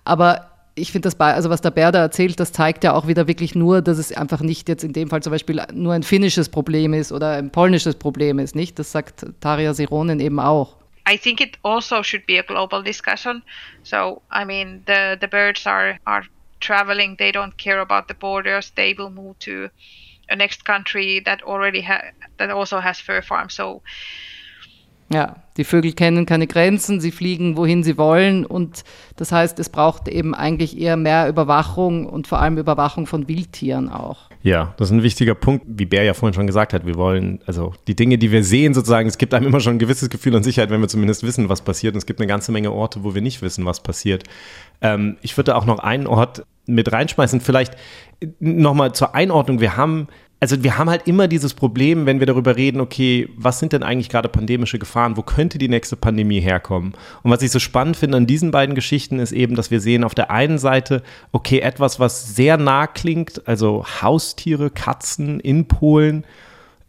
Aber 0.04 0.53
ich 0.76 0.90
finde 0.90 1.06
das, 1.08 1.18
also 1.20 1.50
was 1.50 1.60
der 1.60 1.70
Bär 1.70 1.92
da 1.92 2.00
erzählt, 2.00 2.40
das 2.40 2.52
zeigt 2.52 2.84
ja 2.84 2.94
auch 2.94 3.06
wieder 3.06 3.28
wirklich 3.28 3.54
nur, 3.54 3.80
dass 3.80 3.98
es 3.98 4.12
einfach 4.12 4.40
nicht 4.40 4.68
jetzt 4.68 4.82
in 4.82 4.92
dem 4.92 5.08
Fall 5.08 5.22
zum 5.22 5.30
Beispiel 5.30 5.62
nur 5.72 5.92
ein 5.92 6.02
finnisches 6.02 6.48
Problem 6.48 6.94
ist 6.94 7.12
oder 7.12 7.32
ein 7.32 7.50
polnisches 7.50 7.94
Problem 7.94 8.38
ist, 8.38 8.56
nicht? 8.56 8.78
Das 8.78 8.90
sagt 8.90 9.24
Tarja 9.40 9.74
Sironen 9.74 10.18
eben 10.20 10.40
auch. 10.40 10.76
I 11.08 11.18
think 11.18 11.40
it 11.40 11.58
also 11.62 12.02
should 12.02 12.26
be 12.26 12.38
a 12.38 12.42
global 12.42 12.82
discussion. 12.82 13.42
So, 13.82 14.22
I 14.32 14.44
mean, 14.44 14.82
the, 14.86 15.16
the 15.20 15.28
birds 15.28 15.66
are, 15.66 15.98
are 16.06 16.24
traveling, 16.60 17.16
they 17.18 17.30
don't 17.30 17.56
care 17.56 17.80
about 17.80 18.08
the 18.08 18.14
borders, 18.14 18.72
they 18.74 18.96
will 18.96 19.10
move 19.10 19.38
to 19.40 19.68
a 20.30 20.34
next 20.34 20.64
country 20.64 21.20
that 21.24 21.42
already 21.42 21.82
ha 21.82 22.00
that 22.38 22.50
also 22.50 22.80
has 22.80 22.98
fur 22.98 23.20
farms. 23.20 23.54
So, 23.54 23.82
ja, 25.14 25.36
die 25.56 25.62
Vögel 25.62 25.92
kennen 25.92 26.26
keine 26.26 26.48
Grenzen, 26.48 27.00
sie 27.00 27.12
fliegen, 27.12 27.56
wohin 27.56 27.84
sie 27.84 27.96
wollen. 27.96 28.44
Und 28.44 28.82
das 29.14 29.30
heißt, 29.30 29.60
es 29.60 29.68
braucht 29.68 30.08
eben 30.08 30.34
eigentlich 30.34 30.78
eher 30.78 30.96
mehr 30.96 31.28
Überwachung 31.28 32.06
und 32.06 32.26
vor 32.26 32.40
allem 32.40 32.58
Überwachung 32.58 33.06
von 33.06 33.28
Wildtieren 33.28 33.88
auch. 33.88 34.28
Ja, 34.42 34.74
das 34.76 34.88
ist 34.88 34.92
ein 34.92 35.04
wichtiger 35.04 35.36
Punkt, 35.36 35.64
wie 35.68 35.86
Bär 35.86 36.02
ja 36.02 36.12
vorhin 36.12 36.34
schon 36.34 36.48
gesagt 36.48 36.72
hat. 36.72 36.84
Wir 36.84 36.96
wollen, 36.96 37.40
also 37.46 37.72
die 37.86 37.94
Dinge, 37.94 38.18
die 38.18 38.32
wir 38.32 38.42
sehen, 38.42 38.74
sozusagen, 38.74 39.08
es 39.08 39.16
gibt 39.16 39.32
einem 39.32 39.46
immer 39.46 39.60
schon 39.60 39.76
ein 39.76 39.78
gewisses 39.78 40.10
Gefühl 40.10 40.34
an 40.34 40.42
Sicherheit, 40.42 40.70
wenn 40.70 40.80
wir 40.80 40.88
zumindest 40.88 41.22
wissen, 41.22 41.48
was 41.48 41.62
passiert. 41.62 41.94
Und 41.94 41.98
es 41.98 42.06
gibt 42.06 42.20
eine 42.20 42.26
ganze 42.26 42.50
Menge 42.50 42.72
Orte, 42.72 43.04
wo 43.04 43.14
wir 43.14 43.22
nicht 43.22 43.40
wissen, 43.40 43.64
was 43.64 43.80
passiert. 43.80 44.24
Ähm, 44.82 45.16
ich 45.22 45.36
würde 45.36 45.54
auch 45.54 45.64
noch 45.64 45.78
einen 45.78 46.08
Ort 46.08 46.44
mit 46.66 46.92
reinschmeißen. 46.92 47.40
Vielleicht 47.40 47.76
nochmal 48.40 48.92
zur 48.92 49.14
Einordnung. 49.14 49.60
Wir 49.60 49.76
haben 49.76 50.08
also 50.40 50.62
wir 50.62 50.76
haben 50.76 50.90
halt 50.90 51.08
immer 51.08 51.26
dieses 51.26 51.54
Problem, 51.54 52.06
wenn 52.06 52.20
wir 52.20 52.26
darüber 52.26 52.56
reden, 52.56 52.80
okay, 52.80 53.28
was 53.36 53.60
sind 53.60 53.72
denn 53.72 53.82
eigentlich 53.82 54.10
gerade 54.10 54.28
pandemische 54.28 54.78
Gefahren? 54.78 55.16
Wo 55.16 55.22
könnte 55.22 55.56
die 55.56 55.68
nächste 55.68 55.96
Pandemie 55.96 56.40
herkommen? 56.40 56.92
Und 57.22 57.30
was 57.30 57.40
ich 57.40 57.50
so 57.50 57.58
spannend 57.58 57.96
finde 57.96 58.18
an 58.18 58.26
diesen 58.26 58.50
beiden 58.50 58.74
Geschichten 58.74 59.18
ist 59.18 59.32
eben, 59.32 59.54
dass 59.54 59.70
wir 59.70 59.80
sehen 59.80 60.04
auf 60.04 60.14
der 60.14 60.30
einen 60.30 60.58
Seite, 60.58 61.02
okay, 61.32 61.60
etwas, 61.60 61.98
was 61.98 62.34
sehr 62.34 62.58
nah 62.58 62.86
klingt, 62.86 63.46
also 63.48 63.86
Haustiere, 64.02 64.70
Katzen 64.70 65.40
in 65.40 65.66
Polen, 65.66 66.24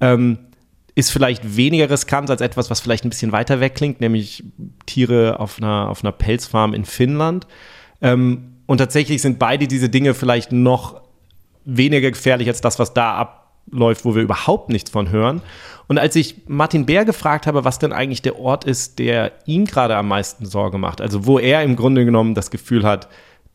ähm, 0.01 0.39
ist 0.95 1.11
vielleicht 1.11 1.55
weniger 1.55 1.89
riskant 1.89 2.29
als 2.29 2.41
etwas, 2.41 2.69
was 2.69 2.79
vielleicht 2.79 3.05
ein 3.05 3.09
bisschen 3.09 3.31
weiter 3.31 3.59
weg 3.59 3.75
klingt, 3.75 4.01
nämlich 4.01 4.43
Tiere 4.85 5.39
auf 5.39 5.59
einer, 5.59 5.89
auf 5.89 6.03
einer 6.03 6.13
Pelzfarm 6.13 6.73
in 6.73 6.85
Finnland. 6.85 7.47
Ähm, 8.01 8.55
und 8.65 8.79
tatsächlich 8.79 9.21
sind 9.21 9.37
beide 9.37 9.67
diese 9.67 9.89
Dinge 9.89 10.13
vielleicht 10.13 10.51
noch 10.51 11.04
weniger 11.65 12.11
gefährlich 12.11 12.47
als 12.47 12.61
das, 12.61 12.79
was 12.79 12.93
da 12.93 13.15
abläuft, 13.15 14.05
wo 14.05 14.15
wir 14.15 14.21
überhaupt 14.21 14.69
nichts 14.69 14.89
von 14.89 15.09
hören. 15.09 15.41
Und 15.87 15.99
als 15.99 16.15
ich 16.15 16.47
Martin 16.47 16.85
Bär 16.85 17.05
gefragt 17.05 17.45
habe, 17.47 17.63
was 17.63 17.79
denn 17.79 17.93
eigentlich 17.93 18.21
der 18.21 18.39
Ort 18.39 18.63
ist, 18.63 18.97
der 18.97 19.33
ihn 19.45 19.65
gerade 19.65 19.95
am 19.95 20.07
meisten 20.07 20.45
Sorge 20.45 20.77
macht, 20.77 21.01
also 21.01 21.25
wo 21.25 21.37
er 21.37 21.63
im 21.63 21.75
Grunde 21.75 22.05
genommen 22.05 22.33
das 22.33 22.49
Gefühl 22.49 22.83
hat, 22.83 23.07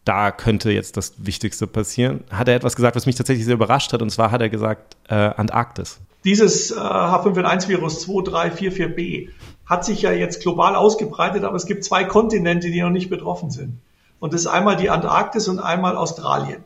da 0.05 0.31
könnte 0.31 0.71
jetzt 0.71 0.97
das 0.97 1.15
Wichtigste 1.19 1.67
passieren, 1.67 2.25
hat 2.31 2.49
er 2.49 2.57
etwas 2.57 2.77
gesagt, 2.77 2.97
was 2.97 3.07
mich 3.07 3.17
tatsächlich 3.17 3.45
sehr 3.45 3.55
überrascht 3.55 3.93
hat. 3.93 4.03
Und 4.03 4.11
zwar 4.11 4.31
hat 4.31 4.41
er 4.41 4.49
gesagt, 4.49 4.97
äh, 5.09 5.15
Antarktis. 5.15 6.01
Dieses 6.25 6.71
äh, 6.71 6.75
H5N1-Virus 6.75 8.07
2344b 8.07 9.29
hat 9.67 9.85
sich 9.85 10.03
ja 10.03 10.13
jetzt 10.13 10.43
global 10.43 10.75
ausgebreitet, 10.75 11.45
aber 11.45 11.57
es 11.57 11.67
gibt 11.67 11.85
zwei 11.85 12.05
Kontinente, 12.05 12.71
die 12.71 12.81
noch 12.81 12.91
nicht 12.91 13.11
betroffen 13.11 13.51
sind. 13.51 13.81
Und 14.19 14.33
das 14.35 14.43
ist 14.43 14.47
einmal 14.47 14.77
die 14.77 14.91
Antarktis 14.91 15.49
und 15.49 15.59
einmal 15.59 15.97
Australien. 15.97 16.65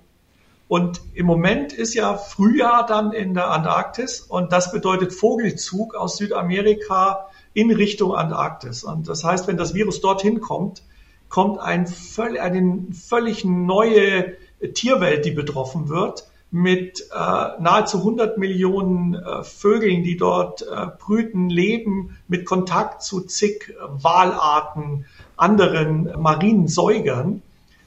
Und 0.74 1.02
im 1.14 1.26
Moment 1.26 1.72
ist 1.72 1.94
ja 1.94 2.16
Frühjahr 2.16 2.84
dann 2.84 3.12
in 3.12 3.32
der 3.32 3.48
Antarktis 3.48 4.20
und 4.22 4.50
das 4.50 4.72
bedeutet 4.72 5.12
Vogelzug 5.12 5.94
aus 5.94 6.16
Südamerika 6.16 7.28
in 7.52 7.70
Richtung 7.70 8.12
Antarktis. 8.12 8.82
Und 8.82 9.08
das 9.08 9.22
heißt, 9.22 9.46
wenn 9.46 9.56
das 9.56 9.74
Virus 9.74 10.00
dorthin 10.00 10.40
kommt, 10.40 10.82
kommt 11.28 11.60
ein 11.60 11.86
völlig, 11.86 12.40
eine 12.40 12.86
völlig 12.92 13.44
neue 13.44 14.32
Tierwelt, 14.74 15.24
die 15.24 15.30
betroffen 15.30 15.88
wird, 15.88 16.26
mit 16.50 17.02
äh, 17.02 17.62
nahezu 17.62 17.98
100 17.98 18.38
Millionen 18.38 19.14
äh, 19.14 19.44
Vögeln, 19.44 20.02
die 20.02 20.16
dort 20.16 20.62
äh, 20.62 20.86
brüten, 20.98 21.50
leben, 21.50 22.18
mit 22.26 22.46
Kontakt 22.46 23.04
zu 23.04 23.20
zig 23.20 23.72
Walarten, 23.88 25.06
anderen 25.36 26.20
marinen 26.20 26.66
Säugern. 26.66 27.42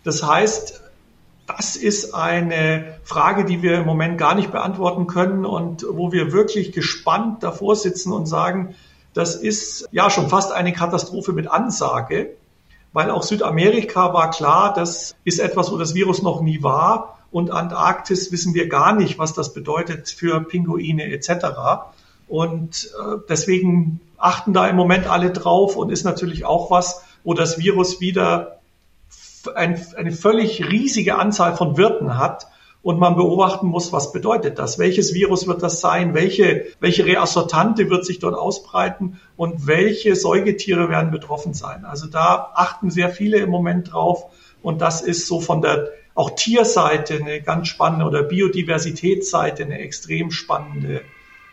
Das 0.06 0.24
heißt, 0.24 0.87
das 1.48 1.78
ist 1.78 2.14
eine 2.14 3.00
Frage, 3.04 3.46
die 3.46 3.62
wir 3.62 3.80
im 3.80 3.86
Moment 3.86 4.18
gar 4.18 4.36
nicht 4.36 4.52
beantworten 4.52 5.08
können 5.08 5.46
und 5.46 5.86
wo 5.90 6.12
wir 6.12 6.34
wirklich 6.34 6.74
gespannt 6.74 7.42
davor 7.42 7.76
sitzen 7.76 8.12
und 8.12 8.26
sagen, 8.26 8.76
das 9.14 9.36
ist 9.36 9.88
ja 9.92 10.10
schon 10.10 10.30
fast 10.30 10.52
eine 10.52 10.74
Katastrophe 10.74 11.32
mit 11.32 11.50
Ansage, 11.50 12.36
weil 12.92 13.10
auch 13.10 13.24
Südamerika 13.24 14.14
war 14.14 14.30
klar, 14.30 14.74
das 14.74 15.16
ist 15.24 15.40
etwas, 15.40 15.72
wo 15.72 15.78
das 15.78 15.96
Virus 15.96 16.22
noch 16.22 16.42
nie 16.42 16.62
war 16.64 17.18
und 17.32 17.52
Antarktis 17.52 18.32
wissen 18.32 18.54
wir 18.54 18.68
gar 18.68 18.94
nicht, 18.94 19.18
was 19.18 19.34
das 19.34 19.54
bedeutet 19.54 20.10
für 20.10 20.42
Pinguine 20.42 21.06
etc. 21.12 21.30
Und 22.28 22.92
äh, 23.00 23.18
deswegen 23.30 24.02
achten 24.18 24.52
da 24.52 24.68
im 24.68 24.76
Moment 24.76 25.08
alle 25.08 25.32
drauf 25.32 25.78
und 25.78 25.92
ist 25.92 26.04
natürlich 26.04 26.46
auch 26.46 26.72
was, 26.72 27.04
wo 27.24 27.34
das 27.34 27.58
Virus 27.58 28.02
wieder 28.02 28.57
ein, 29.56 29.84
eine 29.96 30.12
völlig 30.12 30.70
riesige 30.70 31.18
Anzahl 31.18 31.56
von 31.56 31.78
Wirten 31.78 32.18
hat 32.18 32.48
und 32.88 33.00
man 33.00 33.16
beobachten 33.16 33.68
muss, 33.68 33.92
was 33.92 34.14
bedeutet 34.14 34.60
das? 34.60 34.80
Welches 34.80 35.14
Virus 35.14 35.46
wird 35.46 35.62
das 35.62 35.82
sein? 35.82 36.14
Welche, 36.14 36.68
welche 36.80 37.06
Reassortante 37.06 37.90
wird 37.90 38.06
sich 38.06 38.20
dort 38.20 38.36
ausbreiten? 38.36 39.20
Und 39.36 39.68
welche 39.68 40.16
Säugetiere 40.16 40.90
werden 40.90 41.12
betroffen 41.12 41.54
sein? 41.54 41.84
Also 41.84 42.08
da 42.08 42.52
achten 42.54 42.90
sehr 42.90 43.10
viele 43.10 43.40
im 43.40 43.50
Moment 43.50 43.92
drauf. 43.92 44.28
Und 44.62 44.80
das 44.82 45.02
ist 45.02 45.28
so 45.28 45.42
von 45.42 45.62
der 45.62 45.90
auch 46.16 46.32
Tierseite 46.32 47.16
eine 47.16 47.42
ganz 47.42 47.68
spannende 47.68 48.06
oder 48.06 48.24
Biodiversitätsseite 48.24 49.64
eine 49.64 49.80
extrem 49.80 50.32
spannende 50.32 51.02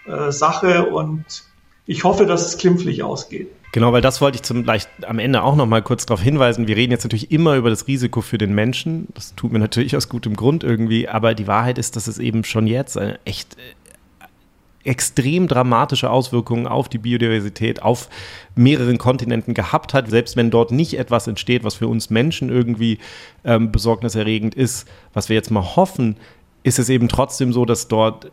äh, 0.07 0.31
Sache. 0.31 0.87
Und 0.87 1.45
ich 1.87 2.05
hoffe, 2.05 2.27
dass 2.27 2.47
es 2.47 2.59
glimpflich 2.59 3.03
ausgeht. 3.03 3.51
Genau, 3.75 3.93
weil 3.93 4.03
das 4.03 4.21
wollte 4.21 4.37
ich 4.37 4.43
zum 4.45 4.63
leicht 4.63 4.89
am 5.05 5.19
Ende 5.19 5.43
auch 5.43 5.57
noch 5.57 5.67
mal 5.67 5.83
kurz 5.83 6.07
darauf 6.07 6.23
hinweisen. 6.23 6.69
Wir 6.69 6.77
reden 6.77 6.93
jetzt 6.93 7.03
natürlich 7.03 7.33
immer 7.33 7.57
über 7.57 7.71
das 7.71 7.89
Risiko 7.89 8.21
für 8.21 8.39
den 8.39 8.55
Menschen. 8.55 9.09
Das 9.15 9.35
tut 9.35 9.51
mir 9.51 9.59
natürlich 9.59 9.97
aus 9.97 10.09
gutem 10.09 10.37
Grund 10.37 10.63
irgendwie, 10.63 11.09
aber 11.09 11.35
die 11.35 11.49
Wahrheit 11.49 11.77
ist, 11.77 11.97
dass 11.97 12.07
es 12.07 12.21
eben 12.21 12.45
schon 12.45 12.69
jetzt 12.69 12.97
eine 12.97 13.19
echt 13.25 13.57
äh, 13.57 14.89
extrem 14.89 15.49
dramatische 15.49 16.09
Auswirkungen 16.09 16.69
auf 16.69 16.89
die 16.89 16.99
Biodiversität 16.99 17.83
auf 17.83 18.09
mehreren 18.55 18.99
Kontinenten 18.99 19.55
gehabt 19.55 19.93
hat. 19.93 20.09
Selbst 20.09 20.37
wenn 20.37 20.53
dort 20.53 20.71
nicht 20.71 20.97
etwas 20.97 21.27
entsteht, 21.27 21.65
was 21.65 21.75
für 21.75 21.89
uns 21.89 22.11
Menschen 22.11 22.51
irgendwie 22.51 23.01
ähm, 23.45 23.73
besorgniserregend 23.73 24.55
ist, 24.55 24.87
was 25.15 25.29
wir 25.29 25.35
jetzt 25.35 25.51
mal 25.51 25.75
hoffen, 25.75 26.17
ist 26.63 26.79
es 26.79 26.89
eben 26.91 27.09
trotzdem 27.09 27.53
so, 27.53 27.65
dass 27.65 27.89
dort 27.89 28.31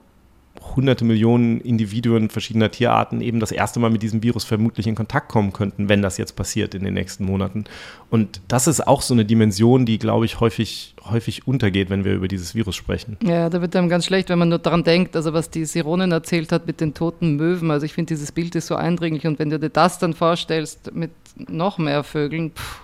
hunderte 0.75 1.05
Millionen 1.05 1.61
Individuen 1.61 2.29
verschiedener 2.29 2.71
Tierarten 2.71 3.21
eben 3.21 3.39
das 3.39 3.51
erste 3.51 3.79
Mal 3.79 3.89
mit 3.89 4.03
diesem 4.03 4.21
Virus 4.23 4.43
vermutlich 4.43 4.87
in 4.87 4.95
Kontakt 4.95 5.29
kommen 5.29 5.53
könnten, 5.53 5.89
wenn 5.89 6.01
das 6.01 6.17
jetzt 6.17 6.35
passiert 6.35 6.75
in 6.75 6.83
den 6.83 6.93
nächsten 6.93 7.25
Monaten. 7.25 7.65
Und 8.09 8.41
das 8.47 8.67
ist 8.67 8.85
auch 8.85 9.01
so 9.01 9.13
eine 9.13 9.25
Dimension, 9.25 9.85
die, 9.85 9.97
glaube 9.97 10.25
ich, 10.25 10.39
häufig, 10.39 10.95
häufig 11.09 11.47
untergeht, 11.47 11.89
wenn 11.89 12.03
wir 12.03 12.13
über 12.13 12.27
dieses 12.27 12.53
Virus 12.53 12.75
sprechen. 12.75 13.17
Ja, 13.23 13.49
da 13.49 13.61
wird 13.61 13.75
einem 13.75 13.89
ganz 13.89 14.05
schlecht, 14.05 14.29
wenn 14.29 14.39
man 14.39 14.49
nur 14.49 14.59
daran 14.59 14.83
denkt, 14.83 15.15
also 15.15 15.33
was 15.33 15.49
die 15.49 15.65
Sironin 15.65 16.11
erzählt 16.11 16.51
hat 16.51 16.67
mit 16.67 16.81
den 16.81 16.93
toten 16.93 17.35
Möwen. 17.37 17.71
Also 17.71 17.85
ich 17.85 17.93
finde, 17.93 18.13
dieses 18.13 18.31
Bild 18.31 18.55
ist 18.55 18.67
so 18.67 18.75
eindringlich 18.75 19.25
und 19.25 19.39
wenn 19.39 19.49
du 19.49 19.59
dir 19.59 19.69
das 19.69 19.99
dann 19.99 20.13
vorstellst 20.13 20.93
mit 20.93 21.11
noch 21.49 21.77
mehr 21.77 22.03
Vögeln, 22.03 22.51
pff, 22.51 22.80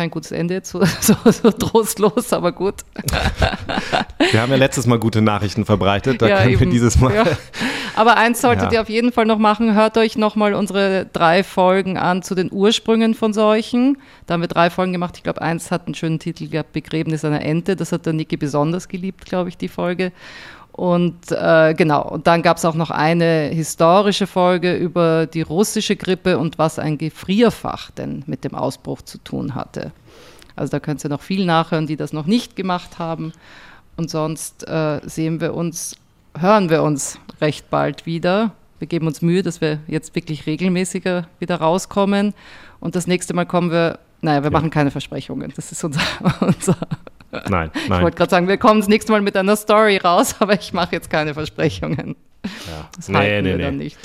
kein 0.00 0.10
gutes 0.10 0.32
Ende 0.32 0.54
jetzt, 0.54 0.70
so, 0.70 0.82
so, 1.00 1.14
so, 1.30 1.50
trostlos, 1.50 2.32
aber 2.32 2.52
gut. 2.52 2.76
Wir 4.30 4.40
haben 4.40 4.50
ja 4.50 4.56
letztes 4.56 4.86
Mal 4.86 4.98
gute 4.98 5.20
Nachrichten 5.20 5.66
verbreitet, 5.66 6.22
da 6.22 6.28
ja, 6.28 6.38
können 6.38 6.52
eben, 6.52 6.60
wir 6.60 6.70
dieses 6.70 6.98
Mal. 6.98 7.14
Ja. 7.14 7.24
Aber 7.96 8.16
eins 8.16 8.40
solltet 8.40 8.72
ja. 8.72 8.78
ihr 8.78 8.80
auf 8.80 8.88
jeden 8.88 9.12
Fall 9.12 9.26
noch 9.26 9.38
machen, 9.38 9.74
hört 9.74 9.98
euch 9.98 10.16
nochmal 10.16 10.54
unsere 10.54 11.04
drei 11.12 11.44
Folgen 11.44 11.98
an 11.98 12.22
zu 12.22 12.34
den 12.34 12.50
Ursprüngen 12.50 13.12
von 13.14 13.34
Seuchen. 13.34 13.98
Da 14.26 14.34
haben 14.34 14.40
wir 14.40 14.48
drei 14.48 14.70
Folgen 14.70 14.92
gemacht, 14.92 15.18
ich 15.18 15.22
glaube, 15.22 15.42
eins 15.42 15.70
hat 15.70 15.84
einen 15.84 15.94
schönen 15.94 16.18
Titel 16.18 16.48
gehabt, 16.48 16.72
Begräbnis 16.72 17.22
einer 17.24 17.42
Ente, 17.42 17.76
das 17.76 17.92
hat 17.92 18.06
der 18.06 18.14
Niki 18.14 18.38
besonders 18.38 18.88
geliebt, 18.88 19.26
glaube 19.26 19.50
ich, 19.50 19.58
die 19.58 19.68
Folge. 19.68 20.12
Und 20.80 21.30
äh, 21.30 21.74
genau, 21.74 22.08
und 22.08 22.26
dann 22.26 22.40
gab 22.40 22.56
es 22.56 22.64
auch 22.64 22.74
noch 22.74 22.90
eine 22.90 23.50
historische 23.52 24.26
Folge 24.26 24.74
über 24.74 25.26
die 25.26 25.42
russische 25.42 25.94
Grippe 25.94 26.38
und 26.38 26.56
was 26.56 26.78
ein 26.78 26.96
Gefrierfach 26.96 27.90
denn 27.90 28.24
mit 28.26 28.44
dem 28.44 28.54
Ausbruch 28.54 29.02
zu 29.02 29.18
tun 29.18 29.54
hatte. 29.54 29.92
Also 30.56 30.70
da 30.70 30.80
könnt 30.80 31.04
ihr 31.04 31.10
noch 31.10 31.20
viel 31.20 31.44
nachhören, 31.44 31.86
die 31.86 31.96
das 31.96 32.14
noch 32.14 32.24
nicht 32.24 32.56
gemacht 32.56 32.98
haben. 32.98 33.32
Und 33.98 34.08
sonst 34.08 34.66
äh, 34.68 35.00
sehen 35.04 35.42
wir 35.42 35.52
uns, 35.52 35.96
hören 36.38 36.70
wir 36.70 36.82
uns 36.82 37.18
recht 37.42 37.68
bald 37.68 38.06
wieder. 38.06 38.52
Wir 38.78 38.88
geben 38.88 39.06
uns 39.06 39.20
Mühe, 39.20 39.42
dass 39.42 39.60
wir 39.60 39.80
jetzt 39.86 40.14
wirklich 40.14 40.46
regelmäßiger 40.46 41.28
wieder 41.40 41.56
rauskommen. 41.56 42.32
Und 42.80 42.96
das 42.96 43.06
nächste 43.06 43.34
Mal 43.34 43.44
kommen 43.44 43.70
wir, 43.70 43.98
naja, 44.22 44.42
wir 44.44 44.50
ja. 44.50 44.58
machen 44.58 44.70
keine 44.70 44.90
Versprechungen. 44.90 45.52
Das 45.54 45.72
ist 45.72 45.84
unser, 45.84 46.00
unser 46.40 46.78
Nein, 47.32 47.48
nein. 47.50 47.70
Ich 47.72 47.90
wollte 47.90 48.16
gerade 48.16 48.30
sagen, 48.30 48.48
wir 48.48 48.58
kommen 48.58 48.80
das 48.80 48.88
nächste 48.88 49.12
Mal 49.12 49.20
mit 49.20 49.36
einer 49.36 49.56
Story 49.56 49.96
raus, 49.98 50.36
aber 50.40 50.54
ich 50.54 50.72
mache 50.72 50.92
jetzt 50.92 51.10
keine 51.10 51.34
Versprechungen. 51.34 52.16
Ja. 52.44 52.88
Das 52.96 53.08
nee, 53.08 53.16
halten 53.16 53.44
nee, 53.44 53.50
wir 53.50 53.56
nee. 53.56 53.62
dann 53.62 53.76
nicht. 53.76 53.98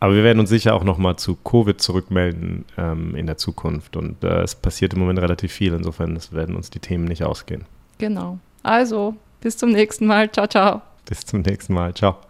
Aber 0.00 0.14
wir 0.14 0.24
werden 0.24 0.40
uns 0.40 0.48
sicher 0.48 0.74
auch 0.74 0.84
nochmal 0.84 1.16
zu 1.16 1.36
Covid 1.36 1.80
zurückmelden 1.80 2.64
ähm, 2.78 3.14
in 3.14 3.26
der 3.26 3.36
Zukunft. 3.36 3.96
Und 3.96 4.24
äh, 4.24 4.42
es 4.42 4.54
passiert 4.54 4.94
im 4.94 5.00
Moment 5.00 5.18
relativ 5.18 5.52
viel. 5.52 5.74
Insofern 5.74 6.18
werden 6.30 6.56
uns 6.56 6.70
die 6.70 6.78
Themen 6.78 7.04
nicht 7.04 7.22
ausgehen. 7.22 7.64
Genau. 7.98 8.38
Also, 8.62 9.14
bis 9.42 9.58
zum 9.58 9.70
nächsten 9.70 10.06
Mal. 10.06 10.30
Ciao, 10.30 10.46
ciao. 10.46 10.80
Bis 11.06 11.26
zum 11.26 11.40
nächsten 11.40 11.74
Mal. 11.74 11.92
Ciao. 11.94 12.20